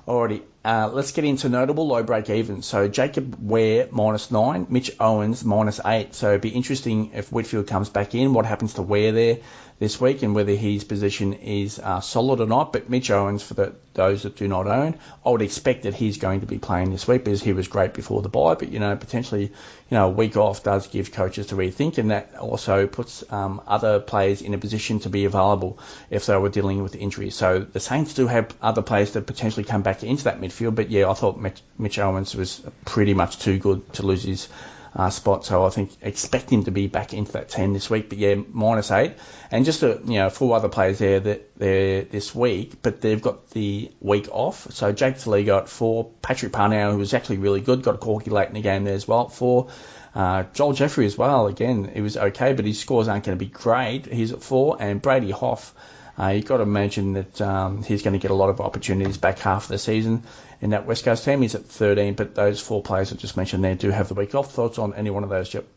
Alrighty, 0.08 0.44
uh, 0.66 0.90
let's 0.92 1.12
get 1.12 1.24
into 1.24 1.48
notable 1.48 1.88
low 1.88 2.02
break 2.02 2.30
even. 2.30 2.64
So 2.64 2.88
Jacob 2.88 3.36
Wehr 3.40 3.88
minus 3.92 4.32
nine, 4.32 4.66
Mitch 4.70 4.92
Owens 5.00 5.46
minus 5.46 5.80
eight. 5.86 6.16
So 6.16 6.30
it'd 6.30 6.42
be 6.42 6.50
interesting 6.50 7.12
if 7.14 7.32
Whitfield 7.32 7.68
comes 7.68 7.90
back 7.90 8.16
in, 8.16 8.34
what 8.34 8.46
happens 8.46 8.74
to 8.74 8.82
Wehr 8.82 9.14
there 9.14 9.38
this 9.78 10.00
week 10.00 10.24
and 10.24 10.34
whether 10.34 10.54
his 10.54 10.86
position 10.86 11.34
is 11.34 11.80
uh, 11.80 12.00
solid 12.00 12.40
or 12.40 12.48
not. 12.48 12.72
But 12.72 12.90
Mitch 12.90 13.12
Owens, 13.12 13.44
for 13.44 13.56
the, 13.56 13.76
those 13.94 14.24
that 14.24 14.38
do 14.38 14.48
not 14.48 14.68
own, 14.68 14.98
I 15.26 15.30
would 15.30 15.42
expect 15.42 15.84
that 15.84 15.94
he's 15.94 16.18
going 16.18 16.42
to 16.42 16.46
be 16.46 16.58
playing 16.58 16.92
this 16.92 17.08
week 17.08 17.26
because 17.26 17.44
he 17.44 17.54
was 17.54 17.68
great 17.68 17.94
before 17.94 18.22
the 18.22 18.30
bye. 18.30 18.56
But 18.56 18.70
you 18.70 18.80
know, 18.80 18.96
potentially, 18.96 19.44
you 19.44 19.52
know, 19.92 20.08
a 20.08 20.12
week 20.12 20.38
off 20.38 20.64
does 20.64 20.88
give 20.88 21.12
coaches 21.12 21.48
to 21.48 21.56
rethink, 21.56 21.98
and 21.98 22.12
that 22.12 22.36
also 22.40 22.88
puts 22.88 23.24
um, 23.32 23.62
other 23.68 24.00
players 24.00 24.42
in 24.42 24.54
a 24.54 24.58
position 24.58 25.00
to 25.02 25.10
be 25.10 25.26
available 25.26 25.78
if 26.10 26.26
they 26.26 26.38
were 26.38 26.50
dealing 26.50 26.82
with 26.82 26.96
injuries. 26.96 27.36
So 27.36 27.60
the 27.60 27.80
Saints 27.80 28.14
do 28.14 28.28
have 28.28 28.54
other 28.62 28.82
players 28.82 29.12
that 29.12 29.28
potentially 29.28 29.66
come 29.66 29.82
back 29.82 30.04
into 30.04 30.26
that 30.26 30.40
midfield. 30.40 30.55
But 30.60 30.90
yeah, 30.90 31.10
I 31.10 31.14
thought 31.14 31.40
Mitch, 31.40 31.62
Mitch 31.78 32.00
Owens 32.00 32.36
was 32.36 32.62
pretty 32.86 33.14
much 33.14 33.40
too 33.40 33.60
good 33.60 33.94
to 33.94 34.06
lose 34.06 34.24
his 34.24 34.48
uh, 34.96 35.10
spot. 35.10 35.46
So 35.46 35.66
I 35.66 35.70
think 35.70 35.92
expect 36.02 36.50
him 36.50 36.64
to 36.64 36.72
be 36.72 36.88
back 36.88 37.14
into 37.14 37.34
that 37.34 37.50
team 37.50 37.74
this 37.74 37.90
week. 37.90 38.10
But 38.10 38.18
yeah, 38.18 38.36
minus 38.52 38.92
eight, 38.92 39.14
and 39.52 39.66
just 39.66 39.84
a, 39.84 40.00
you 40.06 40.16
know 40.16 40.30
four 40.30 40.56
other 40.56 40.70
players 40.70 41.00
there 41.00 41.20
that 41.20 41.58
they're 41.58 42.04
this 42.04 42.34
week, 42.34 42.82
but 42.82 43.02
they've 43.02 43.22
got 43.22 43.50
the 43.52 43.92
week 44.00 44.30
off. 44.32 44.72
So 44.72 44.92
Jake 44.92 45.26
Lee 45.28 45.44
got 45.44 45.70
four, 45.70 46.12
Patrick 46.22 46.54
Parnell, 46.54 46.92
who 46.92 46.98
was 46.98 47.14
actually 47.14 47.38
really 47.38 47.62
good, 47.62 47.84
got 47.84 47.96
a 47.96 48.00
corky 48.00 48.32
late 48.32 48.48
in 48.48 48.54
the 48.54 48.62
game 48.62 48.84
there 48.86 48.96
as 48.96 49.08
well. 49.08 49.30
Four. 49.30 49.70
Uh, 50.14 50.44
Joel 50.54 50.72
Jeffrey 50.72 51.06
as 51.06 51.18
well. 51.18 51.48
Again, 51.48 51.92
it 51.94 52.00
was 52.00 52.16
okay, 52.16 52.54
but 52.54 52.64
his 52.64 52.80
scores 52.80 53.10
aren't 53.10 53.26
going 53.26 53.38
to 53.38 53.46
be 53.46 53.52
great. 53.52 54.06
He's 54.06 54.32
at 54.32 54.42
four, 54.42 54.78
and 54.80 55.02
Brady 55.02 55.32
Hough 55.32 55.74
uh, 56.18 56.28
you've 56.28 56.46
got 56.46 56.58
to 56.58 56.64
imagine 56.64 57.14
that 57.14 57.42
um, 57.42 57.84
he's 57.84 58.02
going 58.02 58.14
to 58.14 58.20
get 58.20 58.32
a 58.32 58.36
lot 58.36 58.50
of 58.50 58.62
opportunities 58.62 59.18
back 59.18 59.40
half 59.40 59.64
of 59.64 59.70
the 59.70 59.78
season 59.78 60.24
in 60.62 60.70
that 60.70 60.86
West 60.86 61.04
Coast 61.04 61.26
team. 61.26 61.42
He's 61.42 61.56
at 61.56 61.66
13, 61.66 62.14
but 62.14 62.36
those 62.36 62.62
four 62.62 62.82
players 62.82 63.12
I 63.12 63.18
just 63.18 63.36
mentioned 63.36 63.64
there 63.64 63.76
do 63.76 63.90
have 63.90 64.08
the 64.08 64.14
week 64.14 64.34
off. 64.34 64.52
Thoughts 64.54 64.80
on 64.80 64.94
any 64.94 65.10
one 65.10 65.24
of 65.24 65.30
those, 65.30 65.50
Chip? 65.50 65.68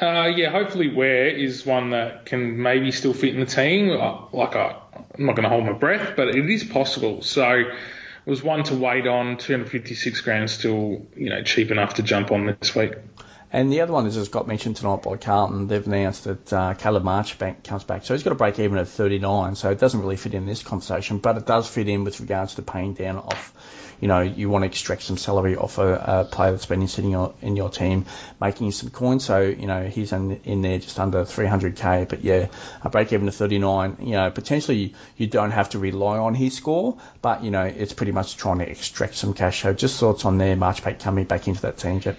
Uh, 0.00 0.30
yeah, 0.36 0.50
hopefully 0.50 0.90
Wehr 0.90 1.28
is 1.28 1.64
one 1.64 1.90
that 1.90 2.26
can 2.26 2.62
maybe 2.62 2.92
still 2.92 3.14
fit 3.14 3.34
in 3.34 3.40
the 3.40 3.46
team. 3.46 3.90
Uh, 3.90 4.26
like 4.32 4.54
I, 4.54 4.76
I'm 5.16 5.26
not 5.26 5.34
going 5.34 5.44
to 5.44 5.48
hold 5.48 5.64
my 5.64 5.72
breath, 5.72 6.14
but 6.14 6.28
it 6.28 6.48
is 6.48 6.62
possible. 6.62 7.22
So 7.22 7.50
it 7.50 7.66
was 8.26 8.42
one 8.42 8.64
to 8.64 8.76
wait 8.76 9.06
on. 9.06 9.38
256 9.38 10.20
grand 10.20 10.50
still, 10.50 11.06
you 11.16 11.30
know, 11.30 11.42
cheap 11.42 11.70
enough 11.70 11.94
to 11.94 12.02
jump 12.02 12.30
on 12.30 12.46
this 12.60 12.74
week. 12.74 12.92
And 13.50 13.72
the 13.72 13.80
other 13.80 13.94
one 13.94 14.06
is, 14.06 14.16
as 14.18 14.28
got 14.28 14.46
mentioned 14.46 14.76
tonight 14.76 15.02
by 15.02 15.16
Carlton, 15.16 15.68
they've 15.68 15.86
announced 15.86 16.24
that 16.24 16.52
uh, 16.52 16.74
Caleb 16.74 17.02
Marchbank 17.02 17.64
comes 17.64 17.82
back. 17.82 18.04
So 18.04 18.12
he's 18.12 18.22
got 18.22 18.32
a 18.32 18.36
break 18.36 18.58
even 18.58 18.76
at 18.76 18.88
39, 18.88 19.54
so 19.54 19.70
it 19.70 19.78
doesn't 19.78 20.00
really 20.00 20.16
fit 20.16 20.34
in 20.34 20.44
this 20.44 20.62
conversation, 20.62 21.18
but 21.18 21.38
it 21.38 21.46
does 21.46 21.66
fit 21.66 21.88
in 21.88 22.04
with 22.04 22.20
regards 22.20 22.56
to 22.56 22.62
paying 22.62 22.92
down 22.92 23.16
off. 23.16 23.54
You 24.00 24.06
know, 24.06 24.20
you 24.20 24.48
want 24.48 24.62
to 24.62 24.66
extract 24.66 25.02
some 25.02 25.16
salary 25.16 25.56
off 25.56 25.78
a, 25.78 25.94
a 25.94 26.24
player 26.24 26.52
that's 26.52 26.66
been 26.66 26.86
sitting 26.86 27.14
in 27.42 27.56
your 27.56 27.68
team, 27.68 28.04
making 28.40 28.70
some 28.70 28.90
coins. 28.90 29.24
So, 29.24 29.40
you 29.40 29.66
know, 29.66 29.88
he's 29.88 30.12
in, 30.12 30.40
in 30.44 30.62
there 30.62 30.78
just 30.78 31.00
under 31.00 31.24
300k. 31.24 32.08
But 32.08 32.22
yeah, 32.22 32.46
a 32.82 32.90
break 32.90 33.12
even 33.12 33.26
to 33.26 33.32
39. 33.32 33.96
You 34.00 34.12
know, 34.12 34.30
potentially 34.30 34.94
you 35.16 35.26
don't 35.26 35.50
have 35.50 35.70
to 35.70 35.80
rely 35.80 36.18
on 36.18 36.34
his 36.34 36.54
score, 36.54 36.98
but, 37.22 37.42
you 37.42 37.50
know, 37.50 37.64
it's 37.64 37.92
pretty 37.92 38.12
much 38.12 38.36
trying 38.36 38.58
to 38.58 38.70
extract 38.70 39.16
some 39.16 39.34
cash. 39.34 39.62
So 39.62 39.72
just 39.72 39.98
thoughts 39.98 40.24
on 40.24 40.38
there, 40.38 40.54
Marchbank 40.54 41.00
coming 41.00 41.24
back 41.24 41.48
into 41.48 41.62
that 41.62 41.78
team, 41.78 41.98
Jep. 41.98 42.18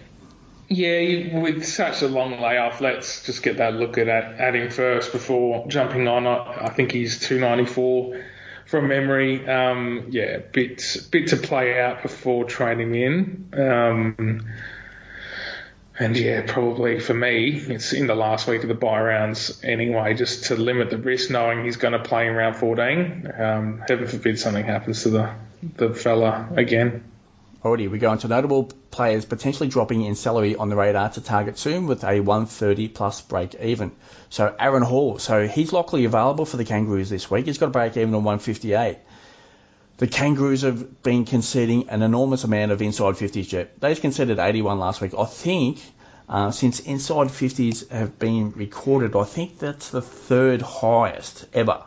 Yeah, 0.69 1.39
with 1.39 1.65
such 1.65 2.03
a 2.03 2.07
long 2.07 2.39
layoff, 2.39 2.79
let's 2.79 3.25
just 3.25 3.41
get 3.41 3.57
that 3.57 3.73
look 3.73 3.97
at 3.97 4.07
at 4.07 4.55
him 4.55 4.69
first 4.69 5.11
before 5.11 5.67
jumping 5.67 6.07
on. 6.07 6.27
I, 6.27 6.65
I 6.65 6.69
think 6.69 6.91
he's 6.91 7.19
294 7.19 8.23
from 8.67 8.87
memory. 8.87 9.47
Um, 9.47 10.07
yeah, 10.09 10.37
bit 10.37 11.07
bit 11.09 11.29
to 11.29 11.37
play 11.37 11.79
out 11.79 12.03
before 12.03 12.45
trading 12.45 12.93
in. 12.93 13.49
Um, 13.53 14.47
and 15.97 16.15
yeah, 16.15 16.43
probably 16.45 16.99
for 16.99 17.15
me, 17.15 17.55
it's 17.55 17.91
in 17.91 18.05
the 18.05 18.15
last 18.15 18.47
week 18.47 18.61
of 18.61 18.69
the 18.69 18.75
bye 18.75 19.01
rounds 19.01 19.59
anyway, 19.63 20.13
just 20.13 20.45
to 20.45 20.55
limit 20.55 20.91
the 20.91 20.99
risk, 20.99 21.31
knowing 21.31 21.65
he's 21.65 21.77
going 21.77 21.93
to 21.93 21.99
play 21.99 22.27
in 22.27 22.35
round 22.35 22.55
14. 22.55 23.33
Um, 23.37 23.83
heaven 23.87 24.07
forbid 24.07 24.39
something 24.39 24.65
happens 24.65 25.01
to 25.03 25.09
the 25.09 25.33
the 25.77 25.93
fella 25.95 26.47
again. 26.55 27.03
Already, 27.63 27.89
we 27.89 27.99
go 27.99 28.13
into 28.13 28.29
notable 28.29 28.71
players 28.89 29.25
potentially 29.25 29.67
dropping 29.67 30.03
in 30.03 30.15
salary 30.15 30.55
on 30.55 30.69
the 30.69 30.77
radar 30.77 31.09
to 31.09 31.21
target 31.21 31.57
soon 31.57 31.87
with 31.87 32.05
a 32.05 32.21
130 32.21 32.87
plus 32.87 33.21
break 33.21 33.55
even. 33.55 33.91
So 34.29 34.55
Aaron 34.57 34.83
Hall, 34.83 35.19
so 35.19 35.45
he's 35.45 35.73
likely 35.73 36.05
available 36.05 36.45
for 36.45 36.55
the 36.55 36.63
Kangaroos 36.63 37.09
this 37.09 37.29
week. 37.29 37.47
He's 37.47 37.57
got 37.57 37.67
a 37.67 37.71
break 37.71 37.97
even 37.97 38.15
on 38.15 38.23
158. 38.23 38.97
The 39.97 40.07
Kangaroos 40.07 40.61
have 40.61 41.03
been 41.03 41.25
conceding 41.25 41.89
an 41.89 42.01
enormous 42.01 42.45
amount 42.45 42.71
of 42.71 42.81
inside 42.81 43.15
50s 43.15 43.49
jet. 43.49 43.81
They've 43.81 43.99
conceded 43.99 44.39
81 44.39 44.79
last 44.79 45.01
week. 45.01 45.13
I 45.17 45.25
think 45.25 45.79
uh, 46.29 46.51
since 46.51 46.79
inside 46.79 47.27
50s 47.27 47.89
have 47.89 48.17
been 48.17 48.51
recorded, 48.51 49.17
I 49.17 49.25
think 49.25 49.59
that's 49.59 49.89
the 49.89 50.01
third 50.01 50.61
highest 50.61 51.45
ever. 51.53 51.83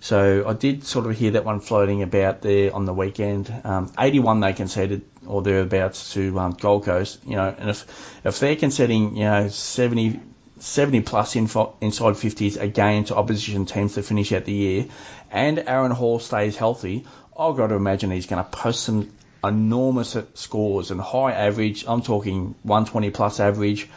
So 0.00 0.48
I 0.48 0.54
did 0.54 0.84
sort 0.84 1.06
of 1.06 1.16
hear 1.16 1.32
that 1.32 1.44
one 1.44 1.60
floating 1.60 2.02
about 2.02 2.40
there 2.40 2.74
on 2.74 2.86
the 2.86 2.94
weekend. 2.94 3.52
Um, 3.64 3.92
81 3.98 4.40
they 4.40 4.54
conceded 4.54 5.02
or 5.26 5.42
thereabouts 5.42 6.14
to 6.14 6.38
um, 6.38 6.52
Gold 6.52 6.84
Coast, 6.84 7.20
you 7.26 7.36
know, 7.36 7.54
and 7.56 7.68
if 7.68 7.86
if 8.24 8.40
they're 8.40 8.56
conceding, 8.56 9.16
you 9.16 9.24
know, 9.24 9.48
70, 9.48 10.18
70 10.58 11.02
plus 11.02 11.36
inside 11.36 11.74
50s 11.80 12.58
again 12.58 13.04
to 13.04 13.16
opposition 13.16 13.66
teams 13.66 13.94
to 13.94 14.02
finish 14.02 14.32
out 14.32 14.46
the 14.46 14.52
year, 14.52 14.86
and 15.30 15.58
Aaron 15.66 15.92
Hall 15.92 16.18
stays 16.18 16.56
healthy, 16.56 17.04
I've 17.38 17.56
got 17.56 17.66
to 17.66 17.74
imagine 17.74 18.10
he's 18.10 18.26
going 18.26 18.42
to 18.42 18.50
post 18.50 18.84
some 18.84 19.12
enormous 19.44 20.16
scores 20.34 20.90
and 20.90 21.00
high 21.00 21.32
average. 21.32 21.84
I'm 21.86 22.02
talking 22.02 22.54
120 22.62 23.10
plus 23.10 23.38
average, 23.38 23.88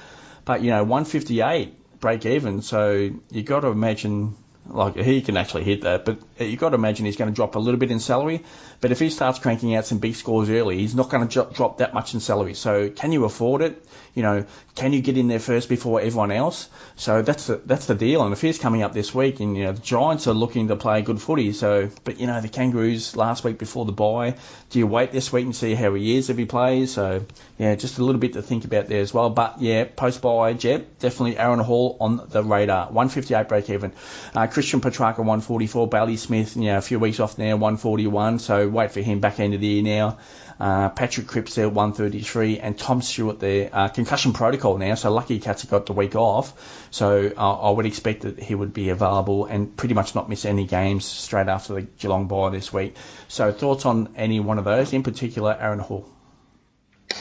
but 0.44 0.62
you 0.62 0.70
know 0.72 0.84
158 0.84 2.00
break 2.02 2.26
even. 2.26 2.62
So 2.62 3.12
you've 3.32 3.46
got 3.46 3.62
to 3.62 3.68
imagine 3.68 4.36
like 4.67 4.95
he 4.95 5.21
can 5.21 5.38
actually 5.38 5.63
hit 5.63 5.82
that, 5.82 6.06
but 6.06 6.19
you've 6.39 6.60
got 6.60 6.69
to 6.69 6.76
imagine 6.76 7.06
he's 7.06 7.17
going 7.17 7.30
to 7.30 7.36
drop 7.36 7.56
a 7.56 7.60
little 7.60 7.80
bit 7.80 7.91
in 7.91 7.99
salary. 7.99 8.43
But 8.82 8.91
if 8.91 8.99
he 8.99 9.10
starts 9.10 9.39
cranking 9.39 9.76
out 9.76 9.86
some 9.86 9.99
big 9.99 10.15
scores 10.15 10.49
early, 10.49 10.78
he's 10.78 10.95
not 10.95 11.10
going 11.10 11.28
to 11.28 11.47
drop 11.54 11.78
that 11.78 11.93
much 11.93 12.13
in 12.13 12.19
salary. 12.19 12.54
So 12.54 12.89
can 12.89 13.12
you 13.12 13.26
afford 13.26 13.62
it? 13.62 13.86
You 14.13 14.23
know, 14.23 14.45
can 14.76 14.93
you 14.93 15.02
get 15.02 15.17
in 15.17 15.28
there 15.28 15.39
first 15.39 15.69
before 15.69 15.99
everyone 16.02 16.32
else? 16.32 16.69
So 16.95 17.21
that's 17.21 17.47
the, 17.47 17.62
that's 17.65 17.88
the 17.88 17.95
deal. 17.95 18.23
And 18.23 18.34
if 18.34 18.41
he's 18.41 18.60
coming 18.60 18.84
up 18.84 18.93
this 18.93 19.13
week, 19.13 19.39
and 19.39 19.58
you 19.58 19.63
know 19.63 19.71
the 19.71 19.82
Giants 19.82 20.28
are 20.28 20.34
looking 20.34 20.67
to 20.67 20.76
play 20.76 21.02
good 21.02 21.21
footy, 21.21 21.52
so 21.54 21.89
but 22.04 22.19
you 22.19 22.28
know 22.28 22.39
the 22.41 22.47
Kangaroos 22.47 23.15
last 23.15 23.43
week 23.43 23.58
before 23.58 23.86
the 23.86 23.91
bye, 23.91 24.36
do 24.69 24.80
you 24.80 24.88
wait 24.88 25.12
this 25.12 25.32
week 25.34 25.45
and 25.45 25.56
see 25.56 25.73
how 25.73 25.93
he 25.93 26.17
is 26.17 26.30
if 26.30 26.38
he 26.38 26.45
plays? 26.45 26.93
So 26.93 27.26
yeah, 27.58 27.76
just 27.76 27.97
a 27.97 28.04
little 28.04 28.19
bit 28.19 28.34
to 28.34 28.41
think 28.41 28.65
about 28.65 28.88
there 28.88 29.02
as 29.02 29.13
well. 29.13 29.30
But 29.30 29.62
yeah, 29.62 29.86
post 29.86 30.21
bye, 30.21 30.54
Jep, 30.54 30.99
definitely 30.99 31.38
Aaron 31.38 31.60
Hall 31.60 31.97
on 31.99 32.28
the 32.30 32.43
radar. 32.43 32.88
158 32.88 33.47
break 33.47 33.69
even. 33.69 33.93
Uh, 34.36 34.47
Christian 34.54 34.82
Petracca 34.82 35.18
144, 35.18 35.88
Bailey 35.88 36.16
Smith, 36.16 36.56
you 36.56 36.66
know, 36.66 36.78
a 36.78 36.82
few 36.82 37.00
weeks 37.00 37.20
off 37.20 37.39
now, 37.39 37.56
141. 37.56 38.38
So 38.38 38.70
wait 38.70 38.92
for 38.92 39.02
him 39.02 39.20
back 39.20 39.39
end 39.39 39.56
of 39.56 39.62
the 39.62 39.68
year 39.68 39.82
now. 39.82 40.20
Uh, 40.60 40.89
Patrick 40.89 41.26
Cripps 41.26 41.56
there, 41.56 41.68
133, 41.68 42.60
and 42.60 42.78
Tom 42.78 43.02
Stewart 43.02 43.39
there, 43.39 43.72
uh, 43.74 43.88
concussion 43.88 44.32
protocol 44.32 44.78
now, 44.78 44.94
so 44.94 45.12
lucky 45.12 45.39
Cats 45.39 45.66
got 45.66 45.88
the 45.88 45.94
week 45.94 46.16
off. 46.16 46.88
So 46.92 47.34
uh, 47.36 47.62
I 47.62 47.72
would 47.72 47.88
expect 47.88 48.22
that 48.22 48.38
he 48.39 48.54
would 48.54 48.74
be 48.74 48.89
available 48.89 49.48
and 49.48 49.76
pretty 49.76 49.96
much 49.96 50.13
not 50.13 50.30
miss 50.30 50.46
any 50.46 50.66
games 50.66 51.04
straight 51.04 51.48
after 51.48 51.74
the 51.74 51.82
Geelong 51.82 52.28
bye 52.28 52.52
this 52.52 52.72
week. 52.72 52.96
So 53.30 53.52
thoughts 53.52 53.88
on 53.88 54.13
any 54.16 54.39
one 54.39 54.60
of 54.60 54.66
those, 54.66 54.94
in 54.94 55.02
particular 55.02 55.58
Aaron 55.60 55.80
Hall? 55.80 56.08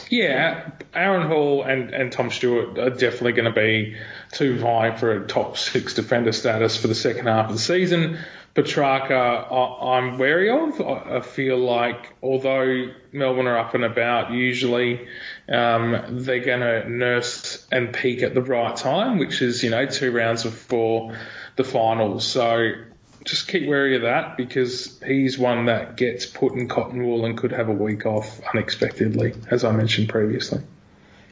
Yeah, 0.09 0.71
Aaron 0.93 1.27
Hall 1.27 1.63
and, 1.63 1.93
and 1.93 2.11
Tom 2.11 2.29
Stewart 2.29 2.77
are 2.77 2.89
definitely 2.89 3.33
going 3.33 3.51
to 3.53 3.59
be 3.59 3.95
too 4.31 4.59
high 4.59 4.95
for 4.95 5.11
a 5.11 5.27
top 5.27 5.57
six 5.57 5.93
defender 5.93 6.31
status 6.31 6.77
for 6.77 6.87
the 6.87 6.95
second 6.95 7.27
half 7.27 7.47
of 7.47 7.53
the 7.53 7.61
season. 7.61 8.19
Petracca, 8.55 9.51
I'm 9.51 10.19
wary 10.19 10.51
of. 10.51 10.79
I 10.79 11.21
feel 11.21 11.57
like 11.57 12.13
although 12.21 12.91
Melbourne 13.11 13.47
are 13.47 13.57
up 13.57 13.73
and 13.73 13.83
about 13.83 14.31
usually, 14.31 15.07
um, 15.49 16.19
they're 16.23 16.45
going 16.45 16.59
to 16.59 16.87
nurse 16.87 17.65
and 17.71 17.91
peak 17.91 18.21
at 18.21 18.35
the 18.35 18.43
right 18.43 18.75
time, 18.75 19.17
which 19.17 19.41
is, 19.41 19.63
you 19.63 19.71
know, 19.71 19.87
two 19.87 20.11
rounds 20.11 20.43
before 20.43 21.17
the 21.55 21.63
finals. 21.63 22.27
So 22.27 22.73
just 23.25 23.47
keep 23.47 23.67
wary 23.67 23.95
of 23.95 24.03
that 24.03 24.37
because 24.37 24.99
he's 25.05 25.37
one 25.37 25.65
that 25.65 25.95
gets 25.95 26.25
put 26.25 26.53
in 26.53 26.67
cotton 26.67 27.03
wool 27.03 27.25
and 27.25 27.37
could 27.37 27.51
have 27.51 27.69
a 27.69 27.73
week 27.73 28.05
off 28.05 28.41
unexpectedly, 28.53 29.33
as 29.49 29.63
I 29.63 29.71
mentioned 29.71 30.09
previously. 30.09 30.61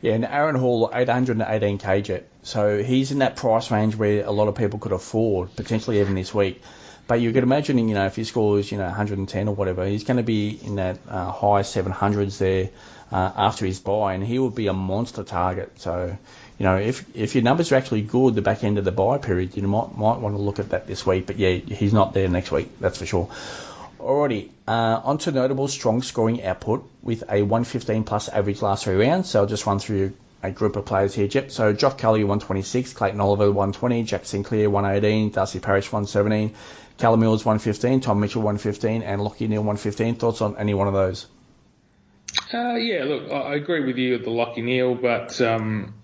Yeah, 0.02 0.14
and 0.14 0.26
Aaron 0.26 0.56
Hall, 0.56 0.90
818k 0.90 2.04
Jep. 2.04 2.28
So 2.44 2.82
he's 2.82 3.12
in 3.12 3.20
that 3.20 3.36
price 3.36 3.70
range 3.70 3.96
where 3.96 4.26
a 4.26 4.32
lot 4.32 4.48
of 4.48 4.56
people 4.56 4.80
could 4.80 4.94
afford, 4.94 5.56
potentially 5.56 6.00
even 6.00 6.16
this 6.16 6.34
week. 6.34 6.62
But 7.08 7.20
you 7.20 7.34
could 7.34 7.44
imagine, 7.44 7.78
you 7.88 7.94
know, 7.94 8.06
if 8.06 8.16
he 8.16 8.24
scores, 8.24 8.72
you 8.72 8.78
know, 8.78 8.86
110 8.86 9.48
or 9.48 9.54
whatever, 9.54 9.86
he's 9.86 10.04
going 10.04 10.18
to 10.18 10.24
be 10.24 10.60
in 10.64 10.76
that 10.76 10.98
uh, 11.08 11.32
high 11.32 11.62
700s 11.62 12.38
there 12.38 12.70
uh, 13.12 13.32
after 13.36 13.66
his 13.66 13.80
bye, 13.80 14.14
and 14.14 14.24
he 14.24 14.40
will 14.40 14.50
be 14.50 14.68
a 14.68 14.74
monster 14.74 15.24
target. 15.24 15.80
So, 15.80 16.18
you 16.62 16.68
know, 16.68 16.78
if 16.78 17.16
if 17.16 17.34
your 17.34 17.44
numbers 17.44 17.72
are 17.72 17.76
actually 17.76 18.04
good 18.04 18.36
the 18.36 18.44
back 18.44 18.64
end 18.64 18.78
of 18.78 18.86
the 18.86 18.92
bye 18.92 19.18
period, 19.18 19.58
you 19.58 19.64
might 19.64 19.98
might 19.98 20.20
want 20.20 20.36
to 20.36 20.42
look 20.44 20.60
at 20.60 20.70
that 20.70 20.86
this 20.86 21.04
week. 21.08 21.26
But 21.26 21.40
yeah, 21.40 21.54
he's 21.54 21.92
not 21.92 22.14
there 22.14 22.28
next 22.28 22.52
week, 22.52 22.80
that's 22.80 23.00
for 23.00 23.08
sure. 23.08 23.30
Alrighty, 24.00 24.52
uh, 24.68 25.02
on 25.04 25.18
to 25.18 25.32
notable 25.32 25.68
strong 25.68 26.04
scoring 26.04 26.44
output 26.44 26.88
with 27.02 27.24
a 27.24 27.42
115 27.42 28.04
plus 28.04 28.30
average 28.30 28.62
last 28.62 28.84
three 28.84 28.94
rounds. 28.94 29.32
So 29.32 29.40
I'll 29.40 29.48
just 29.48 29.66
run 29.66 29.80
through 29.80 30.14
a 30.44 30.52
group 30.52 30.76
of 30.76 30.86
players 30.86 31.16
here, 31.16 31.28
Jep. 31.28 31.50
So 31.50 31.74
Josh 31.74 31.96
Kelly 31.96 32.24
126, 32.24 32.94
Clayton 32.94 33.20
Oliver 33.20 33.48
120, 33.48 34.04
Jack 34.04 34.26
Sinclair 34.26 34.70
118, 34.70 35.32
Darcy 35.32 35.60
Parish 35.60 35.92
117, 35.92 36.54
Callum 37.00 37.22
Mills 37.22 37.44
115, 37.44 38.02
Tom 38.02 38.20
Mitchell 38.20 38.44
115, 38.44 39.02
and 39.02 39.20
Lachie 39.20 39.50
Neale 39.50 39.62
115. 39.62 40.14
Thoughts 40.14 40.42
on 40.42 40.58
any 40.58 40.76
one 40.76 40.88
of 40.88 40.94
those? 40.94 41.26
Uh, 42.54 42.76
yeah, 42.76 43.04
look, 43.06 43.32
I 43.32 43.56
agree 43.56 43.84
with 43.84 43.98
you 43.98 44.12
with 44.14 44.26
the 44.26 44.30
Lachie 44.30 44.64
Neale, 44.64 44.94
but 44.94 45.42
um, 45.42 45.96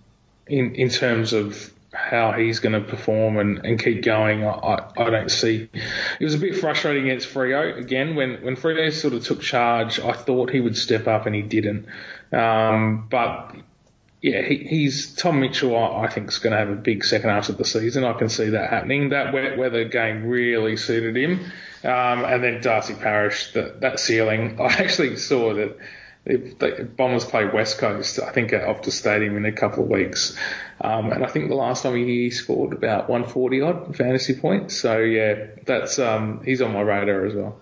in 0.49 0.75
in 0.75 0.89
terms 0.89 1.33
of 1.33 1.71
how 1.93 2.31
he's 2.33 2.59
going 2.59 2.73
to 2.73 2.87
perform 2.87 3.37
and, 3.37 3.65
and 3.65 3.81
keep 3.81 4.03
going, 4.03 4.45
I, 4.45 4.89
I 4.97 5.09
don't 5.09 5.31
see. 5.31 5.67
It 6.19 6.23
was 6.23 6.35
a 6.35 6.37
bit 6.37 6.55
frustrating 6.57 7.05
against 7.05 7.33
Freo 7.33 7.77
again 7.77 8.15
when 8.15 8.43
when 8.43 8.55
Freo 8.55 8.91
sort 8.91 9.13
of 9.13 9.23
took 9.23 9.41
charge. 9.41 9.99
I 9.99 10.13
thought 10.13 10.49
he 10.49 10.59
would 10.59 10.77
step 10.77 11.07
up 11.07 11.25
and 11.25 11.35
he 11.35 11.41
didn't. 11.41 11.87
Um, 12.31 13.07
but 13.09 13.55
yeah, 14.21 14.41
he, 14.41 14.57
he's 14.57 15.13
Tom 15.15 15.39
Mitchell. 15.39 15.75
I, 15.75 16.07
think 16.07 16.29
is 16.29 16.39
going 16.39 16.51
to 16.51 16.57
have 16.57 16.69
a 16.69 16.75
big 16.75 17.03
second 17.05 17.29
half 17.29 17.49
of 17.49 17.57
the 17.57 17.65
season. 17.65 18.03
I 18.03 18.13
can 18.13 18.29
see 18.29 18.49
that 18.49 18.69
happening. 18.69 19.09
That 19.09 19.33
wet 19.33 19.57
weather 19.57 19.85
game 19.85 20.25
really 20.25 20.75
suited 20.75 21.15
him, 21.15 21.39
um, 21.83 22.25
and 22.25 22.43
then 22.43 22.61
Darcy 22.61 22.95
Parish. 22.95 23.53
That 23.53 23.81
that 23.81 23.99
ceiling. 23.99 24.59
I 24.61 24.73
actually 24.73 25.17
saw 25.17 25.53
that. 25.53 25.77
The 26.27 26.83
Bombers 26.95 27.25
play 27.25 27.45
West 27.45 27.77
Coast, 27.77 28.19
I 28.19 28.31
think, 28.31 28.53
at 28.53 28.63
Optus 28.63 28.91
Stadium 28.91 29.37
in 29.37 29.45
a 29.45 29.51
couple 29.51 29.83
of 29.83 29.89
weeks. 29.89 30.37
Um, 30.81 31.11
and 31.11 31.23
I 31.23 31.27
think 31.27 31.49
the 31.49 31.55
last 31.55 31.83
time 31.83 31.95
he 31.95 32.29
scored 32.29 32.73
about 32.73 33.09
140 33.09 33.61
odd 33.61 33.95
fantasy 33.95 34.35
points. 34.35 34.75
So, 34.75 34.99
yeah, 34.99 35.47
that's 35.65 35.99
um, 35.99 36.43
he's 36.43 36.61
on 36.61 36.73
my 36.73 36.81
radar 36.81 37.25
as 37.25 37.33
well. 37.33 37.59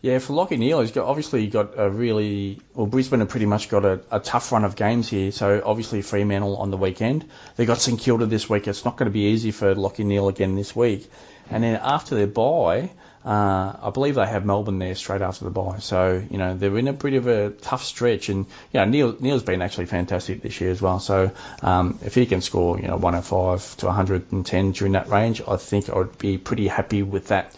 Yeah, 0.00 0.20
for 0.20 0.32
Lachie 0.32 0.58
Neale, 0.58 0.82
he's 0.82 0.92
got 0.92 1.06
obviously 1.06 1.48
got 1.48 1.76
a 1.76 1.90
really 1.90 2.60
well. 2.72 2.86
Brisbane 2.86 3.18
have 3.18 3.30
pretty 3.30 3.46
much 3.46 3.68
got 3.68 3.84
a, 3.84 4.00
a 4.12 4.20
tough 4.20 4.52
run 4.52 4.64
of 4.64 4.76
games 4.76 5.08
here. 5.08 5.32
So 5.32 5.60
obviously 5.64 6.02
Fremantle 6.02 6.56
on 6.56 6.70
the 6.70 6.76
weekend. 6.76 7.28
They 7.56 7.66
got 7.66 7.78
St 7.78 7.98
Kilda 7.98 8.26
this 8.26 8.48
week. 8.48 8.68
It's 8.68 8.84
not 8.84 8.96
going 8.96 9.10
to 9.10 9.12
be 9.12 9.32
easy 9.32 9.50
for 9.50 9.74
Lachie 9.74 10.04
Neale 10.04 10.28
again 10.28 10.54
this 10.54 10.74
week. 10.76 11.10
And 11.50 11.64
then 11.64 11.80
after 11.82 12.14
their 12.14 12.28
bye, 12.28 12.90
uh, 13.24 13.76
I 13.82 13.90
believe 13.92 14.14
they 14.14 14.26
have 14.26 14.44
Melbourne 14.44 14.78
there 14.78 14.94
straight 14.94 15.22
after 15.22 15.44
the 15.44 15.50
bye. 15.50 15.78
So 15.78 16.22
you 16.30 16.38
know 16.38 16.56
they're 16.56 16.76
in 16.78 16.88
a 16.88 16.92
bit 16.92 17.14
of 17.14 17.26
a 17.26 17.50
tough 17.50 17.84
stretch. 17.84 18.28
And 18.28 18.46
you 18.72 18.80
know 18.80 18.84
Neale 18.84 19.16
Neale's 19.18 19.42
been 19.42 19.62
actually 19.62 19.86
fantastic 19.86 20.42
this 20.42 20.60
year 20.60 20.70
as 20.70 20.80
well. 20.80 21.00
So 21.00 21.32
um, 21.62 21.98
if 22.04 22.14
he 22.14 22.26
can 22.26 22.40
score 22.40 22.78
you 22.78 22.86
know 22.86 22.96
105 22.96 23.76
to 23.78 23.86
110 23.86 24.72
during 24.72 24.92
that 24.92 25.08
range, 25.08 25.42
I 25.46 25.56
think 25.56 25.90
I 25.90 25.98
would 25.98 26.18
be 26.18 26.38
pretty 26.38 26.68
happy 26.68 27.02
with 27.02 27.28
that. 27.28 27.54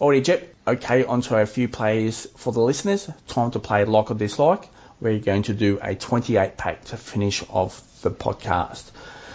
Alrighty, 0.00 0.24
Jep. 0.24 0.54
Okay, 0.68 1.04
onto 1.04 1.36
a 1.36 1.46
few 1.46 1.68
plays 1.68 2.26
for 2.36 2.52
the 2.52 2.60
listeners. 2.60 3.08
Time 3.28 3.52
to 3.52 3.60
play 3.60 3.84
like 3.84 4.10
or 4.10 4.14
dislike. 4.14 4.68
We're 5.00 5.20
going 5.20 5.44
to 5.44 5.54
do 5.54 5.78
a 5.80 5.94
28 5.94 6.56
pack 6.56 6.84
to 6.86 6.96
finish 6.96 7.44
off 7.48 8.02
the 8.02 8.10
podcast. 8.10 8.82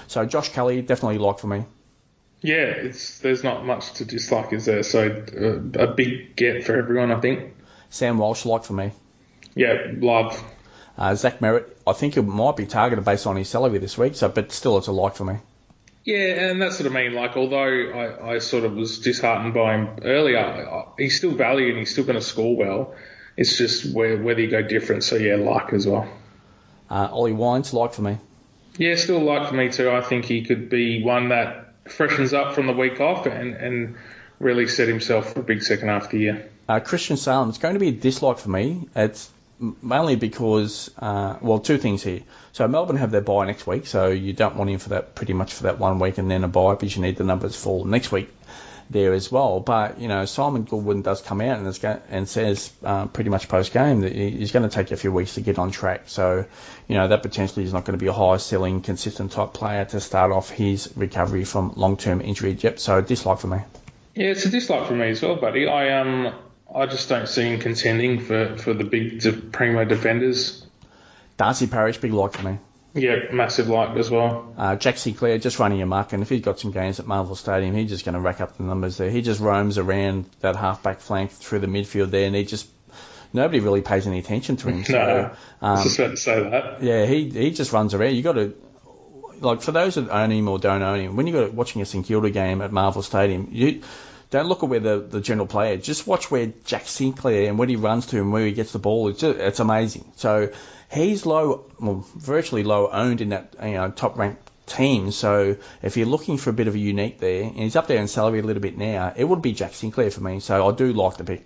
So 0.07 0.25
Josh 0.25 0.49
Kelly, 0.49 0.81
definitely 0.81 1.19
like 1.19 1.39
for 1.39 1.47
me. 1.47 1.63
Yeah, 2.41 2.65
it's 2.65 3.19
there's 3.19 3.43
not 3.43 3.65
much 3.65 3.93
to 3.93 4.05
dislike, 4.05 4.51
is 4.53 4.65
there? 4.65 4.83
So 4.83 5.07
uh, 5.07 5.83
a 5.83 5.93
big 5.93 6.35
get 6.35 6.63
for 6.63 6.75
everyone, 6.75 7.11
I 7.11 7.19
think. 7.19 7.53
Sam 7.89 8.17
Walsh, 8.17 8.45
like 8.45 8.63
for 8.63 8.73
me. 8.73 8.91
Yeah, 9.53 9.91
love. 9.97 10.43
Uh, 10.97 11.15
Zach 11.15 11.39
Merrett, 11.39 11.69
I 11.85 11.93
think 11.93 12.17
it 12.17 12.23
might 12.23 12.57
be 12.57 12.65
targeted 12.65 13.05
based 13.05 13.27
on 13.27 13.35
his 13.35 13.49
salary 13.49 13.77
this 13.77 13.97
week, 13.97 14.15
so 14.15 14.29
but 14.29 14.51
still 14.51 14.77
it's 14.77 14.87
a 14.87 14.91
like 14.91 15.15
for 15.15 15.25
me. 15.25 15.37
Yeah, 16.03 16.49
and 16.49 16.61
that's 16.61 16.79
what 16.79 16.91
I 16.91 16.95
mean. 16.95 17.13
Like, 17.13 17.37
although 17.37 17.57
I, 17.57 18.33
I 18.33 18.37
sort 18.39 18.63
of 18.63 18.73
was 18.73 18.99
disheartened 18.99 19.53
by 19.53 19.75
him 19.75 19.99
earlier, 20.03 20.85
he's 20.97 21.15
still 21.15 21.31
valued 21.31 21.69
and 21.69 21.79
he's 21.79 21.91
still 21.91 22.05
going 22.05 22.15
to 22.15 22.25
score 22.25 22.55
well. 22.55 22.95
It's 23.37 23.55
just 23.55 23.93
where, 23.93 24.17
whether 24.17 24.41
you 24.41 24.49
go 24.49 24.63
different. 24.63 25.03
So, 25.03 25.15
yeah, 25.15 25.35
like 25.35 25.73
as 25.73 25.85
well. 25.85 26.07
Uh, 26.89 27.07
Ollie 27.11 27.33
Wines, 27.33 27.71
like 27.73 27.93
for 27.93 28.01
me. 28.01 28.17
Yeah, 28.77 28.95
still 28.95 29.19
like 29.19 29.49
for 29.49 29.55
me 29.55 29.69
too. 29.69 29.91
I 29.91 30.01
think 30.01 30.25
he 30.25 30.43
could 30.43 30.69
be 30.69 31.03
one 31.03 31.29
that 31.29 31.60
freshens 31.87 32.33
up 32.33 32.53
from 32.55 32.67
the 32.67 32.73
week 32.73 32.99
off 32.99 33.25
and, 33.25 33.55
and 33.55 33.95
really 34.39 34.67
set 34.67 34.87
himself 34.87 35.33
for 35.33 35.39
a 35.41 35.43
big 35.43 35.63
second 35.63 35.89
half 35.89 36.05
of 36.05 36.11
the 36.11 36.19
year. 36.19 36.49
Uh, 36.67 36.79
Christian 36.79 37.17
Salem, 37.17 37.49
it's 37.49 37.57
going 37.57 37.73
to 37.73 37.79
be 37.79 37.89
a 37.89 37.93
dislike 37.93 38.37
for 38.37 38.49
me. 38.49 38.87
It's 38.95 39.29
mainly 39.59 40.15
because, 40.15 40.89
uh, 40.97 41.37
well, 41.41 41.59
two 41.59 41.77
things 41.77 42.01
here. 42.01 42.21
So 42.53 42.67
Melbourne 42.67 42.95
have 42.97 43.11
their 43.11 43.21
bye 43.21 43.45
next 43.45 43.67
week, 43.67 43.85
so 43.85 44.07
you 44.07 44.33
don't 44.33 44.55
want 44.55 44.69
him 44.69 44.79
for 44.79 44.89
that 44.89 45.15
pretty 45.15 45.33
much 45.33 45.53
for 45.53 45.63
that 45.63 45.79
one 45.79 45.99
week 45.99 46.17
and 46.17 46.29
then 46.29 46.43
a 46.43 46.47
bye 46.47 46.73
because 46.73 46.95
you 46.95 47.01
need 47.01 47.17
the 47.17 47.23
numbers 47.23 47.55
full 47.55 47.85
next 47.85 48.11
week 48.11 48.29
there 48.91 49.13
as 49.13 49.31
well. 49.31 49.59
But 49.59 49.99
you 49.99 50.07
know, 50.07 50.25
Simon 50.25 50.63
Goodwin 50.63 51.01
does 51.01 51.21
come 51.21 51.41
out 51.41 51.59
and, 51.59 51.79
go, 51.81 52.01
and 52.09 52.27
says 52.27 52.71
uh, 52.83 53.07
pretty 53.07 53.29
much 53.29 53.47
post 53.47 53.73
game 53.73 54.01
that 54.01 54.13
he's 54.13 54.51
going 54.51 54.67
to 54.67 54.73
take 54.73 54.91
a 54.91 54.97
few 54.97 55.11
weeks 55.11 55.35
to 55.35 55.41
get 55.41 55.57
on 55.59 55.71
track. 55.71 56.03
So 56.07 56.45
you 56.87 56.95
know 56.95 57.07
that 57.07 57.23
potentially 57.23 57.65
is 57.65 57.73
not 57.73 57.85
going 57.85 57.97
to 57.97 58.03
be 58.03 58.07
a 58.07 58.13
high 58.13 58.37
selling, 58.37 58.81
consistent 58.81 59.31
type 59.31 59.53
player 59.53 59.85
to 59.85 59.99
start 59.99 60.31
off 60.31 60.49
his 60.49 60.91
recovery 60.95 61.45
from 61.45 61.73
long 61.75 61.97
term 61.97 62.21
injury. 62.21 62.51
Yep. 62.59 62.79
So 62.79 63.01
dislike 63.01 63.39
for 63.39 63.47
me. 63.47 63.59
Yeah, 64.15 64.27
it's 64.27 64.45
a 64.45 64.49
dislike 64.49 64.87
for 64.87 64.95
me 64.95 65.09
as 65.09 65.21
well, 65.21 65.35
buddy. 65.35 65.67
I 65.67 65.99
um 65.99 66.33
I 66.73 66.85
just 66.85 67.09
don't 67.09 67.27
see 67.27 67.43
him 67.43 67.59
contending 67.59 68.19
for, 68.19 68.57
for 68.57 68.73
the 68.73 68.83
big 68.83 69.19
de- 69.19 69.33
primo 69.33 69.83
defenders. 69.85 70.65
Darcy 71.37 71.67
Parish, 71.67 71.97
big 71.97 72.13
like 72.13 72.33
for 72.33 72.47
me. 72.47 72.57
Yeah, 72.93 73.31
massive 73.31 73.69
like 73.69 73.95
as 73.97 74.11
well. 74.11 74.53
Uh, 74.57 74.75
Jack 74.75 74.97
Sinclair 74.97 75.37
just 75.37 75.59
running 75.59 75.81
a 75.81 75.85
muck, 75.85 76.11
and 76.11 76.21
if 76.21 76.29
he's 76.29 76.41
got 76.41 76.59
some 76.59 76.71
games 76.71 76.99
at 76.99 77.07
Marvel 77.07 77.35
Stadium, 77.35 77.73
he's 77.73 77.89
just 77.89 78.03
going 78.03 78.15
to 78.15 78.19
rack 78.19 78.41
up 78.41 78.57
the 78.57 78.63
numbers 78.63 78.97
there. 78.97 79.09
He 79.09 79.21
just 79.21 79.39
roams 79.39 79.77
around 79.77 80.25
that 80.41 80.57
half-back 80.57 80.99
flank 80.99 81.31
through 81.31 81.59
the 81.59 81.67
midfield 81.67 82.09
there, 82.09 82.25
and 82.25 82.35
he 82.35 82.43
just 82.43 82.67
nobody 83.33 83.61
really 83.61 83.81
pays 83.81 84.07
any 84.07 84.19
attention 84.19 84.57
to 84.57 84.67
him. 84.67 84.83
So, 84.83 84.93
no, 84.97 85.25
um, 85.25 85.35
I 85.61 85.71
was 85.71 85.83
just 85.83 85.99
about 85.99 86.11
to 86.11 86.17
say 86.17 86.49
that. 86.49 86.83
Yeah, 86.83 87.05
he 87.05 87.29
he 87.29 87.51
just 87.51 87.71
runs 87.71 87.93
around. 87.93 88.15
You 88.15 88.23
got 88.23 88.33
to 88.33 88.55
like 89.39 89.61
for 89.61 89.71
those 89.71 89.95
that 89.95 90.09
own 90.09 90.31
him 90.31 90.47
or 90.47 90.59
don't 90.59 90.81
own 90.81 90.99
him, 90.99 91.15
when 91.15 91.27
you're 91.27 91.49
watching 91.49 91.81
a 91.81 91.85
St 91.85 92.05
Kilda 92.05 92.29
game 92.29 92.61
at 92.61 92.71
Marvel 92.71 93.01
Stadium, 93.01 93.49
you 93.51 93.81
don't 94.29 94.47
look 94.47 94.63
at 94.63 94.69
where 94.69 94.79
the, 94.79 94.99
the 94.99 95.21
general 95.21 95.47
player. 95.47 95.77
Just 95.77 96.07
watch 96.07 96.31
where 96.31 96.47
Jack 96.65 96.87
Sinclair 96.87 97.49
and 97.49 97.59
when 97.59 97.69
he 97.69 97.75
runs 97.75 98.07
to 98.07 98.17
and 98.17 98.31
where 98.31 98.45
he 98.45 98.53
gets 98.53 98.71
the 98.71 98.79
ball. 98.79 99.09
It's 99.09 99.19
just, 99.19 99.37
it's 99.37 99.59
amazing. 99.59 100.11
So 100.15 100.51
he's 100.91 101.25
low, 101.25 101.65
well, 101.79 102.05
virtually 102.15 102.63
low 102.63 102.89
owned 102.89 103.21
in 103.21 103.29
that 103.29 103.55
you 103.61 103.71
know 103.71 103.91
top 103.91 104.17
ranked 104.17 104.49
team. 104.67 105.11
So 105.11 105.57
if 105.81 105.97
you're 105.97 106.07
looking 106.07 106.37
for 106.37 106.49
a 106.49 106.53
bit 106.53 106.67
of 106.67 106.75
a 106.75 106.79
unique 106.79 107.19
there, 107.19 107.43
and 107.43 107.57
he's 107.57 107.75
up 107.75 107.87
there 107.87 107.99
in 107.99 108.07
salary 108.07 108.39
a 108.39 108.43
little 108.43 108.61
bit 108.61 108.77
now, 108.77 109.13
it 109.15 109.23
would 109.23 109.41
be 109.41 109.53
Jack 109.53 109.73
Sinclair 109.73 110.11
for 110.11 110.21
me. 110.21 110.39
So 110.39 110.67
I 110.67 110.73
do 110.73 110.93
like 110.93 111.17
the 111.17 111.23
pick. 111.23 111.45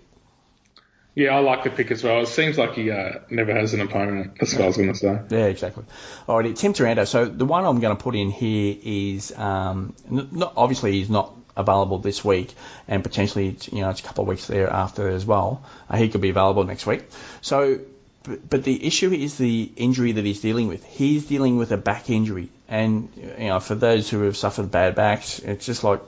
Yeah, 1.14 1.34
I 1.34 1.38
like 1.38 1.64
the 1.64 1.70
pick 1.70 1.90
as 1.90 2.04
well. 2.04 2.20
It 2.20 2.28
seems 2.28 2.58
like 2.58 2.74
he 2.74 2.90
uh, 2.90 3.20
never 3.30 3.54
has 3.54 3.72
an 3.72 3.80
opponent. 3.80 4.36
That's 4.38 4.52
what 4.52 4.64
I 4.64 4.66
was 4.66 4.76
going 4.76 4.92
to 4.92 4.98
say. 4.98 5.18
Yeah, 5.30 5.46
exactly. 5.46 5.84
Alrighty, 6.28 6.54
Tim 6.54 6.74
Taranto. 6.74 7.06
So 7.06 7.24
the 7.24 7.46
one 7.46 7.64
I'm 7.64 7.80
going 7.80 7.96
to 7.96 8.02
put 8.02 8.14
in 8.14 8.30
here 8.30 8.76
is, 8.84 9.32
um, 9.34 9.94
not, 10.10 10.52
obviously 10.56 10.92
he's 10.92 11.08
not 11.08 11.32
available 11.56 11.98
this 12.00 12.22
week, 12.22 12.52
and 12.86 13.02
potentially 13.02 13.56
you 13.72 13.80
know 13.80 13.88
it's 13.88 14.00
a 14.00 14.02
couple 14.02 14.22
of 14.22 14.28
weeks 14.28 14.46
there 14.46 14.68
after 14.68 15.08
as 15.08 15.24
well. 15.24 15.64
Uh, 15.88 15.96
he 15.96 16.10
could 16.10 16.20
be 16.20 16.28
available 16.28 16.64
next 16.64 16.86
week. 16.86 17.04
So 17.40 17.80
but, 18.26 18.64
the 18.64 18.86
issue 18.86 19.12
is 19.12 19.38
the 19.38 19.70
injury 19.76 20.12
that 20.12 20.24
he's 20.24 20.40
dealing 20.40 20.68
with. 20.68 20.84
He's 20.84 21.26
dealing 21.26 21.56
with 21.56 21.72
a 21.72 21.76
back 21.76 22.10
injury, 22.10 22.48
and 22.68 23.08
you 23.16 23.48
know, 23.48 23.60
for 23.60 23.74
those 23.74 24.08
who 24.10 24.22
have 24.22 24.36
suffered 24.36 24.70
bad 24.70 24.94
backs, 24.94 25.38
it's 25.38 25.66
just 25.66 25.84
like, 25.84 26.00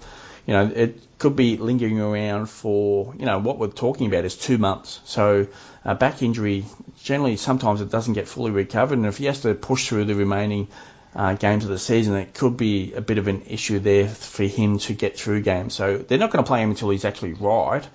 you 0.46 0.54
know, 0.54 0.70
it 0.74 1.00
could 1.18 1.36
be 1.36 1.56
lingering 1.56 2.00
around 2.00 2.46
for, 2.46 3.14
you 3.18 3.26
know, 3.26 3.38
what 3.38 3.58
we're 3.58 3.68
talking 3.68 4.06
about 4.06 4.24
is 4.24 4.36
two 4.36 4.58
months. 4.58 5.00
So 5.04 5.46
a 5.84 5.94
back 5.94 6.22
injury, 6.22 6.64
generally, 7.02 7.36
sometimes 7.36 7.80
it 7.80 7.90
doesn't 7.90 8.14
get 8.14 8.28
fully 8.28 8.50
recovered, 8.50 8.98
and 8.98 9.06
if 9.06 9.18
he 9.18 9.26
has 9.26 9.40
to 9.42 9.54
push 9.54 9.88
through 9.88 10.06
the 10.06 10.14
remaining 10.14 10.68
uh, 11.14 11.34
games 11.34 11.64
of 11.64 11.70
the 11.70 11.78
season, 11.78 12.14
it 12.14 12.34
could 12.34 12.56
be 12.56 12.94
a 12.94 13.00
bit 13.00 13.18
of 13.18 13.28
an 13.28 13.42
issue 13.46 13.78
there 13.78 14.08
for 14.08 14.44
him 14.44 14.78
to 14.78 14.94
get 14.94 15.18
through 15.18 15.42
games. 15.42 15.74
So 15.74 15.98
they're 15.98 16.18
not 16.18 16.30
going 16.30 16.44
to 16.44 16.48
play 16.48 16.62
him 16.62 16.70
until 16.70 16.90
he's 16.90 17.04
actually 17.04 17.32
right. 17.32 17.86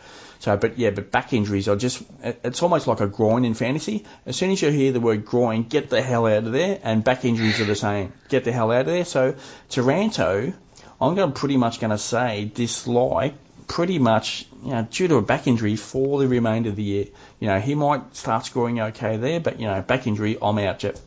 So, 0.44 0.58
but 0.58 0.78
yeah, 0.78 0.90
but 0.90 1.10
back 1.10 1.32
injuries 1.32 1.70
are 1.70 1.78
just, 1.78 2.04
it's 2.22 2.62
almost 2.62 2.86
like 2.86 3.00
a 3.00 3.08
groin 3.08 3.46
in 3.46 3.54
fantasy. 3.54 4.04
As 4.26 4.36
soon 4.36 4.52
as 4.52 4.62
you 4.62 4.72
hear 4.72 4.92
the 4.92 5.00
word 5.00 5.24
groin, 5.24 5.64
get 5.64 5.90
the 5.90 6.02
hell 6.02 6.28
out 6.28 6.44
of 6.44 6.52
there, 6.52 6.82
and 6.84 7.02
back 7.02 7.24
injuries 7.24 7.62
are 7.62 7.64
the 7.64 7.78
same. 7.78 8.12
Get 8.28 8.44
the 8.44 8.52
hell 8.52 8.70
out 8.70 8.82
of 8.82 8.88
there. 8.88 9.06
So, 9.06 9.36
Taranto, 9.70 10.52
I'm 11.00 11.16
going 11.16 11.32
to 11.32 11.40
pretty 11.40 11.56
much 11.56 11.80
going 11.80 11.92
to 11.92 11.98
say 11.98 12.44
dislike 12.44 13.36
pretty 13.70 14.00
much, 14.00 14.46
you 14.66 14.72
know, 14.72 14.86
due 14.92 15.08
to 15.08 15.16
a 15.16 15.22
back 15.22 15.48
injury 15.48 15.78
for 15.78 16.20
the 16.20 16.28
remainder 16.28 16.72
of 16.72 16.76
the 16.76 16.84
year. 16.84 17.06
You 17.40 17.48
know, 17.48 17.62
he 17.62 17.74
might 17.74 18.14
start 18.14 18.46
scoring 18.46 18.82
okay 18.82 19.16
there, 19.16 19.40
but, 19.40 19.62
you 19.62 19.68
know, 19.68 19.82
back 19.82 20.08
injury, 20.08 20.38
I'm 20.42 20.58
out, 20.58 20.80
Jep. 20.80 20.98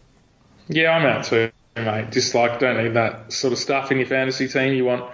Yeah, 0.67 0.93
I'm 0.93 1.05
out 1.05 1.27
too, 1.27 1.51
mate. 1.77 2.11
Dislike, 2.11 2.59
don't 2.59 2.83
need 2.83 2.95
that 2.95 3.35
sort 3.35 3.53
of 3.53 3.59
stuff 3.59 3.93
in 3.93 3.99
your 3.99 4.07
fantasy 4.07 4.49
team. 4.49 4.73
You 4.73 4.87
want 4.87 5.11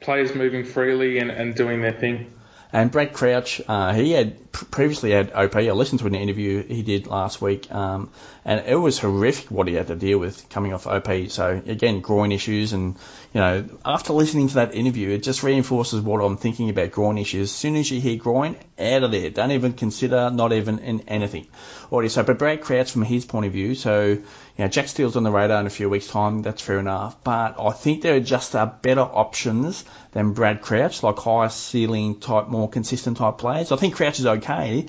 players 0.00 0.34
moving 0.34 0.66
freely 0.66 1.16
and, 1.18 1.30
and 1.30 1.54
doing 1.54 1.80
their 1.80 1.94
thing. 1.94 2.30
And 2.74 2.90
Brad 2.90 3.12
Crouch, 3.12 3.60
uh, 3.68 3.92
he 3.94 4.10
had 4.10 4.50
previously 4.50 5.12
had 5.12 5.30
OP. 5.32 5.54
I 5.54 5.70
listened 5.70 6.00
to 6.00 6.08
an 6.08 6.16
interview 6.16 6.60
he 6.60 6.82
did 6.82 7.06
last 7.06 7.40
week, 7.40 7.72
um, 7.72 8.10
and 8.44 8.66
it 8.66 8.74
was 8.74 8.98
horrific 8.98 9.48
what 9.48 9.68
he 9.68 9.74
had 9.74 9.86
to 9.86 9.94
deal 9.94 10.18
with 10.18 10.48
coming 10.48 10.72
off 10.72 10.88
OP. 10.88 11.30
So 11.30 11.62
again, 11.64 12.00
groin 12.00 12.32
issues, 12.32 12.72
and 12.72 12.96
you 13.32 13.40
know, 13.40 13.64
after 13.84 14.12
listening 14.12 14.48
to 14.48 14.54
that 14.54 14.74
interview, 14.74 15.10
it 15.10 15.22
just 15.22 15.44
reinforces 15.44 16.00
what 16.00 16.18
I'm 16.18 16.36
thinking 16.36 16.68
about 16.68 16.90
groin 16.90 17.16
issues. 17.16 17.50
As 17.50 17.56
soon 17.56 17.76
as 17.76 17.88
you 17.92 18.00
hear 18.00 18.16
groin, 18.16 18.56
out 18.78 19.04
of 19.04 19.12
there. 19.12 19.30
Don't 19.30 19.52
even 19.52 19.74
consider, 19.74 20.30
not 20.30 20.52
even 20.52 20.80
in 20.80 21.02
anything. 21.06 21.46
Alrighty, 21.90 22.10
so 22.10 22.24
but 22.24 22.38
Brad 22.38 22.60
Crouch 22.60 22.90
from 22.90 23.02
his 23.02 23.24
point 23.24 23.46
of 23.46 23.52
view, 23.52 23.76
so 23.76 24.18
know, 24.58 24.68
Jack 24.68 24.86
Steele's 24.86 25.16
on 25.16 25.24
the 25.24 25.32
radar 25.32 25.60
in 25.60 25.66
a 25.66 25.70
few 25.70 25.90
weeks' 25.90 26.06
time. 26.06 26.42
That's 26.42 26.62
fair 26.62 26.78
enough. 26.78 27.22
But 27.24 27.56
I 27.58 27.72
think 27.72 28.02
there 28.02 28.14
are 28.14 28.20
just 28.20 28.54
uh, 28.54 28.66
better 28.66 29.00
options 29.00 29.84
than 30.12 30.32
Brad 30.32 30.62
Crouch, 30.62 31.02
like 31.02 31.18
higher 31.18 31.48
ceiling 31.48 32.20
type, 32.20 32.48
more 32.48 32.68
consistent 32.68 33.16
type 33.16 33.38
players. 33.38 33.72
I 33.72 33.76
think 33.76 33.96
Crouch 33.96 34.20
is 34.20 34.26
okay. 34.26 34.86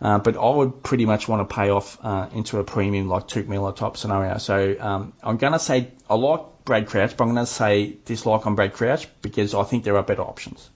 Uh, 0.00 0.18
but 0.18 0.36
I 0.36 0.50
would 0.50 0.82
pretty 0.82 1.06
much 1.06 1.26
want 1.26 1.48
to 1.48 1.54
pay 1.54 1.70
off 1.70 1.98
uh, 2.02 2.28
into 2.34 2.58
a 2.58 2.64
premium 2.64 3.08
like 3.08 3.28
Touk 3.28 3.48
Miller 3.48 3.72
type 3.72 3.96
scenario. 3.96 4.36
So 4.36 4.76
um, 4.78 5.14
I'm 5.22 5.38
going 5.38 5.54
to 5.54 5.58
say 5.58 5.92
I 6.10 6.14
like 6.16 6.64
Brad 6.66 6.86
Crouch, 6.86 7.16
but 7.16 7.24
I'm 7.24 7.32
going 7.32 7.46
to 7.46 7.50
say 7.50 7.96
dislike 8.04 8.46
on 8.46 8.56
Brad 8.56 8.74
Crouch 8.74 9.08
because 9.22 9.54
I 9.54 9.62
think 9.62 9.84
there 9.84 9.96
are 9.96 10.02
better 10.02 10.22
options. 10.22 10.68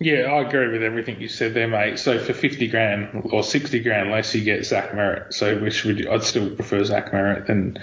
Yeah, 0.00 0.32
I 0.32 0.42
agree 0.42 0.68
with 0.68 0.82
everything 0.82 1.20
you 1.20 1.28
said 1.28 1.54
there, 1.54 1.66
mate. 1.66 1.98
So 1.98 2.20
for 2.20 2.32
50 2.32 2.68
grand 2.68 3.28
or 3.32 3.42
60 3.42 3.80
grand 3.80 4.10
less, 4.10 4.32
you 4.34 4.44
get 4.44 4.64
Zach 4.64 4.90
Merrett. 4.92 5.34
So 5.34 5.58
which 5.58 5.84
would 5.84 6.06
I'd 6.06 6.22
still 6.22 6.50
prefer 6.50 6.84
Zach 6.84 7.10
Merrett 7.10 7.46
than 7.46 7.78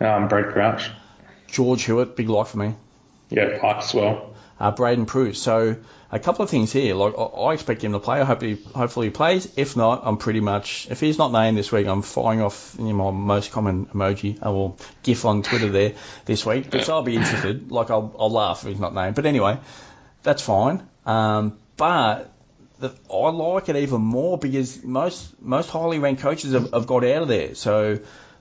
um, 0.00 0.28
Brad 0.28 0.52
Crouch. 0.52 0.90
George 1.46 1.84
Hewett, 1.84 2.16
big 2.16 2.28
like 2.28 2.48
for 2.48 2.58
me. 2.58 2.74
Yeah, 3.30 3.58
like 3.62 3.76
as 3.76 3.94
well. 3.94 4.34
Uh, 4.58 4.72
Braydon 4.72 5.06
Preuss. 5.06 5.40
So 5.40 5.76
a 6.10 6.18
couple 6.18 6.44
of 6.44 6.50
things 6.50 6.72
here. 6.72 6.94
Like 6.96 7.14
I 7.16 7.52
expect 7.52 7.82
him 7.82 7.92
to 7.92 8.00
play. 8.00 8.20
I 8.20 8.24
hope 8.24 8.42
he, 8.42 8.54
hopefully 8.74 9.06
he 9.06 9.10
plays. 9.10 9.52
If 9.56 9.76
not, 9.76 10.02
I'm 10.04 10.16
pretty 10.16 10.40
much. 10.40 10.88
If 10.90 10.98
he's 10.98 11.18
not 11.18 11.30
named 11.30 11.56
this 11.56 11.70
week, 11.70 11.86
I'm 11.86 12.02
firing 12.02 12.40
off 12.40 12.74
you 12.78 12.86
know, 12.86 12.94
my 12.94 13.10
most 13.10 13.52
common 13.52 13.86
emoji. 13.86 14.38
I 14.42 14.48
will 14.48 14.76
gif 15.04 15.24
on 15.24 15.42
Twitter 15.42 15.68
there 15.68 15.92
this 16.24 16.44
week. 16.44 16.70
But 16.70 16.84
so 16.84 16.94
I'll 16.94 17.02
be 17.02 17.14
interested. 17.16 17.70
Like 17.70 17.90
I'll, 17.90 18.14
I'll 18.18 18.30
laugh 18.30 18.64
if 18.64 18.70
he's 18.70 18.80
not 18.80 18.94
named. 18.94 19.14
But 19.14 19.26
anyway, 19.26 19.58
that's 20.24 20.42
fine. 20.42 20.82
Um, 21.06 21.58
but 21.76 22.32
the, 22.78 22.94
I 23.12 23.30
like 23.30 23.68
it 23.68 23.76
even 23.76 24.00
more 24.00 24.38
because 24.38 24.82
most 24.82 25.40
most 25.40 25.70
highly 25.70 25.98
ranked 25.98 26.22
coaches 26.22 26.52
have, 26.52 26.72
have, 26.72 26.86
got 26.86 27.04
out 27.04 27.22
of 27.22 27.28
there. 27.28 27.54
So 27.54 28.00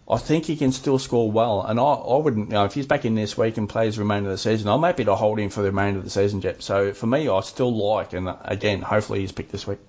I 0.09 0.17
think 0.17 0.45
he 0.45 0.55
can 0.55 0.71
still 0.71 0.99
score 0.99 1.31
well. 1.31 1.61
And 1.61 1.79
I, 1.79 1.83
I 1.83 2.17
wouldn't, 2.17 2.49
you 2.49 2.53
know, 2.53 2.65
if 2.65 2.73
he's 2.73 2.87
back 2.87 3.05
in 3.05 3.15
this 3.15 3.37
week 3.37 3.57
and 3.57 3.69
plays 3.69 3.95
the 3.95 4.01
remainder 4.01 4.29
of 4.29 4.33
the 4.33 4.37
season, 4.37 4.67
I'm 4.69 4.83
happy 4.83 5.05
to 5.05 5.15
hold 5.15 5.39
him 5.39 5.49
for 5.49 5.61
the 5.61 5.69
remainder 5.69 5.99
of 5.99 6.05
the 6.05 6.11
season, 6.11 6.41
Jep. 6.41 6.61
So 6.61 6.93
for 6.93 7.07
me, 7.07 7.29
I 7.29 7.39
still 7.41 7.73
like, 7.73 8.13
and 8.13 8.29
again, 8.43 8.81
hopefully 8.81 9.21
he's 9.21 9.31
picked 9.31 9.51
this 9.51 9.65
week. 9.65 9.79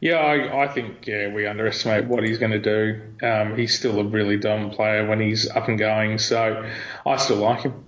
Yeah, 0.00 0.16
I, 0.16 0.64
I 0.64 0.68
think 0.68 1.06
yeah 1.06 1.32
we 1.32 1.46
underestimate 1.46 2.06
what 2.06 2.24
he's 2.24 2.38
going 2.38 2.50
to 2.52 2.58
do. 2.58 3.00
Um, 3.24 3.56
he's 3.56 3.78
still 3.78 4.00
a 4.00 4.04
really 4.04 4.36
dominant 4.36 4.74
player 4.74 5.06
when 5.06 5.20
he's 5.20 5.48
up 5.48 5.68
and 5.68 5.78
going, 5.78 6.18
so 6.18 6.68
I 7.06 7.16
still 7.16 7.36
like 7.36 7.60
him. 7.62 7.84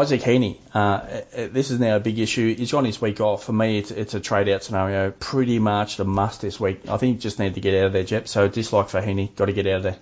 Isaac 0.00 0.20
Heaney, 0.20 0.58
uh, 0.72 1.22
this 1.32 1.70
is 1.70 1.80
now 1.80 1.96
a 1.96 2.00
big 2.00 2.18
issue. 2.18 2.54
He's 2.54 2.72
on 2.74 2.84
his 2.84 3.00
week 3.00 3.20
off. 3.20 3.44
For 3.44 3.52
me, 3.52 3.78
it's, 3.78 3.90
it's 3.90 4.14
a 4.14 4.20
trade 4.20 4.48
out 4.48 4.62
scenario. 4.62 5.10
Pretty 5.10 5.58
much 5.58 5.96
the 5.96 6.04
must 6.04 6.40
this 6.40 6.58
week. 6.60 6.88
I 6.88 6.96
think 6.96 7.16
you 7.16 7.20
just 7.20 7.38
need 7.38 7.54
to 7.54 7.60
get 7.60 7.74
out 7.74 7.86
of 7.86 7.92
there, 7.92 8.04
Jep. 8.04 8.28
So 8.28 8.48
dislike 8.48 8.88
for 8.88 9.00
Heaney. 9.00 9.34
Got 9.34 9.46
to 9.46 9.52
get 9.52 9.66
out 9.66 9.76
of 9.76 9.82
there. 9.82 9.96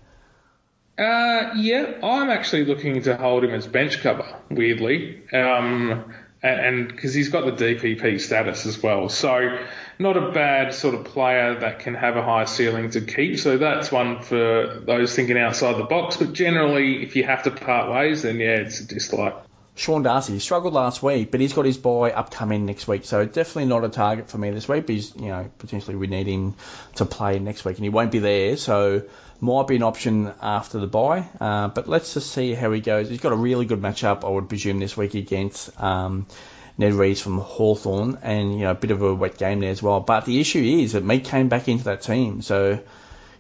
Uh, 0.99 1.55
yeah, 1.57 1.95
I'm 2.03 2.29
actually 2.31 2.67
looking 2.67 3.03
to 3.03 3.17
hold 3.17 3.45
him 3.45 3.55
as 3.55 3.67
bench 3.67 4.01
cover, 4.01 4.37
weirdly. 4.51 5.23
Um, 5.33 6.13
and 6.43 6.89
because 6.89 7.15
he's 7.15 7.29
got 7.29 7.45
the 7.45 7.53
DPP 7.53 8.21
status 8.21 8.67
as 8.67 8.83
well. 8.83 9.09
So 9.09 9.59
not 9.99 10.17
a 10.17 10.33
bad 10.33 10.75
sort 10.75 10.95
of 10.95 11.05
player 11.05 11.61
that 11.61 11.79
can 11.79 11.95
have 11.95 12.17
a 12.17 12.23
high 12.23 12.47
ceiling 12.47 12.91
to 12.91 13.01
keep. 13.01 13.39
So 13.39 13.59
that's 13.59 13.93
one 13.93 14.23
for 14.23 14.83
those 14.85 15.15
thinking 15.15 15.39
outside 15.39 15.77
the 15.77 15.85
box. 15.85 16.17
But 16.17 16.33
generally, 16.33 17.03
if 17.03 17.15
you 17.15 17.25
have 17.25 17.45
to 17.45 17.53
part 17.53 17.91
ways, 17.91 18.23
then 18.23 18.41
yeah, 18.41 18.57
it's 18.57 18.81
a 18.81 18.87
dislike. 18.87 19.35
Sean 19.75 20.03
Darcy 20.03 20.39
struggled 20.39 20.75
last 20.75 21.03
week, 21.03 21.31
but 21.31 21.41
he's 21.41 21.55
got 21.55 21.65
his 21.65 21.79
bye 21.79 22.11
upcoming 22.11 22.67
next 22.67 22.87
week, 22.87 23.05
so 23.05 23.25
definitely 23.25 23.65
not 23.65 23.85
a 23.85 23.89
target 23.89 24.29
for 24.29 24.37
me 24.37 24.51
this 24.51 24.69
week. 24.69 24.87
But 24.87 24.95
he's, 24.95 25.17
you 25.17 25.29
know, 25.29 25.51
potentially 25.59 25.97
we 25.97 26.09
need 26.09 26.27
him 26.27 26.55
to 26.97 27.07
play 27.07 27.39
next 27.39 27.65
week, 27.65 27.77
and 27.77 27.85
he 27.85 27.89
won't 27.89 28.13
be 28.13 28.19
there, 28.19 28.57
so 28.59 29.03
might 29.41 29.67
be 29.67 29.77
an 29.77 29.83
option 29.83 30.33
after 30.43 30.79
the 30.79 30.87
bye. 30.87 31.27
Uh, 31.41 31.69
but 31.69 31.89
let's 31.89 32.15
just 32.15 32.31
see 32.33 32.53
how 32.53 32.71
he 32.71 32.81
goes. 32.81 33.09
He's 33.09 33.21
got 33.21 33.33
a 33.33 33.37
really 33.37 33.65
good 33.65 33.81
matchup, 33.81 34.25
I 34.25 34.29
would 34.29 34.49
presume, 34.49 34.79
this 34.79 34.97
week 34.97 35.15
against 35.15 35.81
um, 35.83 36.27
Ned 36.77 36.93
Reeves 36.93 37.23
from 37.23 37.39
Hawthorn, 37.39 38.19
and 38.23 38.53
you 38.53 38.61
know, 38.61 38.73
a 38.73 38.75
bit 38.75 38.91
of 38.91 39.01
a 39.01 39.15
wet 39.15 39.39
game 39.39 39.61
there 39.61 39.71
as 39.71 39.83
well. 39.83 40.01
But 40.01 40.27
the 40.27 40.39
issue 40.39 40.63
is 40.63 40.93
that 40.93 41.03
Meek 41.03 41.25
came 41.25 41.49
back 41.49 41.67
into 41.69 41.85
that 41.85 42.03
team, 42.03 42.43
so 42.43 42.79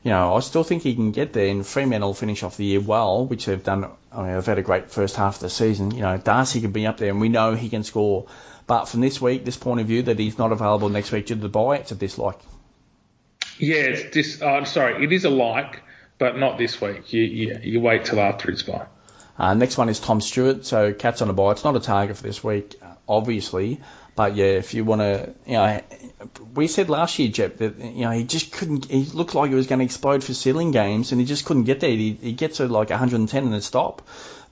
you 0.03 0.11
know, 0.11 0.35
I 0.35 0.41
still 0.41 0.65
think 0.65 0.83
he 0.83 0.95
can 0.95 1.13
get 1.13 1.33
there, 1.33 1.49
and 1.49 1.65
Fremantle 1.65 2.15
finish 2.15 2.43
off 2.43 2.57
the 2.57 2.65
year 2.65 2.81
well, 2.81 3.25
which 3.25 3.47
they've 3.47 3.63
done. 3.63 3.87
I 4.11 4.23
mean, 4.23 4.35
they've 4.35 4.45
had 4.45 4.59
a 4.59 4.63
great 4.63 4.91
first 4.91 5.15
half 5.15 5.37
of 5.37 5.43
the 5.43 5.51
season. 5.51 5.93
You 5.93 6.03
know, 6.03 6.17
Darcy 6.19 6.61
could 6.61 6.73
be 6.73 6.87
up 6.87 6.99
there, 6.99 7.11
and 7.11 7.21
we 7.21 7.29
know 7.29 7.55
he 7.55 7.69
can 7.69 7.85
score. 7.85 8.27
But 8.67 8.87
from 8.87 9.01
this 9.01 9.21
week, 9.21 9.45
this 9.45 9.57
point 9.57 9.81
of 9.81 9.87
view, 9.87 10.03
that 10.03 10.19
he's 10.19 10.39
not 10.39 10.51
available 10.51 10.89
next 10.89 11.13
week 11.13 11.27
due 11.27 11.37
to 11.37 11.41
the 11.41 11.49
bye, 11.49 11.77
it's 11.77 11.93
a 11.93 11.95
dislike. 11.95 12.39
Yeah, 13.59 13.77
it's 13.77 14.11
dis. 14.11 14.43
Uh, 14.43 14.65
sorry, 14.65 15.05
it 15.05 15.13
is 15.13 15.25
a 15.25 15.31
like, 15.31 15.83
but 16.19 16.37
not 16.37 16.59
this 16.59 16.81
week. 16.81 17.13
You 17.13 17.23
you, 17.23 17.59
you 17.63 17.81
wait 17.81 18.05
till 18.05 18.21
after 18.21 18.51
his 18.51 18.65
bye. 18.65 18.87
Uh, 19.39 19.55
next 19.55 19.79
one 19.79 19.89
is 19.89 20.01
Tom 20.01 20.21
Stewart. 20.21 20.67
So 20.67 20.93
Cats 20.93 21.23
on 21.23 21.31
a 21.31 21.33
bye. 21.33 21.53
It's 21.53 21.65
not 21.65 21.77
a 21.77 21.81
target 21.81 22.17
for 22.17 22.25
this 22.25 22.43
week, 22.43 22.75
obviously. 23.09 23.81
But 24.15 24.37
yeah, 24.37 24.47
if 24.47 24.75
you 24.75 24.85
want 24.85 25.01
to, 25.01 25.35
you 25.47 25.55
know, 25.55 25.81
we 26.55 26.67
said 26.67 26.91
last 26.91 27.19
year, 27.19 27.31
Jep, 27.31 27.57
that 27.59 27.79
you 27.79 28.05
know 28.05 28.11
he 28.11 28.25
just 28.25 28.53
couldn't. 28.53 28.85
He 28.87 29.05
looked 29.05 29.35
like 29.35 29.49
he 29.49 29.55
was 29.55 29.67
going 29.67 29.79
to 29.79 29.85
explode 29.85 30.23
for 30.23 30.35
ceiling 30.35 30.71
games, 30.71 31.13
and 31.13 31.21
he 31.21 31.27
just 31.27 31.47
couldn't 31.47 31.65
get 31.65 31.81
there. 31.81 31.91
He, 31.91 32.13
he 32.13 32.33
gets 32.33 32.59
to 32.59 32.69
like 32.69 32.91
110 32.91 33.45
and 33.45 33.53
then 33.53 33.61
stop. 33.63 34.03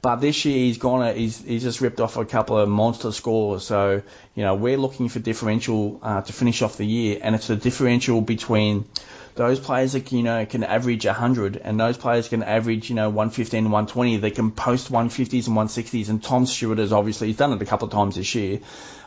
But 0.03 0.17
this 0.17 0.47
year 0.47 0.57
he's 0.57 0.79
gone. 0.79 1.15
He's 1.15 1.45
he's 1.45 1.63
just 1.63 1.83
ripped 1.83 2.01
off 2.01 2.17
a 2.17 2.25
couple 2.25 2.57
of 2.57 2.71
monster 2.71 3.13
scores. 3.13 3.65
So 3.65 4.03
you 4.35 4.43
know 4.43 4.55
we're 4.55 4.79
looking 4.79 5.11
for 5.11 5.19
differential 5.19 6.01
uh, 6.03 6.23
to 6.23 6.33
finish 6.33 6.63
off 6.63 6.79
the 6.79 6.87
year, 6.87 7.19
and 7.23 7.35
it's 7.35 7.51
a 7.51 7.57
differential 7.57 8.23
between 8.23 8.87
those 9.35 9.61
players 9.61 9.93
that 9.93 10.11
you 10.11 10.23
know 10.23 10.45
can 10.47 10.65
average 10.65 11.07
100 11.07 11.57
and 11.57 11.79
those 11.79 11.97
players 11.97 12.29
can 12.29 12.43
average 12.43 12.91
you 12.91 12.97
know 12.97 13.09
115 13.09 13.59
and 13.59 13.73
120 13.73 14.17
they 14.17 14.31
can 14.31 14.51
post 14.51 14.91
150s 14.91 15.47
and 15.47 15.57
160s 15.57 16.09
and 16.09 16.23
Tom 16.23 16.47
Stewart 16.47 16.79
has 16.79 16.93
obviously 16.93 17.29
he's 17.29 17.37
done 17.37 17.53
it 17.53 17.63
a 17.63 17.65
couple 17.65 17.87
of 17.87 17.93
times 17.93 18.17
this 18.17 18.35
year 18.35 18.59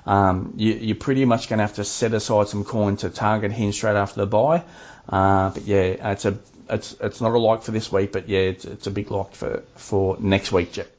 um, 0.06 0.54
you, 0.58 0.74
you're 0.74 0.96
pretty 0.96 1.26
much 1.26 1.50
going 1.50 1.60
to 1.60 1.64
have 1.64 1.76
to 1.76 1.84
set 1.84 2.14
aside 2.14 2.48
some 2.48 2.64
coin 2.64 2.98
to 2.98 3.10
target 3.10 3.52
him 3.52 3.72
straight 3.72 3.96
after 3.96 4.22
the 4.22 4.28
bye. 4.28 4.64
uh, 5.10 5.50
but 5.50 5.64
yeah 5.64 6.12
it's 6.12 6.26
a 6.26 6.38
it's 6.70 6.96
it's 7.02 7.22
not 7.22 7.32
a 7.34 7.40
like 7.40 7.64
for 7.64 7.72
this 7.72 7.92
week 7.92 8.12
but 8.12 8.30
yeah 8.30 8.40
it's, 8.40 8.66
it's 8.66 8.88
a 8.88 8.92
big 8.92 9.12
like 9.12 9.36
for 9.36 9.64
for 9.76 10.18
next 10.20 10.52
week 10.52 10.72
Jep. 10.74 10.90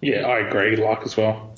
yeah 0.00 0.26
I 0.26 0.40
agree 0.40 0.76
like 0.76 1.02
as 1.02 1.16
well 1.16 1.54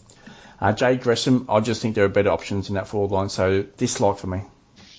uh, 0.60 0.72
Jade 0.72 1.02
Gresham 1.02 1.46
I 1.48 1.60
just 1.60 1.82
think 1.82 1.94
there 1.94 2.04
are 2.04 2.08
better 2.08 2.30
options 2.30 2.68
in 2.68 2.74
that 2.74 2.88
forward 2.88 3.10
line 3.10 3.28
so 3.28 3.62
dislike 3.62 4.18
for 4.18 4.26
me 4.26 4.42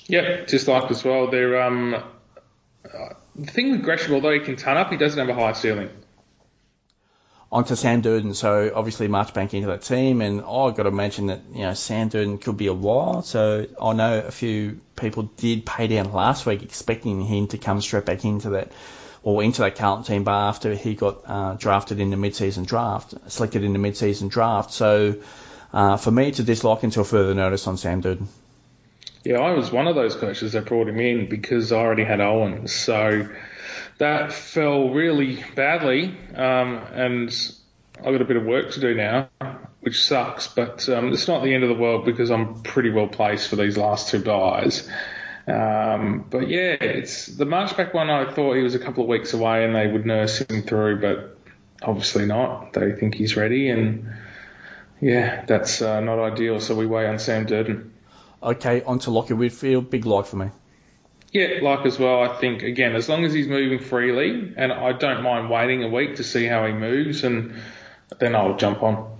Yep, 0.07 0.47
dislike 0.47 0.89
as 0.89 1.03
well. 1.03 1.29
They're 1.29 1.61
um, 1.61 1.93
uh, 1.93 3.09
the 3.35 3.51
thing 3.51 3.71
with 3.71 3.83
Gresham, 3.83 4.13
although 4.13 4.31
he 4.31 4.39
can 4.39 4.55
turn 4.55 4.77
up, 4.77 4.89
he 4.89 4.97
doesn't 4.97 5.19
have 5.19 5.29
a 5.29 5.39
high 5.39 5.51
ceiling. 5.53 5.89
On 7.49 7.63
to 7.63 7.77
Sam 7.77 8.01
Durdin, 8.01 8.35
so 8.35 8.71
obviously 8.75 9.07
march 9.07 9.33
Marchbank 9.33 9.53
into 9.53 9.67
that 9.67 9.81
team, 9.81 10.21
and 10.21 10.43
oh, 10.45 10.67
I've 10.67 10.75
got 10.75 10.83
to 10.83 10.91
mention 10.91 11.27
that 11.27 11.41
you 11.53 11.61
know 11.61 11.73
Sam 11.73 12.09
Durdin 12.09 12.41
could 12.41 12.57
be 12.57 12.67
a 12.67 12.73
while. 12.73 13.21
So 13.21 13.67
I 13.81 13.93
know 13.93 14.19
a 14.19 14.31
few 14.31 14.81
people 14.97 15.23
did 15.37 15.65
pay 15.65 15.87
down 15.87 16.11
last 16.11 16.45
week 16.45 16.61
expecting 16.61 17.21
him 17.21 17.47
to 17.47 17.57
come 17.57 17.79
straight 17.79 18.05
back 18.05 18.25
into 18.25 18.49
that 18.51 18.73
or 19.23 19.43
into 19.43 19.61
that 19.61 19.75
Carlton 19.75 20.03
team, 20.03 20.23
but 20.23 20.31
after 20.33 20.73
he 20.73 20.95
got 20.95 21.21
uh, 21.25 21.53
drafted 21.53 21.99
in 21.99 22.09
the 22.09 22.17
mid-season 22.17 22.65
draft, 22.65 23.13
selected 23.27 23.63
in 23.63 23.73
the 23.73 23.79
mid-season 23.79 24.27
draft. 24.27 24.71
So 24.71 25.15
uh, 25.73 25.97
for 25.97 26.11
me 26.11 26.31
to 26.31 26.43
dislike 26.43 26.83
until 26.83 27.03
further 27.03 27.33
notice 27.33 27.67
on 27.67 27.77
Sam 27.77 28.01
Durdin. 28.01 28.27
Yeah, 29.23 29.39
I 29.39 29.51
was 29.51 29.71
one 29.71 29.87
of 29.87 29.95
those 29.95 30.15
coaches 30.15 30.53
that 30.53 30.65
brought 30.65 30.87
him 30.87 30.99
in 30.99 31.27
because 31.27 31.71
I 31.71 31.77
already 31.77 32.05
had 32.05 32.21
Owens. 32.21 32.73
So 32.73 33.27
that 33.97 34.33
fell 34.33 34.89
really 34.89 35.43
badly, 35.55 36.15
um, 36.35 36.77
and 36.93 37.55
I've 37.97 38.05
got 38.05 38.21
a 38.21 38.25
bit 38.25 38.37
of 38.37 38.45
work 38.45 38.71
to 38.71 38.79
do 38.79 38.93
now, 38.93 39.29
which 39.81 40.03
sucks. 40.03 40.47
But 40.47 40.87
um, 40.89 41.13
it's 41.13 41.27
not 41.27 41.43
the 41.43 41.53
end 41.53 41.63
of 41.63 41.69
the 41.69 41.81
world 41.81 42.05
because 42.05 42.29
I'm 42.29 42.61
pretty 42.61 42.91
well 42.91 43.07
placed 43.07 43.49
for 43.49 43.55
these 43.55 43.77
last 43.77 44.09
two 44.09 44.23
byes. 44.23 44.87
Um, 45.47 46.25
but 46.29 46.49
yeah, 46.49 46.73
it's 46.73 47.27
the 47.27 47.45
Marchbank 47.45 47.93
one. 47.93 48.09
I 48.09 48.31
thought 48.33 48.55
he 48.55 48.63
was 48.63 48.75
a 48.75 48.79
couple 48.79 49.03
of 49.03 49.09
weeks 49.09 49.33
away 49.33 49.63
and 49.63 49.73
they 49.73 49.87
would 49.87 50.05
nurse 50.05 50.39
him 50.39 50.63
through, 50.63 50.99
but 50.99 51.37
obviously 51.81 52.25
not. 52.25 52.73
They 52.73 52.91
think 52.91 53.15
he's 53.15 53.37
ready, 53.37 53.69
and 53.69 54.13
yeah, 54.99 55.45
that's 55.45 55.81
uh, 55.81 56.01
not 56.01 56.19
ideal. 56.19 56.59
So 56.59 56.75
we 56.75 56.85
weigh 56.85 57.07
on 57.07 57.19
Sam 57.19 57.45
Durdin. 57.45 57.91
Okay, 58.43 58.83
on 58.83 58.99
to 58.99 59.09
Lachie 59.09 59.37
Whitfield. 59.37 59.89
Big 59.89 60.05
like 60.05 60.25
for 60.25 60.35
me. 60.35 60.49
Yeah, 61.31 61.59
like 61.61 61.85
as 61.85 61.99
well. 61.99 62.23
I 62.23 62.39
think 62.39 62.63
again, 62.63 62.95
as 62.95 63.09
long 63.09 63.25
as 63.25 63.33
he's 63.33 63.47
moving 63.47 63.79
freely, 63.79 64.53
and 64.55 64.71
I 64.71 64.93
don't 64.93 65.23
mind 65.23 65.49
waiting 65.49 65.83
a 65.83 65.89
week 65.89 66.15
to 66.17 66.23
see 66.23 66.45
how 66.45 66.65
he 66.65 66.73
moves, 66.73 67.23
and 67.23 67.55
then 68.19 68.35
I'll 68.35 68.55
jump 68.55 68.81
on. 68.81 69.15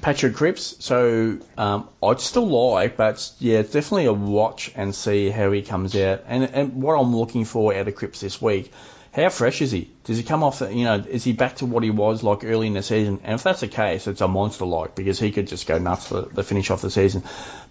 Patrick 0.00 0.34
Cripps. 0.34 0.76
So 0.84 1.38
um, 1.56 1.88
I'd 2.02 2.20
still 2.20 2.46
like, 2.46 2.96
but 2.96 3.32
yeah, 3.38 3.62
definitely 3.62 4.06
a 4.06 4.12
watch 4.12 4.72
and 4.74 4.94
see 4.94 5.28
how 5.30 5.50
he 5.52 5.62
comes 5.62 5.96
out. 5.96 6.24
And 6.26 6.44
and 6.44 6.82
what 6.82 6.94
I'm 6.94 7.14
looking 7.14 7.44
for 7.44 7.74
out 7.74 7.88
of 7.88 7.94
Cripps 7.94 8.20
this 8.20 8.42
week 8.42 8.72
how 9.12 9.28
fresh 9.30 9.62
is 9.62 9.72
he? 9.72 9.90
Does 10.04 10.16
he 10.16 10.22
come 10.22 10.42
off, 10.42 10.60
you 10.60 10.84
know, 10.84 10.96
is 10.96 11.24
he 11.24 11.32
back 11.32 11.56
to 11.56 11.66
what 11.66 11.82
he 11.82 11.90
was 11.90 12.22
like 12.22 12.44
early 12.44 12.66
in 12.66 12.74
the 12.74 12.82
season? 12.82 13.20
And 13.24 13.34
if 13.34 13.42
that's 13.42 13.60
the 13.60 13.68
case, 13.68 14.06
it's 14.06 14.20
a 14.20 14.28
monster 14.28 14.64
like 14.64 14.94
because 14.94 15.18
he 15.18 15.32
could 15.32 15.48
just 15.48 15.66
go 15.66 15.78
nuts 15.78 16.08
for 16.08 16.22
the 16.22 16.44
finish 16.44 16.70
off 16.70 16.82
the 16.82 16.90
season. 16.90 17.22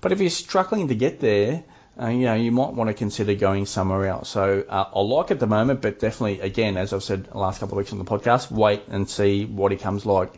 But 0.01 0.11
if 0.11 0.19
he's 0.19 0.35
struggling 0.35 0.87
to 0.87 0.95
get 0.95 1.19
there, 1.19 1.63
uh, 1.99 2.07
you 2.07 2.25
know, 2.25 2.35
you 2.35 2.51
might 2.51 2.73
want 2.73 2.89
to 2.89 2.93
consider 2.93 3.33
going 3.33 3.65
somewhere 3.65 4.05
else. 4.07 4.29
So 4.29 4.63
uh, 4.67 4.89
I 4.93 4.99
like 4.99 5.31
at 5.31 5.39
the 5.39 5.47
moment, 5.47 5.81
but 5.81 5.99
definitely, 5.99 6.41
again, 6.41 6.77
as 6.77 6.93
I've 6.93 7.03
said 7.03 7.25
the 7.25 7.37
last 7.37 7.59
couple 7.59 7.77
of 7.77 7.79
weeks 7.79 7.91
on 7.91 7.99
the 7.99 8.05
podcast, 8.05 8.51
wait 8.51 8.83
and 8.89 9.09
see 9.09 9.45
what 9.45 9.71
he 9.71 9.77
comes 9.77 10.05
like 10.05 10.31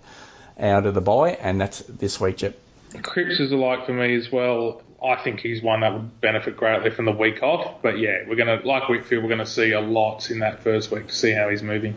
out 0.58 0.86
of 0.86 0.94
the 0.94 1.02
bye, 1.02 1.32
and 1.32 1.60
that's 1.60 1.80
this 1.80 2.20
week, 2.20 2.38
Jep. 2.38 2.58
Cripps 3.02 3.40
is 3.40 3.52
a 3.52 3.56
like 3.56 3.86
for 3.86 3.94
me 3.94 4.16
as 4.16 4.32
well. 4.32 4.82
I 5.04 5.16
think 5.16 5.40
he's 5.40 5.62
one 5.62 5.82
that 5.82 5.94
would 5.94 6.20
benefit 6.20 6.58
greatly 6.58 6.90
from 6.90 7.06
the 7.06 7.12
week 7.12 7.42
off. 7.44 7.82
But 7.82 8.00
yeah, 8.00 8.24
we're 8.28 8.36
to, 8.36 8.68
like 8.68 8.90
Whitfield, 8.90 9.24
we're 9.24 9.36
to 9.38 9.46
see 9.46 9.72
a 9.72 9.80
lot 9.80 10.30
in 10.32 10.40
that 10.40 10.64
first 10.64 10.92
week 10.92 11.08
to 11.08 11.14
see 11.14 11.32
how 11.32 11.50
he's 11.50 11.64
moving. 11.64 11.96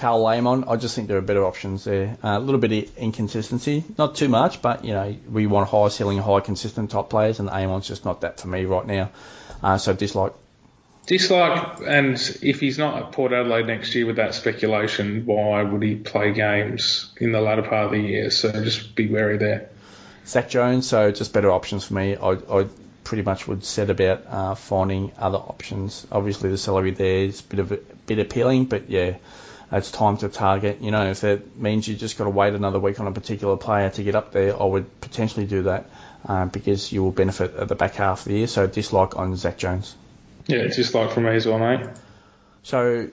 Karl 0.00 0.26
Amon, 0.26 0.64
I 0.66 0.76
just 0.76 0.96
think 0.96 1.08
there 1.08 1.18
are 1.18 1.22
better 1.22 1.44
options 1.44 1.84
there. 1.84 2.16
Uh, 2.24 2.38
a 2.38 2.40
little 2.40 2.58
bit 2.58 2.72
of 2.88 2.96
inconsistency, 2.96 3.84
not 3.98 4.14
too 4.14 4.28
much, 4.28 4.62
but 4.62 4.82
you 4.82 4.94
know 4.94 5.14
we 5.30 5.46
want 5.46 5.68
high 5.68 5.88
ceiling, 5.88 6.16
high 6.16 6.40
consistent 6.40 6.90
top 6.90 7.10
players, 7.10 7.38
and 7.38 7.50
Amon's 7.50 7.86
just 7.86 8.06
not 8.06 8.22
that 8.22 8.40
for 8.40 8.48
me 8.48 8.64
right 8.64 8.86
now. 8.86 9.10
Uh, 9.62 9.76
so 9.76 9.92
dislike. 9.92 10.32
Dislike, 11.06 11.80
and 11.86 12.14
if 12.40 12.60
he's 12.60 12.78
not 12.78 13.02
at 13.02 13.12
Port 13.12 13.32
Adelaide 13.32 13.66
next 13.66 13.94
year 13.94 14.06
with 14.06 14.16
that 14.16 14.34
speculation, 14.34 15.26
why 15.26 15.62
would 15.62 15.82
he 15.82 15.96
play 15.96 16.32
games 16.32 17.12
in 17.20 17.32
the 17.32 17.40
latter 17.42 17.62
part 17.62 17.86
of 17.86 17.90
the 17.92 18.00
year? 18.00 18.30
So 18.30 18.52
just 18.64 18.94
be 18.94 19.06
wary 19.06 19.36
there. 19.36 19.68
Zach 20.26 20.48
Jones, 20.48 20.88
so 20.88 21.12
just 21.12 21.34
better 21.34 21.50
options 21.50 21.84
for 21.84 21.94
me. 21.94 22.16
I, 22.16 22.30
I 22.30 22.66
pretty 23.04 23.22
much 23.22 23.46
would 23.46 23.64
set 23.64 23.90
about 23.90 24.24
uh, 24.26 24.54
finding 24.54 25.12
other 25.18 25.38
options. 25.38 26.06
Obviously, 26.10 26.48
the 26.48 26.56
salary 26.56 26.92
there 26.92 27.24
is 27.24 27.40
a 27.40 27.44
bit 27.44 27.58
of 27.58 27.72
a 27.72 27.76
bit 28.06 28.18
appealing, 28.18 28.64
but 28.64 28.88
yeah, 28.88 29.16
it's 29.72 29.90
time 29.90 30.16
to 30.18 30.28
target. 30.28 30.80
You 30.80 30.90
know, 30.90 31.10
if 31.10 31.20
that 31.20 31.56
means 31.56 31.86
you 31.86 31.94
just 31.94 32.18
got 32.18 32.24
to 32.24 32.30
wait 32.30 32.54
another 32.54 32.78
week 32.78 33.00
on 33.00 33.06
a 33.06 33.12
particular 33.12 33.56
player 33.56 33.90
to 33.90 34.02
get 34.02 34.14
up 34.14 34.32
there, 34.32 34.60
I 34.60 34.64
would 34.64 35.00
potentially 35.00 35.46
do 35.46 35.62
that 35.62 35.88
uh, 36.26 36.46
because 36.46 36.92
you 36.92 37.02
will 37.02 37.12
benefit 37.12 37.54
at 37.54 37.68
the 37.68 37.74
back 37.74 37.94
half 37.94 38.20
of 38.20 38.24
the 38.26 38.38
year. 38.38 38.46
So 38.46 38.66
dislike 38.66 39.16
on 39.16 39.36
Zach 39.36 39.58
Jones. 39.58 39.94
Yeah, 40.46 40.66
dislike 40.66 41.12
from 41.12 41.24
me 41.24 41.36
as 41.36 41.46
well, 41.46 41.58
mate. 41.58 41.86
So 42.62 43.08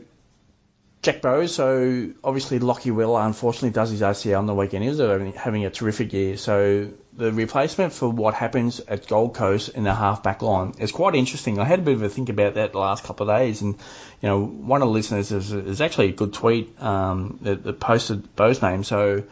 Jack 1.02 1.22
Bowes, 1.22 1.54
so 1.54 2.10
obviously 2.24 2.60
Lachie 2.60 2.94
Weller 2.94 3.22
unfortunately 3.22 3.70
does 3.70 3.92
his 3.92 4.02
ACL 4.02 4.40
on 4.40 4.46
the 4.46 4.56
weekend. 4.56 4.84
He 4.84 4.90
was 4.90 5.36
having 5.36 5.66
a 5.66 5.70
terrific 5.70 6.12
year. 6.12 6.38
So 6.38 6.90
the 7.14 7.32
replacement 7.32 7.94
for 7.94 8.10
what 8.10 8.34
happens 8.34 8.80
at 8.80 9.08
Gold 9.08 9.36
Coast 9.36 9.70
in 9.70 9.84
the 9.84 9.94
half 9.94 10.22
back 10.22 10.42
line 10.42 10.74
is 10.80 10.92
quite 10.92 11.16
interesting. 11.16 11.60
I 11.60 11.66
had 11.66 11.80
a 11.80 11.82
bit 11.82 11.96
of 11.96 12.04
a 12.04 12.10
think 12.10 12.30
about 12.30 12.56
that 12.56 12.72
the 12.72 12.80
last 12.80 13.04
couple 13.04 13.30
of 13.30 13.38
days, 13.38 13.62
and 13.62 13.76
you 14.22 14.30
know 14.30 14.46
one 14.46 14.82
of 14.82 14.88
the 14.88 14.94
listeners 14.94 15.32
is, 15.32 15.52
is 15.52 15.82
actually 15.82 16.10
a 16.10 16.14
good 16.14 16.34
tweet 16.34 16.82
um, 16.82 17.40
that, 17.42 17.64
that, 17.64 17.80
posted 17.80 18.36
Bowes' 18.36 18.62
name. 18.62 18.84
So 18.84 19.24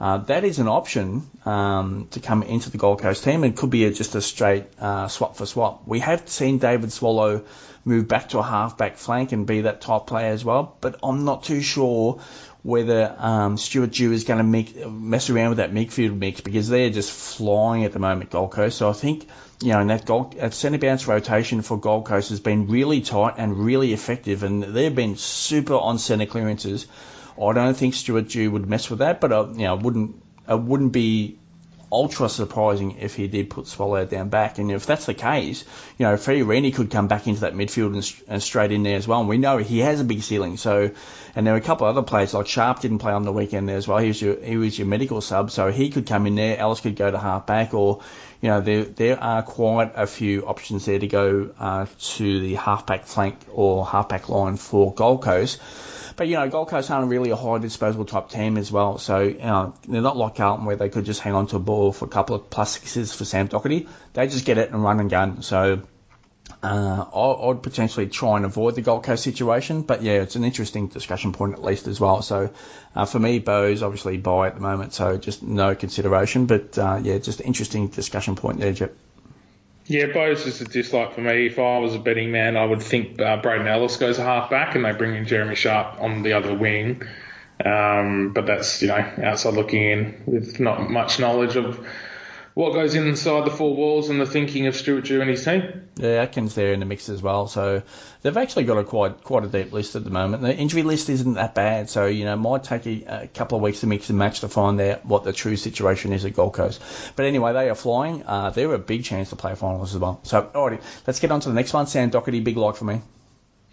uh, 0.00 0.18
that 0.18 0.44
is 0.44 0.58
an 0.58 0.68
option 0.68 1.28
um, 1.44 2.08
to 2.10 2.20
come 2.20 2.42
into 2.42 2.70
the 2.70 2.78
Gold 2.78 3.00
Coast 3.00 3.24
team. 3.24 3.44
It 3.44 3.56
could 3.56 3.70
be 3.70 3.84
a, 3.84 3.92
just 3.92 4.14
a 4.14 4.20
straight 4.20 4.66
uh, 4.78 5.08
swap 5.08 5.36
for 5.36 5.46
swap. 5.46 5.86
We 5.86 6.00
have 6.00 6.28
seen 6.28 6.58
David 6.58 6.92
Swallow 6.92 7.44
move 7.84 8.08
back 8.08 8.30
to 8.30 8.38
a 8.38 8.42
half-back 8.42 8.96
flank 8.96 9.32
and 9.32 9.46
be 9.46 9.62
that 9.62 9.80
type 9.80 10.06
player 10.06 10.32
as 10.32 10.44
well. 10.44 10.76
But 10.80 10.98
I'm 11.02 11.24
not 11.24 11.44
too 11.44 11.60
sure 11.60 12.20
whether 12.62 13.14
um, 13.18 13.58
Stuart 13.58 13.92
Dew 13.92 14.12
is 14.12 14.24
going 14.24 14.38
to 14.38 14.88
mess 14.88 15.28
around 15.28 15.50
with 15.50 15.58
that 15.58 15.72
midfield 15.72 16.16
mix 16.16 16.40
because 16.40 16.68
they're 16.68 16.90
just 16.90 17.10
flying 17.10 17.84
at 17.84 17.92
the 17.92 17.98
moment, 17.98 18.30
Gold 18.30 18.52
Coast. 18.52 18.78
So 18.78 18.88
I 18.88 18.94
think 18.94 19.28
you 19.60 19.72
know, 19.72 19.80
and 19.80 19.90
that, 19.90 20.04
goal, 20.04 20.32
that 20.36 20.52
centre 20.52 20.78
bounce 20.78 21.06
rotation 21.06 21.62
for 21.62 21.78
Gold 21.78 22.06
Coast 22.06 22.30
has 22.30 22.40
been 22.40 22.68
really 22.68 23.00
tight 23.00 23.34
and 23.38 23.56
really 23.56 23.92
effective, 23.92 24.42
and 24.42 24.62
they've 24.62 24.94
been 24.94 25.16
super 25.16 25.74
on 25.74 25.98
centre 25.98 26.26
clearances. 26.26 26.86
I 27.40 27.52
don't 27.52 27.76
think 27.76 27.94
Stuart 27.94 28.28
Dew 28.28 28.50
would 28.52 28.68
mess 28.68 28.88
with 28.90 29.00
that, 29.00 29.20
but 29.20 29.32
uh, 29.32 29.48
you 29.52 29.64
know, 29.64 29.76
wouldn't 29.76 30.22
I 30.46 30.54
wouldn't 30.54 30.92
be 30.92 31.38
ultra 31.94 32.28
surprising 32.28 32.98
if 32.98 33.14
he 33.14 33.28
did 33.28 33.48
put 33.48 33.68
Swallow 33.68 34.04
down 34.04 34.28
back. 34.28 34.58
And 34.58 34.70
if 34.70 34.84
that's 34.84 35.06
the 35.06 35.14
case, 35.14 35.64
you 35.96 36.06
know, 36.06 36.14
Fiorini 36.14 36.74
could 36.74 36.90
come 36.90 37.06
back 37.06 37.28
into 37.28 37.42
that 37.42 37.54
midfield 37.54 37.94
and, 37.94 38.22
and, 38.28 38.42
straight 38.42 38.72
in 38.72 38.82
there 38.82 38.96
as 38.96 39.06
well. 39.06 39.20
And 39.20 39.28
we 39.28 39.38
know 39.38 39.58
he 39.58 39.78
has 39.78 40.00
a 40.00 40.04
big 40.04 40.22
ceiling. 40.22 40.56
So, 40.56 40.90
and 41.36 41.46
there 41.46 41.54
were 41.54 41.60
a 41.60 41.62
couple 41.62 41.86
of 41.86 41.96
other 41.96 42.04
players 42.04 42.34
like 42.34 42.48
Sharp 42.48 42.80
didn't 42.80 42.98
play 42.98 43.12
on 43.12 43.22
the 43.22 43.32
weekend 43.32 43.68
there 43.68 43.76
as 43.76 43.86
well. 43.86 43.98
He 43.98 44.08
was 44.08 44.20
your 44.20 44.36
he 44.36 44.56
was 44.56 44.76
your 44.76 44.88
medical 44.88 45.20
sub, 45.20 45.50
so 45.50 45.70
he 45.70 45.90
could 45.90 46.06
come 46.06 46.26
in 46.26 46.34
there. 46.34 46.58
Ellis 46.58 46.80
could 46.80 46.96
go 46.96 47.10
to 47.10 47.18
half 47.18 47.46
back, 47.46 47.74
or 47.74 48.02
you 48.40 48.48
know, 48.48 48.60
there 48.60 48.84
there 48.84 49.22
are 49.22 49.42
quite 49.42 49.92
a 49.94 50.06
few 50.06 50.46
options 50.46 50.84
there 50.84 50.98
to 50.98 51.06
go 51.06 51.50
uh, 51.58 51.86
to 52.16 52.40
the 52.40 52.54
halfback 52.54 53.06
flank 53.06 53.38
or 53.52 53.86
halfback 53.86 54.28
line 54.28 54.56
for 54.56 54.92
Gold 54.92 55.22
Coast. 55.22 55.60
But 56.16 56.28
you 56.28 56.36
know, 56.36 56.48
Gold 56.48 56.68
Coast 56.68 56.90
aren't 56.90 57.10
really 57.10 57.30
a 57.30 57.36
high 57.36 57.58
disposable 57.58 58.04
type 58.04 58.28
team 58.28 58.56
as 58.56 58.70
well, 58.70 58.98
so 58.98 59.20
you 59.20 59.38
know, 59.38 59.74
they're 59.88 60.00
not 60.00 60.16
like 60.16 60.36
Carlton 60.36 60.64
where 60.64 60.76
they 60.76 60.88
could 60.88 61.04
just 61.04 61.20
hang 61.20 61.34
on 61.34 61.48
to 61.48 61.56
a 61.56 61.60
ball 61.60 61.92
for 61.92 62.04
a 62.04 62.08
couple 62.08 62.36
of 62.36 62.50
plus 62.50 62.72
sixes 62.72 63.12
for 63.12 63.24
Sam 63.24 63.48
Docherty. 63.48 63.88
They 64.12 64.28
just 64.28 64.44
get 64.44 64.58
it 64.58 64.70
and 64.70 64.82
run 64.82 65.00
and 65.00 65.10
gun. 65.10 65.42
So 65.42 65.82
uh, 66.62 67.04
I, 67.14 67.46
would 67.46 67.62
potentially 67.62 68.06
try 68.06 68.36
and 68.36 68.44
avoid 68.44 68.74
the 68.74 68.82
Gold 68.82 69.04
Coast 69.04 69.22
situation, 69.22 69.82
but 69.82 70.02
yeah, 70.02 70.22
it's 70.22 70.36
an 70.36 70.44
interesting 70.44 70.88
discussion 70.88 71.32
point 71.32 71.54
at 71.54 71.62
least 71.62 71.88
as 71.88 72.00
well. 72.00 72.22
So 72.22 72.50
uh, 72.94 73.06
for 73.06 73.18
me, 73.18 73.38
Bowes 73.38 73.82
obviously 73.82 74.16
bye 74.16 74.48
at 74.48 74.54
the 74.54 74.60
moment, 74.60 74.94
so 74.94 75.16
just 75.16 75.42
no 75.42 75.74
consideration. 75.74 76.46
But 76.46 76.78
uh, 76.78 77.00
yeah, 77.02 77.18
just 77.18 77.40
an 77.40 77.46
interesting 77.46 77.88
discussion 77.88 78.36
point 78.36 78.60
there, 78.60 78.72
Jep. 78.72 78.94
Yeah, 79.86 80.06
Bowes 80.06 80.44
just 80.44 80.62
a 80.62 80.64
dislike 80.64 81.14
for 81.14 81.20
me. 81.20 81.46
If 81.46 81.58
I 81.58 81.78
was 81.78 81.94
a 81.94 81.98
betting 81.98 82.30
man, 82.30 82.56
I 82.56 82.64
would 82.64 82.82
think 82.82 83.20
uh, 83.20 83.36
Brandon 83.42 83.68
Ellis 83.68 83.98
goes 83.98 84.16
half 84.16 84.48
back 84.48 84.74
and 84.74 84.84
they 84.84 84.92
bring 84.92 85.14
in 85.14 85.26
Jeremy 85.26 85.56
Sharp 85.56 86.00
on 86.00 86.22
the 86.22 86.32
other 86.32 86.54
wing. 86.54 87.02
Um, 87.62 88.32
but 88.32 88.46
that's, 88.46 88.80
you 88.80 88.88
know, 88.88 89.12
outside 89.22 89.54
looking 89.54 89.82
in 89.82 90.22
with 90.26 90.58
not 90.58 90.90
much 90.90 91.20
knowledge 91.20 91.56
of 91.56 91.86
what 92.54 92.72
goes 92.72 92.94
inside 92.94 93.44
the 93.44 93.50
four 93.50 93.74
walls 93.74 94.08
and 94.08 94.20
the 94.20 94.26
thinking 94.26 94.68
of 94.68 94.76
Stuart 94.76 95.04
Dew 95.04 95.20
and 95.20 95.28
his 95.28 95.44
team. 95.44 95.88
Yeah, 95.96 96.22
Atkins 96.22 96.54
there 96.54 96.72
in 96.72 96.80
the 96.80 96.86
mix 96.86 97.08
as 97.08 97.20
well. 97.20 97.48
So 97.48 97.82
they've 98.22 98.36
actually 98.36 98.64
got 98.64 98.78
a 98.78 98.84
quite 98.84 99.24
quite 99.24 99.44
a 99.44 99.48
deep 99.48 99.72
list 99.72 99.96
at 99.96 100.04
the 100.04 100.10
moment. 100.10 100.42
The 100.42 100.54
injury 100.54 100.84
list 100.84 101.10
isn't 101.10 101.34
that 101.34 101.54
bad. 101.54 101.90
So 101.90 102.06
you 102.06 102.24
know, 102.24 102.36
might 102.36 102.64
take 102.64 102.86
a, 102.86 103.22
a 103.24 103.26
couple 103.26 103.56
of 103.56 103.62
weeks 103.62 103.80
to 103.80 103.88
mix 103.88 104.08
and 104.08 104.18
match 104.18 104.40
to 104.40 104.48
find 104.48 104.80
out 104.80 105.04
what 105.04 105.24
the 105.24 105.32
true 105.32 105.56
situation 105.56 106.12
is 106.12 106.24
at 106.24 106.34
Gold 106.34 106.54
Coast. 106.54 106.80
But 107.16 107.26
anyway, 107.26 107.52
they 107.52 107.68
are 107.68 107.74
flying. 107.74 108.24
Uh, 108.24 108.50
they're 108.50 108.72
a 108.72 108.78
big 108.78 109.04
chance 109.04 109.30
to 109.30 109.36
play 109.36 109.54
finals 109.56 109.94
as 109.94 110.00
well. 110.00 110.20
So 110.22 110.42
alrighty, 110.42 110.80
let's 111.06 111.18
get 111.18 111.32
on 111.32 111.40
to 111.40 111.48
the 111.48 111.54
next 111.54 111.72
one. 111.72 111.86
Sam 111.88 112.10
Docherty, 112.10 112.42
big 112.42 112.56
like 112.56 112.76
for 112.76 112.84
me. 112.84 113.02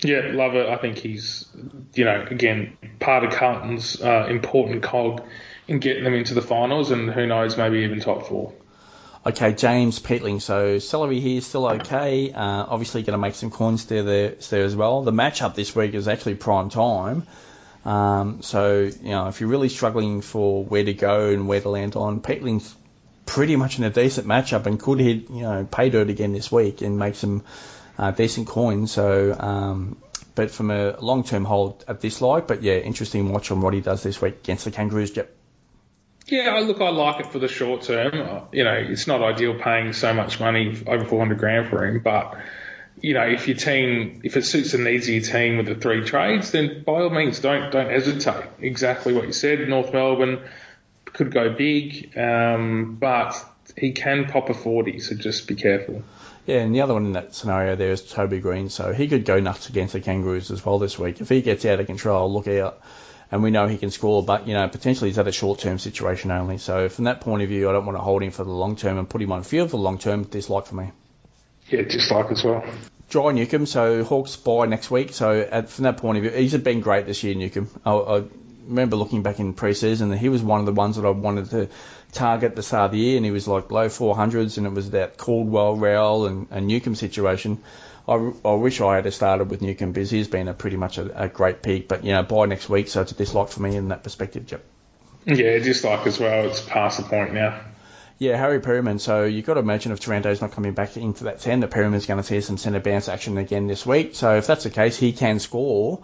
Yeah, 0.03 0.31
love 0.33 0.55
it. 0.55 0.67
I 0.67 0.77
think 0.77 0.97
he's, 0.97 1.45
you 1.93 2.05
know, 2.05 2.25
again, 2.27 2.75
part 2.99 3.23
of 3.23 3.31
Carlton's 3.31 4.01
uh, 4.01 4.25
important 4.31 4.81
cog 4.81 5.21
in 5.67 5.77
getting 5.77 6.03
them 6.03 6.15
into 6.15 6.33
the 6.33 6.41
finals, 6.41 6.89
and 6.89 7.11
who 7.11 7.27
knows, 7.27 7.55
maybe 7.55 7.79
even 7.79 7.99
top 7.99 8.25
four. 8.25 8.51
Okay, 9.23 9.53
James 9.53 9.99
Peatling. 9.99 10.41
So 10.41 10.79
celery 10.79 11.19
here 11.19 11.37
is 11.37 11.45
still 11.45 11.67
okay. 11.67 12.31
Uh, 12.31 12.65
obviously 12.67 13.03
going 13.03 13.13
to 13.13 13.19
make 13.19 13.35
some 13.35 13.51
coins 13.51 13.85
there, 13.85 14.01
there, 14.01 14.29
there 14.49 14.63
as 14.63 14.75
well. 14.75 15.03
The 15.03 15.11
matchup 15.11 15.53
this 15.53 15.75
week 15.75 15.93
is 15.93 16.07
actually 16.07 16.35
prime 16.35 16.69
time. 16.69 17.27
Um, 17.85 18.41
so, 18.41 18.79
you 18.79 19.09
know, 19.09 19.27
if 19.27 19.39
you're 19.39 19.49
really 19.49 19.69
struggling 19.69 20.21
for 20.21 20.63
where 20.63 20.83
to 20.83 20.93
go 20.93 21.29
and 21.29 21.47
where 21.47 21.61
to 21.61 21.69
land 21.69 21.95
on, 21.95 22.21
Peatling's 22.21 22.75
pretty 23.27 23.55
much 23.55 23.77
in 23.77 23.83
a 23.83 23.91
decent 23.91 24.25
matchup 24.25 24.65
and 24.65 24.79
could 24.79 24.99
hit, 24.99 25.29
you 25.29 25.41
know, 25.41 25.67
pay 25.69 25.91
dirt 25.91 26.09
again 26.09 26.33
this 26.33 26.51
week 26.51 26.81
and 26.81 26.97
make 26.97 27.13
some 27.13 27.43
uh, 27.99 28.09
decent 28.09 28.47
coins. 28.47 28.91
So, 28.91 29.35
um, 29.39 29.97
but 30.33 30.49
from 30.49 30.71
a 30.71 30.99
long-term 30.99 31.45
hold 31.45 31.85
at 31.87 32.01
this 32.01 32.21
light, 32.21 32.47
but 32.47 32.63
yeah, 32.63 32.77
interesting 32.77 33.31
watch 33.31 33.51
on 33.51 33.61
what 33.61 33.75
he 33.75 33.81
does 33.81 34.01
this 34.01 34.19
week 34.19 34.37
against 34.37 34.65
the 34.65 34.71
Kangaroos. 34.71 35.15
Yep. 35.15 35.31
Yeah, 36.31 36.57
look, 36.59 36.79
I 36.79 36.89
like 36.89 37.19
it 37.19 37.27
for 37.27 37.39
the 37.39 37.49
short 37.49 37.81
term. 37.81 38.13
Uh, 38.13 38.41
you 38.53 38.63
know, 38.63 38.73
it's 38.73 39.05
not 39.05 39.21
ideal 39.21 39.59
paying 39.59 39.91
so 39.91 40.13
much 40.13 40.39
money, 40.39 40.81
over 40.87 41.03
400 41.03 41.37
grand 41.37 41.69
for 41.69 41.85
him, 41.85 41.99
but 41.99 42.37
you 43.01 43.13
know, 43.13 43.27
if 43.27 43.49
your 43.49 43.57
team, 43.57 44.21
if 44.23 44.37
it 44.37 44.45
suits 44.45 44.71
the 44.71 44.77
needs 44.77 45.07
of 45.07 45.13
your 45.13 45.23
team 45.23 45.57
with 45.57 45.65
the 45.65 45.75
three 45.75 46.05
trades, 46.05 46.51
then 46.51 46.83
by 46.85 47.01
all 47.01 47.09
means, 47.09 47.39
don't 47.39 47.69
don't 47.71 47.89
hesitate. 47.89 48.45
Exactly 48.61 49.13
what 49.13 49.27
you 49.27 49.33
said. 49.33 49.67
North 49.67 49.91
Melbourne 49.91 50.39
could 51.05 51.31
go 51.31 51.53
big, 51.53 52.17
um, 52.17 52.95
but 52.95 53.35
he 53.77 53.91
can 53.91 54.25
pop 54.25 54.49
a 54.49 54.53
40, 54.53 54.99
so 54.99 55.15
just 55.15 55.47
be 55.47 55.55
careful. 55.55 56.01
Yeah, 56.45 56.59
and 56.59 56.73
the 56.73 56.81
other 56.81 56.93
one 56.93 57.07
in 57.07 57.11
that 57.13 57.35
scenario 57.35 57.75
there 57.75 57.91
is 57.91 58.09
Toby 58.09 58.39
Green, 58.39 58.69
so 58.69 58.93
he 58.93 59.07
could 59.07 59.25
go 59.25 59.39
nuts 59.41 59.67
against 59.67 59.93
the 59.93 59.99
Kangaroos 59.99 60.49
as 60.49 60.65
well 60.65 60.79
this 60.79 60.97
week. 60.97 61.19
If 61.19 61.27
he 61.27 61.41
gets 61.41 61.65
out 61.65 61.79
of 61.81 61.87
control, 61.87 62.31
look 62.31 62.47
out 62.47 62.81
and 63.31 63.41
we 63.41 63.49
know 63.49 63.67
he 63.67 63.77
can 63.77 63.91
score, 63.91 64.23
but 64.23 64.47
you 64.47 64.53
know 64.53 64.67
potentially 64.67 65.09
he's 65.09 65.17
at 65.17 65.27
a 65.27 65.31
short-term 65.31 65.79
situation 65.79 66.31
only. 66.31 66.57
So 66.57 66.89
from 66.89 67.05
that 67.05 67.21
point 67.21 67.41
of 67.41 67.49
view, 67.49 67.69
I 67.69 67.73
don't 67.73 67.85
want 67.85 67.97
to 67.97 68.03
hold 68.03 68.21
him 68.21 68.31
for 68.31 68.43
the 68.43 68.51
long 68.51 68.75
term 68.75 68.97
and 68.97 69.09
put 69.09 69.21
him 69.21 69.31
on 69.31 69.43
field 69.43 69.71
for 69.71 69.77
the 69.77 69.83
long 69.83 69.97
term. 69.97 70.23
Dislike 70.23 70.65
for 70.65 70.75
me. 70.75 70.91
Yeah, 71.69 71.83
dislike 71.83 72.31
as 72.31 72.43
well. 72.43 72.63
Jai 73.09 73.31
Newcombe, 73.31 73.65
so 73.65 74.03
Hawks 74.03 74.35
bye 74.35 74.65
next 74.65 74.89
week. 74.89 75.13
So 75.13 75.39
at, 75.39 75.69
from 75.69 75.83
that 75.83 75.97
point 75.97 76.17
of 76.17 76.23
view, 76.23 76.31
he's 76.31 76.55
been 76.57 76.79
great 76.81 77.05
this 77.05 77.23
year, 77.23 77.35
Newcombe. 77.35 77.69
I, 77.85 77.91
I 77.91 78.23
remember 78.67 78.95
looking 78.95 79.21
back 79.21 79.39
in 79.39 79.53
pre-season 79.53 80.09
that 80.09 80.17
he 80.17 80.29
was 80.29 80.41
one 80.41 80.59
of 80.61 80.65
the 80.65 80.71
ones 80.71 80.95
that 80.95 81.05
I 81.05 81.09
wanted 81.09 81.49
to 81.49 81.69
target 82.13 82.55
the 82.55 82.63
start 82.63 82.85
of 82.85 82.91
the 82.91 82.99
year, 82.99 83.17
and 83.17 83.25
he 83.25 83.31
was 83.31 83.47
like 83.47 83.69
low 83.69 83.87
400s, 83.87 84.57
and 84.57 84.65
it 84.65 84.73
was 84.73 84.91
that 84.91 85.17
Caldwell, 85.17 85.75
Rowell, 85.75 86.25
and, 86.25 86.47
and 86.51 86.67
Newcombe 86.67 86.95
situation. 86.95 87.61
I, 88.07 88.13
I 88.45 88.53
wish 88.53 88.81
I 88.81 88.95
had 88.95 89.13
started 89.13 89.49
with 89.49 89.61
Newcombe 89.61 89.91
because 89.91 90.09
he's 90.09 90.27
been 90.27 90.47
a 90.47 90.53
pretty 90.53 90.77
much 90.77 90.97
a, 90.97 91.23
a, 91.23 91.27
great 91.27 91.61
pick. 91.61 91.87
But 91.87 92.03
you 92.03 92.13
know, 92.13 92.23
bye 92.23 92.45
next 92.45 92.69
week, 92.69 92.87
so 92.87 93.01
it's 93.01 93.11
a 93.11 93.15
dislike 93.15 93.49
for 93.49 93.61
me 93.61 93.75
in 93.75 93.89
that 93.89 94.03
perspective, 94.03 94.51
Yep. 94.51 94.63
Yeah, 95.25 95.59
dislike 95.59 96.07
as 96.07 96.19
well. 96.19 96.47
It's 96.47 96.61
past 96.61 96.97
the 96.97 97.03
point 97.03 97.33
now. 97.33 97.61
Yeah, 98.17 98.37
Harry 98.37 98.59
Perryman. 98.59 98.99
So 98.99 99.23
you've 99.23 99.45
got 99.45 99.55
to 99.55 99.59
imagine 99.59 99.91
if 99.91 99.99
Taranto's 99.99 100.41
not 100.41 100.51
coming 100.51 100.73
back 100.73 100.97
into 100.97 101.25
that 101.25 101.39
10, 101.41 101.61
that 101.61 101.69
Perryman's 101.69 102.05
going 102.05 102.19
to 102.19 102.23
see 102.23 102.41
some 102.41 102.57
centre 102.57 102.79
bounce 102.79 103.09
action 103.09 103.37
again 103.37 103.67
this 103.67 103.85
week. 103.85 104.15
So 104.15 104.35
if 104.37 104.47
that's 104.47 104.63
the 104.63 104.69
case, 104.69 104.97
he 104.97 105.11
can 105.11 105.39
score. 105.39 106.03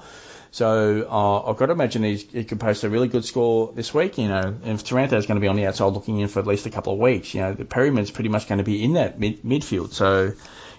So 0.52 1.08
uh, 1.10 1.50
I've 1.50 1.58
got 1.58 1.68
to 1.68 1.74
imagine 1.74 2.04
he 2.04 2.44
could 2.44 2.60
post 2.60 2.84
a 2.84 2.90
really 2.90 3.08
good 3.08 3.26
score 3.26 3.72
this 3.74 3.94
week. 3.94 4.18
You 4.18 4.30
know, 4.30 4.56
and 4.64 4.80
if 4.80 4.84
Taranto's 4.84 5.28
going 5.28 5.36
to 5.36 5.42
be 5.42 5.48
on 5.48 5.56
the 5.56 5.68
outside 5.68 5.94
looking 5.94 6.20
in 6.20 6.28
for 6.28 6.40
at 6.40 6.48
least 6.48 6.66
a 6.66 6.72
couple 6.72 6.94
of 6.94 7.00
weeks, 7.00 7.34
you 7.34 7.42
know, 7.42 7.54
the 7.54 7.66
Perryman's 7.66 8.10
pretty 8.10 8.30
much 8.30 8.48
going 8.48 8.58
to 8.60 8.64
be 8.64 8.84
in 8.84 8.94
that 8.94 9.20
mid- 9.20 9.44
midfield. 9.44 9.94
So 9.94 10.34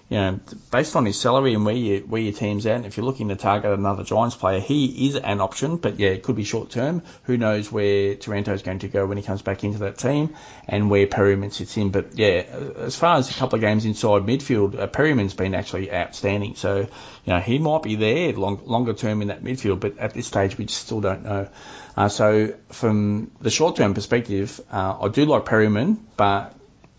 you 0.09 0.17
know, 0.17 0.39
based 0.71 0.95
on 0.95 1.05
his 1.05 1.19
salary 1.19 1.53
and 1.53 1.63
where 1.63 1.75
you, 1.75 1.99
where 1.99 2.21
your 2.21 2.33
team's 2.33 2.65
at, 2.65 2.83
if 2.83 2.97
you're 2.97 3.05
looking 3.05 3.29
to 3.29 3.35
target 3.35 3.71
another 3.71 4.03
Giants 4.03 4.35
player, 4.35 4.59
he 4.59 5.07
is 5.07 5.15
an 5.15 5.39
option. 5.39 5.77
But 5.77 5.99
yeah, 5.99 6.09
it 6.09 6.23
could 6.23 6.35
be 6.35 6.43
short 6.43 6.71
term. 6.71 7.03
Who 7.23 7.37
knows 7.37 7.71
where 7.71 8.15
Taranto's 8.15 8.63
going 8.63 8.79
to 8.79 8.87
go 8.87 9.05
when 9.05 9.17
he 9.17 9.23
comes 9.23 9.43
back 9.43 9.63
into 9.63 9.79
that 9.79 9.99
team 9.99 10.35
and 10.67 10.89
where 10.89 11.05
Perryman 11.05 11.51
sits 11.51 11.77
in. 11.77 11.91
But 11.91 12.17
yeah, 12.17 12.43
as 12.77 12.95
far 12.95 13.17
as 13.17 13.29
a 13.29 13.33
couple 13.33 13.57
of 13.57 13.61
games 13.61 13.85
inside 13.85 14.23
midfield, 14.23 14.79
uh, 14.79 14.87
Perryman's 14.87 15.35
been 15.35 15.53
actually 15.53 15.93
outstanding. 15.93 16.55
So 16.55 16.79
you 16.79 16.87
know 17.27 17.39
he 17.39 17.59
might 17.59 17.83
be 17.83 17.95
there 17.95 18.33
long, 18.33 18.61
longer 18.65 18.93
term 18.93 19.21
in 19.21 19.27
that 19.27 19.43
midfield, 19.43 19.79
but 19.79 19.99
at 19.99 20.15
this 20.15 20.25
stage 20.25 20.57
we 20.57 20.65
just 20.65 20.81
still 20.81 21.01
don't 21.01 21.23
know. 21.23 21.49
Uh, 21.95 22.09
so 22.09 22.55
from 22.69 23.29
the 23.41 23.51
short 23.51 23.75
term 23.75 23.93
perspective, 23.93 24.59
uh, 24.71 24.97
I 25.01 25.07
do 25.09 25.25
like 25.25 25.45
Perryman, 25.45 26.03
but 26.17 26.55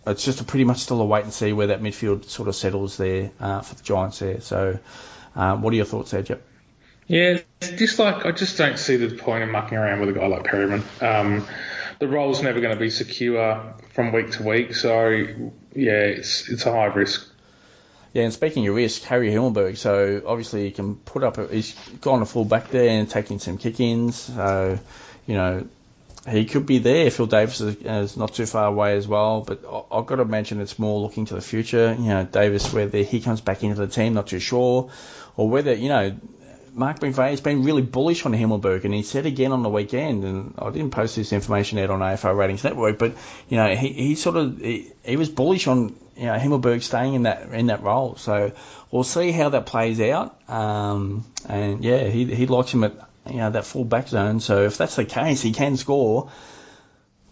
it's 0.06 0.24
just 0.24 0.40
a 0.40 0.44
pretty 0.44 0.64
much 0.64 0.78
still 0.78 1.00
a 1.00 1.04
wait 1.04 1.24
and 1.24 1.32
see 1.32 1.52
where 1.52 1.68
that 1.68 1.82
midfield 1.82 2.24
sort 2.24 2.48
of 2.48 2.54
settles 2.54 2.96
there 2.96 3.30
uh, 3.40 3.60
for 3.60 3.74
the 3.74 3.82
Giants 3.82 4.18
there. 4.18 4.40
So, 4.40 4.78
uh, 5.36 5.56
what 5.56 5.72
are 5.72 5.76
your 5.76 5.84
thoughts 5.84 6.10
there, 6.10 6.22
Jep? 6.22 6.42
Yeah, 7.06 7.38
just 7.60 7.98
like 7.98 8.24
I 8.24 8.30
just 8.30 8.56
don't 8.56 8.78
see 8.78 8.96
the 8.96 9.16
point 9.16 9.42
in 9.42 9.50
mucking 9.50 9.76
around 9.76 10.00
with 10.00 10.10
a 10.10 10.12
guy 10.12 10.26
like 10.26 10.44
Perryman. 10.44 10.84
Um, 11.00 11.46
the 11.98 12.08
role's 12.08 12.42
never 12.42 12.60
going 12.60 12.74
to 12.74 12.80
be 12.80 12.90
secure 12.90 13.74
from 13.94 14.12
week 14.12 14.30
to 14.32 14.42
week, 14.44 14.74
so 14.74 15.08
yeah, 15.08 16.04
it's 16.04 16.48
it's 16.48 16.66
a 16.66 16.72
high 16.72 16.86
risk. 16.86 17.26
Yeah, 18.12 18.24
and 18.24 18.32
speaking 18.32 18.66
of 18.66 18.74
risk, 18.74 19.02
Harry 19.02 19.30
Himmelberg, 19.30 19.76
so 19.76 20.22
obviously 20.26 20.64
he 20.64 20.70
can 20.72 20.96
put 20.96 21.22
up, 21.22 21.38
a, 21.38 21.46
he's 21.46 21.74
gone 22.00 22.22
a 22.22 22.26
full 22.26 22.44
back 22.44 22.68
there 22.70 22.88
and 22.88 23.08
taking 23.08 23.38
some 23.38 23.56
kick-ins. 23.56 24.16
So, 24.16 24.80
you 25.26 25.34
know, 25.34 25.68
he 26.28 26.44
could 26.44 26.66
be 26.66 26.78
there. 26.78 27.10
Phil 27.10 27.26
Davis 27.26 27.60
is, 27.60 27.76
is, 27.76 28.16
not 28.16 28.34
too 28.34 28.46
far 28.46 28.66
away 28.66 28.96
as 28.96 29.08
well, 29.08 29.40
but 29.40 29.64
I've 29.90 30.06
got 30.06 30.16
to 30.16 30.24
mention 30.24 30.60
it's 30.60 30.78
more 30.78 31.00
looking 31.00 31.24
to 31.26 31.34
the 31.34 31.40
future. 31.40 31.96
You 31.98 32.08
know, 32.08 32.24
Davis, 32.24 32.72
whether 32.72 32.98
he 32.98 33.20
comes 33.20 33.40
back 33.40 33.62
into 33.62 33.76
the 33.76 33.86
team, 33.86 34.14
not 34.14 34.26
too 34.26 34.38
sure, 34.38 34.90
or 35.36 35.48
whether 35.48 35.74
you 35.74 35.88
know. 35.88 36.16
Mark 36.72 37.00
McVeigh's 37.00 37.40
been 37.40 37.64
really 37.64 37.82
bullish 37.82 38.24
on 38.24 38.32
Himmelberg, 38.32 38.84
and 38.84 38.94
he 38.94 39.02
said 39.02 39.26
again 39.26 39.50
on 39.50 39.64
the 39.64 39.68
weekend, 39.68 40.22
and 40.22 40.54
I 40.56 40.70
didn't 40.70 40.92
post 40.92 41.16
this 41.16 41.32
information 41.32 41.80
out 41.80 41.90
on 41.90 41.98
AFL 41.98 42.36
Ratings 42.36 42.62
Network, 42.62 42.96
but 42.96 43.16
you 43.48 43.56
know 43.56 43.74
he, 43.74 43.88
he 43.88 44.14
sort 44.14 44.36
of 44.36 44.56
he, 44.58 44.92
he 45.02 45.16
was 45.16 45.28
bullish 45.28 45.66
on 45.66 45.96
you 46.16 46.26
know 46.26 46.34
Himmelberg 46.34 46.82
staying 46.82 47.14
in 47.14 47.22
that 47.24 47.52
in 47.52 47.66
that 47.66 47.82
role. 47.82 48.14
So 48.14 48.52
we'll 48.92 49.02
see 49.02 49.32
how 49.32 49.48
that 49.48 49.66
plays 49.66 50.00
out. 50.00 50.48
Um, 50.48 51.24
and 51.48 51.84
yeah, 51.84 52.04
he 52.04 52.32
he 52.32 52.46
likes 52.46 52.72
him 52.72 52.84
at 52.84 53.09
you 53.30 53.38
know, 53.38 53.50
that 53.50 53.64
full 53.64 53.84
back 53.84 54.08
zone. 54.08 54.40
So 54.40 54.64
if 54.64 54.76
that's 54.76 54.96
the 54.96 55.04
case, 55.04 55.42
he 55.42 55.52
can 55.52 55.76
score. 55.76 56.30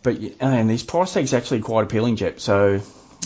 But 0.02 0.18
and 0.40 0.70
his 0.70 0.82
price 0.82 1.12
tag's 1.12 1.34
actually 1.34 1.60
quite 1.60 1.84
appealing, 1.84 2.16
Jep. 2.16 2.40
So 2.40 2.80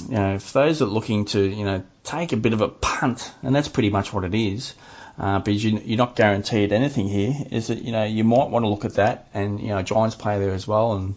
you 0.08 0.14
know, 0.14 0.34
if 0.34 0.52
those 0.52 0.80
are 0.82 0.86
looking 0.86 1.26
to 1.26 1.40
you 1.40 1.64
know 1.64 1.82
take 2.04 2.32
a 2.32 2.36
bit 2.36 2.52
of 2.52 2.60
a 2.60 2.68
punt, 2.68 3.30
and 3.42 3.54
that's 3.54 3.68
pretty 3.68 3.90
much 3.90 4.12
what 4.12 4.24
it 4.24 4.34
is. 4.34 4.74
Uh, 5.18 5.38
because 5.40 5.62
you, 5.62 5.78
you're 5.84 5.98
not 5.98 6.16
guaranteed 6.16 6.72
anything 6.72 7.06
here. 7.06 7.34
Is 7.50 7.66
that 7.66 7.82
you 7.82 7.92
know 7.92 8.04
you 8.04 8.24
might 8.24 8.48
want 8.48 8.64
to 8.64 8.68
look 8.68 8.86
at 8.86 8.94
that, 8.94 9.28
and 9.34 9.60
you 9.60 9.68
know 9.68 9.82
Giants 9.82 10.16
play 10.16 10.38
there 10.38 10.54
as 10.54 10.66
well, 10.66 10.94
and 10.94 11.14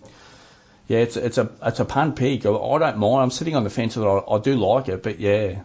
Yeah, 0.87 0.99
it's 0.99 1.17
it's 1.17 1.37
a 1.37 1.49
it's 1.63 1.79
a 1.79 1.85
punt 1.85 2.15
pick. 2.15 2.45
I 2.45 2.77
don't 2.77 2.97
mind. 2.97 3.23
I'm 3.23 3.31
sitting 3.31 3.55
on 3.55 3.63
the 3.63 3.69
fence 3.69 3.95
that 3.95 4.05
I, 4.05 4.35
I 4.35 4.39
do 4.39 4.55
like 4.55 4.87
it, 4.87 5.01
but 5.01 5.19
yeah, 5.19 5.61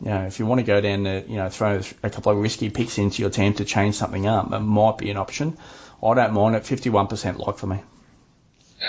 you 0.00 0.08
know, 0.08 0.26
if 0.26 0.38
you 0.38 0.46
want 0.46 0.60
to 0.60 0.66
go 0.66 0.80
down 0.80 1.02
the, 1.02 1.24
you 1.28 1.36
know, 1.36 1.48
throw 1.48 1.80
a 2.02 2.10
couple 2.10 2.32
of 2.32 2.38
risky 2.38 2.70
picks 2.70 2.98
into 2.98 3.22
your 3.22 3.30
team 3.30 3.54
to 3.54 3.64
change 3.64 3.96
something 3.96 4.26
up, 4.26 4.52
it 4.52 4.60
might 4.60 4.98
be 4.98 5.10
an 5.10 5.16
option. 5.16 5.58
I 6.02 6.14
don't 6.14 6.32
mind 6.32 6.56
it. 6.56 6.62
51% 6.62 7.38
like 7.38 7.58
for 7.58 7.66
me. 7.66 7.80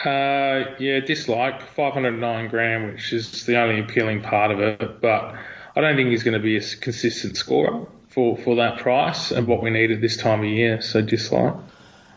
Uh, 0.06 0.76
yeah, 0.80 1.02
dislike 1.02 1.62
509 1.62 2.48
gram, 2.48 2.94
which 2.94 3.12
is 3.12 3.46
the 3.46 3.60
only 3.60 3.82
appealing 3.82 4.22
part 4.22 4.52
of 4.52 4.62
it. 4.62 5.02
But 5.02 5.36
I 5.76 5.82
don't 5.82 5.98
think 5.98 6.10
he's 6.10 6.24
going 6.24 6.38
to 6.38 6.44
be 6.44 6.56
a 6.56 6.62
consistent 6.62 7.36
scorer 7.36 7.88
for, 8.08 8.38
for 8.38 8.56
that 8.56 8.80
price 8.80 9.32
and 9.32 9.48
what 9.48 9.62
we 9.62 9.70
need 9.70 9.92
at 9.92 10.00
this 10.00 10.16
time 10.16 10.40
of 10.40 10.46
year. 10.46 10.82
So 10.82 11.02
dislike. 11.02 11.56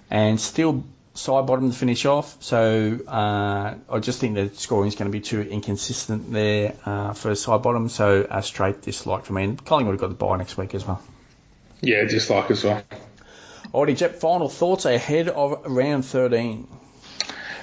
And 0.09 0.41
Steele 0.41 0.85
Sidebottom 1.15 1.71
to 1.71 1.79
finish 1.79 2.05
off. 2.07 2.43
So 2.43 2.99
uh, 3.07 3.75
I 3.89 3.99
just 4.01 4.21
think 4.21 4.35
the 4.35 4.51
scoring 4.55 4.89
is 4.89 4.97
going 4.97 5.11
to 5.11 5.13
be 5.13 5.21
too 5.21 5.41
inconsistent 5.41 6.33
there 6.33 6.75
uh, 6.85 7.13
for 7.13 7.31
Sidebottom. 7.33 7.89
So 7.91 8.27
a 8.29 8.43
straight 8.43 8.83
dislike 8.83 9.25
for 9.25 9.33
me. 9.33 9.45
And 9.45 9.65
Collingwood 9.65 9.95
have 9.95 10.01
got 10.01 10.09
the 10.09 10.15
bye 10.15 10.37
next 10.37 10.57
week 10.57 10.75
as 10.75 10.87
well. 10.87 11.01
Yeah, 11.81 12.05
dislike 12.05 12.51
as 12.51 12.65
well. 12.65 12.83
Alrighty, 13.73 13.97
Jep, 13.97 14.17
final 14.17 14.49
thoughts 14.49 14.85
ahead 14.85 15.29
of 15.29 15.67
round 15.67 16.05
13. 16.05 16.69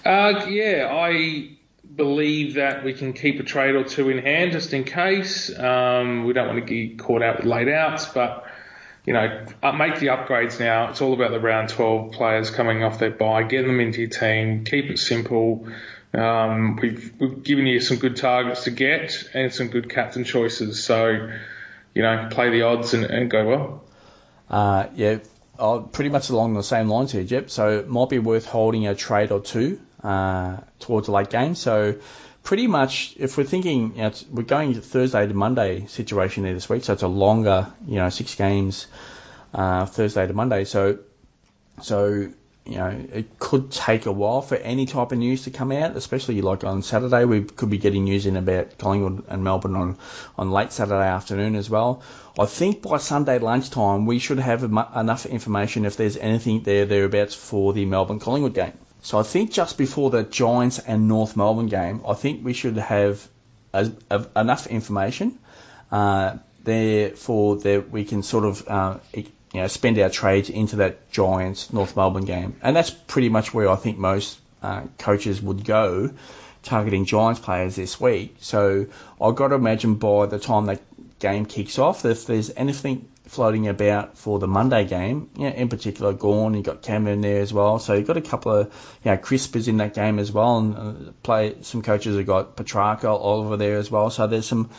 Uh, 0.04 0.46
yeah, 0.50 0.90
I 0.92 1.58
believe 1.96 2.56
that 2.56 2.84
we 2.84 2.94
can 2.94 3.14
keep 3.14 3.40
a 3.40 3.44
trade 3.44 3.76
or 3.76 3.84
two 3.84 4.10
in 4.10 4.18
hand 4.20 4.54
just 4.54 4.74
in 4.74 4.84
case. 4.84 5.58
Um, 5.58 6.26
we 6.26 6.34
don't 6.34 6.48
want 6.48 6.66
to 6.66 6.88
get 6.88 7.00
caught 7.00 7.22
out 7.22 7.38
with 7.38 7.46
late 7.46 7.68
outs, 7.70 8.06
but 8.06 8.46
you 9.06 9.14
know, 9.14 9.46
make 9.78 10.00
the 10.00 10.08
upgrades 10.08 10.60
now. 10.60 10.90
It's 10.90 11.02
all 11.02 11.14
about 11.14 11.32
the 11.32 11.40
round 11.40 11.70
12 11.70 12.12
players 12.12 12.52
coming 12.52 12.84
off 12.84 13.00
their 13.00 13.10
bye. 13.12 13.44
Get 13.44 13.66
them 13.66 13.80
into 13.80 14.02
your 14.02 14.10
team. 14.10 14.64
Keep 14.64 14.92
it 14.92 15.00
simple. 15.00 15.68
Um, 16.14 16.76
we've, 16.76 17.14
we've 17.20 17.44
given 17.44 17.66
you 17.66 17.80
some 17.80 17.98
good 17.98 18.18
targets 18.18 18.66
to 18.66 18.72
get 18.72 19.30
and 19.34 19.52
some 19.52 19.70
good 19.70 19.90
captain 19.90 20.24
choices. 20.24 20.84
So, 20.84 21.32
you 21.94 22.02
know, 22.02 22.28
play 22.30 22.52
the 22.52 22.64
odds 22.64 22.94
and, 22.94 23.06
and 23.06 23.30
go 23.30 23.48
well. 23.48 23.84
Uh, 24.50 24.88
yeah, 24.94 25.20
uh, 25.58 25.80
pretty 25.80 26.10
much 26.10 26.30
along 26.30 26.54
the 26.54 26.64
same 26.64 26.88
lines 26.88 27.12
here, 27.12 27.24
Jep. 27.24 27.50
So 27.50 27.80
it 27.80 27.88
might 27.88 28.10
be 28.10 28.20
worth 28.20 28.46
holding 28.46 28.88
a 28.88 28.94
trade 28.94 29.32
or 29.32 29.40
two 29.40 29.80
uh, 30.04 30.58
towards 30.80 31.08
the 31.08 31.14
late 31.14 31.30
game. 31.30 31.56
So 31.56 31.96
pretty 32.44 32.68
much, 32.68 33.16
if 33.18 33.38
we're 33.38 33.44
thinking, 33.44 33.96
you 33.96 34.02
know, 34.02 34.12
we're 34.30 34.44
going 34.44 34.74
to 34.74 34.82
Thursday 34.82 35.28
to 35.28 35.34
Monday 35.34 35.86
situation 35.88 36.44
there 36.44 36.54
this 36.54 36.70
week, 36.70 36.84
so 36.84 36.94
it's 36.94 37.04
a 37.04 37.08
longer, 37.08 37.68
you 37.88 37.96
know, 37.96 38.10
six 38.10 38.36
games 38.36 38.88
uh, 39.54 39.86
Thursday 39.86 40.28
to 40.28 40.34
Monday. 40.34 40.66
So, 40.66 41.00
so 41.82 42.32
you 42.66 42.78
know, 42.78 43.06
it 43.12 43.40
could 43.40 43.72
take 43.72 44.06
a 44.06 44.12
while 44.12 44.42
for 44.42 44.56
any 44.56 44.86
type 44.86 45.12
of 45.12 45.18
news 45.18 45.44
to 45.44 45.52
come 45.52 45.72
out, 45.72 45.98
especially 45.98 46.42
like 46.42 46.64
on 46.64 46.84
Saturday. 46.84 47.26
We 47.26 47.44
could 47.44 47.70
be 47.70 47.80
getting 47.80 48.04
news 48.04 48.26
in 48.28 48.38
about 48.38 48.78
Collingwood 48.78 49.26
and 49.30 49.44
Melbourne 49.44 49.76
on, 49.76 49.98
on 50.38 50.52
late 50.52 50.72
Saturday 50.72 51.08
afternoon 51.08 51.56
as 51.56 51.70
well. 51.70 52.04
I 52.38 52.46
think 52.46 52.84
by 52.84 52.98
Sunday 52.98 53.40
lunchtime 53.40 54.06
we 54.06 54.20
should 54.20 54.40
have 54.40 54.64
enough 54.64 55.26
information 55.26 55.86
if 55.86 55.98
there's 55.98 56.18
anything 56.18 56.62
there 56.62 56.86
thereabouts 56.86 57.34
for 57.34 57.74
the 57.74 57.86
Melbourne 57.86 58.20
Collingwood 58.20 58.54
game. 58.54 58.78
So 59.02 59.20
I 59.20 59.24
think 59.24 59.52
just 59.52 59.78
before 59.78 60.10
the 60.12 60.24
Giants 60.24 60.80
and 60.80 61.08
North 61.08 61.36
Melbourne 61.36 61.68
game, 61.68 62.02
I 62.08 62.14
think 62.14 62.46
we 62.46 62.54
should 62.54 62.78
have 62.78 63.28
enough 63.74 64.68
information 64.68 65.40
uh, 65.92 66.38
there 66.64 67.10
for 67.12 67.58
that 67.58 67.90
we 67.90 68.06
can 68.06 68.22
sort 68.22 68.46
of 68.46 68.68
uh, 68.68 68.98
you 69.14 69.26
know 69.54 69.68
spend 69.68 69.98
our 70.00 70.10
trades 70.10 70.50
into 70.50 70.78
that 70.78 71.12
Giants 71.12 71.74
North 71.74 71.96
Melbourne 71.96 72.26
game, 72.26 72.56
and 72.62 72.76
that's 72.76 72.92
pretty 72.92 73.30
much 73.30 73.54
where 73.54 73.70
I 73.70 73.76
think 73.76 73.98
most 73.98 74.40
uh, 74.62 74.84
coaches 75.00 75.42
would 75.42 75.66
go, 75.66 76.12
targeting 76.64 77.06
Giants 77.06 77.40
players 77.40 77.76
this 77.76 78.00
week. 78.00 78.36
So 78.40 78.86
I've 79.20 79.36
got 79.36 79.50
to 79.50 79.56
imagine 79.56 79.96
by 79.96 80.28
the 80.28 80.38
time 80.38 80.68
that 80.68 80.82
game 81.20 81.46
kicks 81.46 81.80
off, 81.80 82.06
if 82.06 82.26
there's 82.28 82.52
anything 82.56 83.08
floating 83.32 83.70
about 83.70 84.18
for 84.18 84.40
the 84.40 84.48
Monday 84.48 84.84
game. 84.84 85.30
Yeah, 85.38 85.52
in 85.52 85.70
particular, 85.70 86.12
Gawn, 86.12 86.54
you've 86.54 86.66
got 86.66 86.82
Cameron 86.82 87.22
there 87.22 87.40
as 87.40 87.54
well. 87.54 87.80
So 87.80 87.94
you've 87.94 88.06
got 88.06 88.18
a 88.18 88.22
couple 88.22 88.52
of, 88.52 88.98
you 89.06 89.12
know, 89.12 89.18
Crispers 89.18 89.70
in 89.70 89.78
that 89.78 89.94
game 89.94 90.20
as 90.20 90.34
well. 90.34 90.58
And 90.58 90.78
uh, 90.78 91.12
play 91.24 91.56
some 91.62 91.82
coaches 91.82 92.18
have 92.18 92.26
got 92.26 92.58
Petracca, 92.58 93.06
Oliver 93.06 93.56
there 93.56 93.78
as 93.78 93.90
well. 93.90 94.10
So 94.10 94.28
there's 94.28 94.46
some 94.46 94.70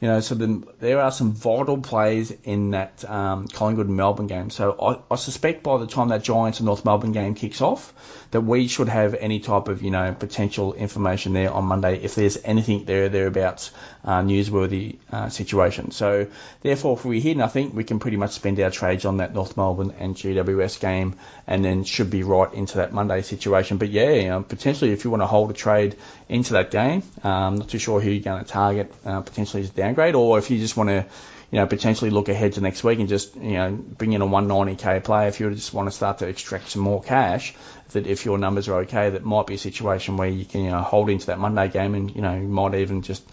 you 0.00 0.08
know, 0.08 0.20
so 0.20 0.34
there 0.34 1.00
are 1.00 1.12
some 1.12 1.32
vital 1.32 1.76
plays 1.76 2.30
in 2.44 2.70
that 2.70 3.04
um, 3.08 3.46
Collingwood 3.48 3.88
Melbourne 3.88 4.28
game. 4.28 4.48
So 4.48 4.74
I, 4.80 5.12
I, 5.12 5.16
suspect 5.16 5.62
by 5.62 5.76
the 5.76 5.86
time 5.86 6.08
that 6.08 6.22
Giants 6.22 6.58
and 6.58 6.66
North 6.66 6.86
Melbourne 6.86 7.12
game 7.12 7.34
kicks 7.34 7.60
off, 7.60 7.92
that 8.30 8.40
we 8.40 8.68
should 8.68 8.88
have 8.88 9.14
any 9.14 9.40
type 9.40 9.68
of 9.68 9.82
you 9.82 9.90
know 9.90 10.14
potential 10.18 10.72
information 10.74 11.32
there 11.32 11.52
on 11.52 11.64
Monday 11.64 11.96
if 12.02 12.14
there's 12.14 12.38
anything 12.44 12.84
there 12.84 13.08
thereabouts 13.08 13.72
uh, 14.04 14.20
newsworthy 14.22 14.96
uh, 15.12 15.28
situation. 15.28 15.90
So 15.90 16.26
therefore, 16.62 16.96
if 16.96 17.04
we 17.04 17.20
hear 17.20 17.34
nothing, 17.34 17.74
we 17.74 17.84
can 17.84 17.98
pretty 17.98 18.16
much 18.16 18.30
spend 18.30 18.58
our 18.60 18.70
trades 18.70 19.04
on 19.04 19.18
that 19.18 19.34
North 19.34 19.56
Melbourne 19.56 19.94
and 19.98 20.14
GWS 20.14 20.80
game, 20.80 21.16
and 21.46 21.64
then 21.64 21.84
should 21.84 22.10
be 22.10 22.22
right 22.22 22.52
into 22.54 22.78
that 22.78 22.92
Monday 22.92 23.20
situation. 23.22 23.76
But 23.76 23.90
yeah, 23.90 24.12
you 24.12 24.28
know, 24.28 24.42
potentially 24.42 24.92
if 24.92 25.04
you 25.04 25.10
want 25.10 25.22
to 25.22 25.26
hold 25.26 25.50
a 25.50 25.54
trade 25.54 25.96
into 26.28 26.54
that 26.54 26.70
game, 26.70 27.02
um, 27.22 27.56
not 27.56 27.68
too 27.68 27.78
sure 27.78 28.00
who 28.00 28.10
you're 28.10 28.22
going 28.22 28.42
to 28.42 28.48
target. 28.48 28.92
Uh, 29.04 29.20
potentially 29.20 29.62
is 29.62 29.70
down 29.70 29.90
downgrade, 29.90 30.14
or 30.14 30.38
if 30.38 30.50
you 30.50 30.58
just 30.58 30.76
want 30.76 30.88
to, 30.90 31.04
you 31.50 31.58
know, 31.58 31.66
potentially 31.66 32.10
look 32.10 32.28
ahead 32.28 32.52
to 32.54 32.60
next 32.60 32.84
week 32.84 33.00
and 33.00 33.08
just, 33.08 33.34
you 33.36 33.52
know, 33.52 33.72
bring 33.72 34.12
in 34.12 34.22
a 34.22 34.26
190k 34.26 35.02
player 35.02 35.28
if 35.28 35.40
you 35.40 35.50
just 35.50 35.74
want 35.74 35.88
to 35.88 35.92
start 35.92 36.18
to 36.18 36.28
extract 36.28 36.68
some 36.68 36.82
more 36.82 37.02
cash, 37.02 37.54
that 37.92 38.06
if 38.06 38.24
your 38.24 38.38
numbers 38.38 38.68
are 38.68 38.80
okay, 38.80 39.10
that 39.10 39.24
might 39.24 39.46
be 39.46 39.54
a 39.54 39.58
situation 39.58 40.16
where 40.16 40.28
you 40.28 40.44
can, 40.44 40.64
you 40.64 40.70
know, 40.70 40.82
hold 40.82 41.10
into 41.10 41.26
that 41.26 41.38
Monday 41.38 41.68
game 41.68 41.94
and, 41.94 42.14
you 42.14 42.22
know, 42.22 42.34
you 42.34 42.46
might 42.46 42.74
even 42.74 43.02
just 43.02 43.24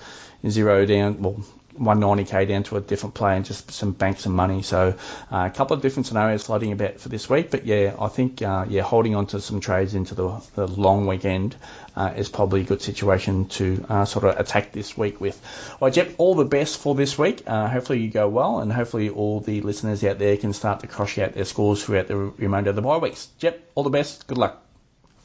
zero 0.48 0.86
down, 0.86 1.22
well, 1.22 1.44
190k 1.80 2.48
down 2.48 2.64
to 2.64 2.78
a 2.78 2.82
different 2.82 3.16
player 3.16 3.36
and 3.36 3.46
just 3.46 3.72
some 3.72 3.92
bank 3.92 4.20
some 4.20 4.34
money. 4.34 4.64
So 4.64 4.96
uh, 5.32 5.50
a 5.52 5.56
couple 5.56 5.76
of 5.76 5.82
different 5.82 6.08
scenarios 6.08 6.44
floating 6.44 6.72
about 6.72 7.00
for 7.00 7.10
this 7.10 7.30
week. 7.30 7.52
But 7.52 7.66
yeah, 7.66 7.96
I 8.00 8.08
think 8.08 8.42
uh, 8.42 8.66
yeah 8.68 8.82
holding 8.82 9.16
on 9.16 9.28
to 9.28 9.42
some 9.42 9.60
trades 9.60 9.94
into 9.94 10.16
the, 10.16 10.42
the 10.56 10.68
long 10.68 11.08
weekend 11.08 11.56
uh, 11.98 12.14
is 12.16 12.30
probably 12.30 12.62
a 12.62 12.64
good 12.64 12.82
situation 12.82 13.48
to 13.48 13.84
uh, 13.90 14.06
sort 14.06 14.26
of 14.26 14.40
attack 14.40 14.72
this 14.72 14.96
week 14.96 15.20
with. 15.20 15.42
Right, 15.82 15.92
Jep, 15.92 16.14
all 16.20 16.36
the 16.36 16.46
best 16.46 16.78
for 16.78 16.94
this 16.94 17.18
week. 17.18 17.44
Uh, 17.48 17.68
hopefully 17.68 18.02
you 18.02 18.10
go 18.10 18.30
well, 18.30 18.60
and 18.60 18.72
hopefully 18.72 19.10
all 19.10 19.40
the 19.40 19.62
listeners 19.62 20.04
out 20.04 20.20
there 20.20 20.38
can 20.38 20.54
start 20.54 20.82
to 20.82 20.88
crush 20.88 21.18
out 21.18 21.34
their 21.34 21.46
scores 21.46 21.84
throughout 21.84 22.08
the 22.08 22.16
remainder 22.16 22.70
of 22.70 22.76
the 22.76 22.84
bye 22.84 22.98
weeks. 22.98 23.28
Jep, 23.40 23.60
all 23.74 23.84
the 23.84 23.90
best. 23.90 24.28
Good 24.28 24.38
luck. 24.38 24.64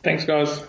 Thanks, 0.03 0.25
guys. 0.25 0.63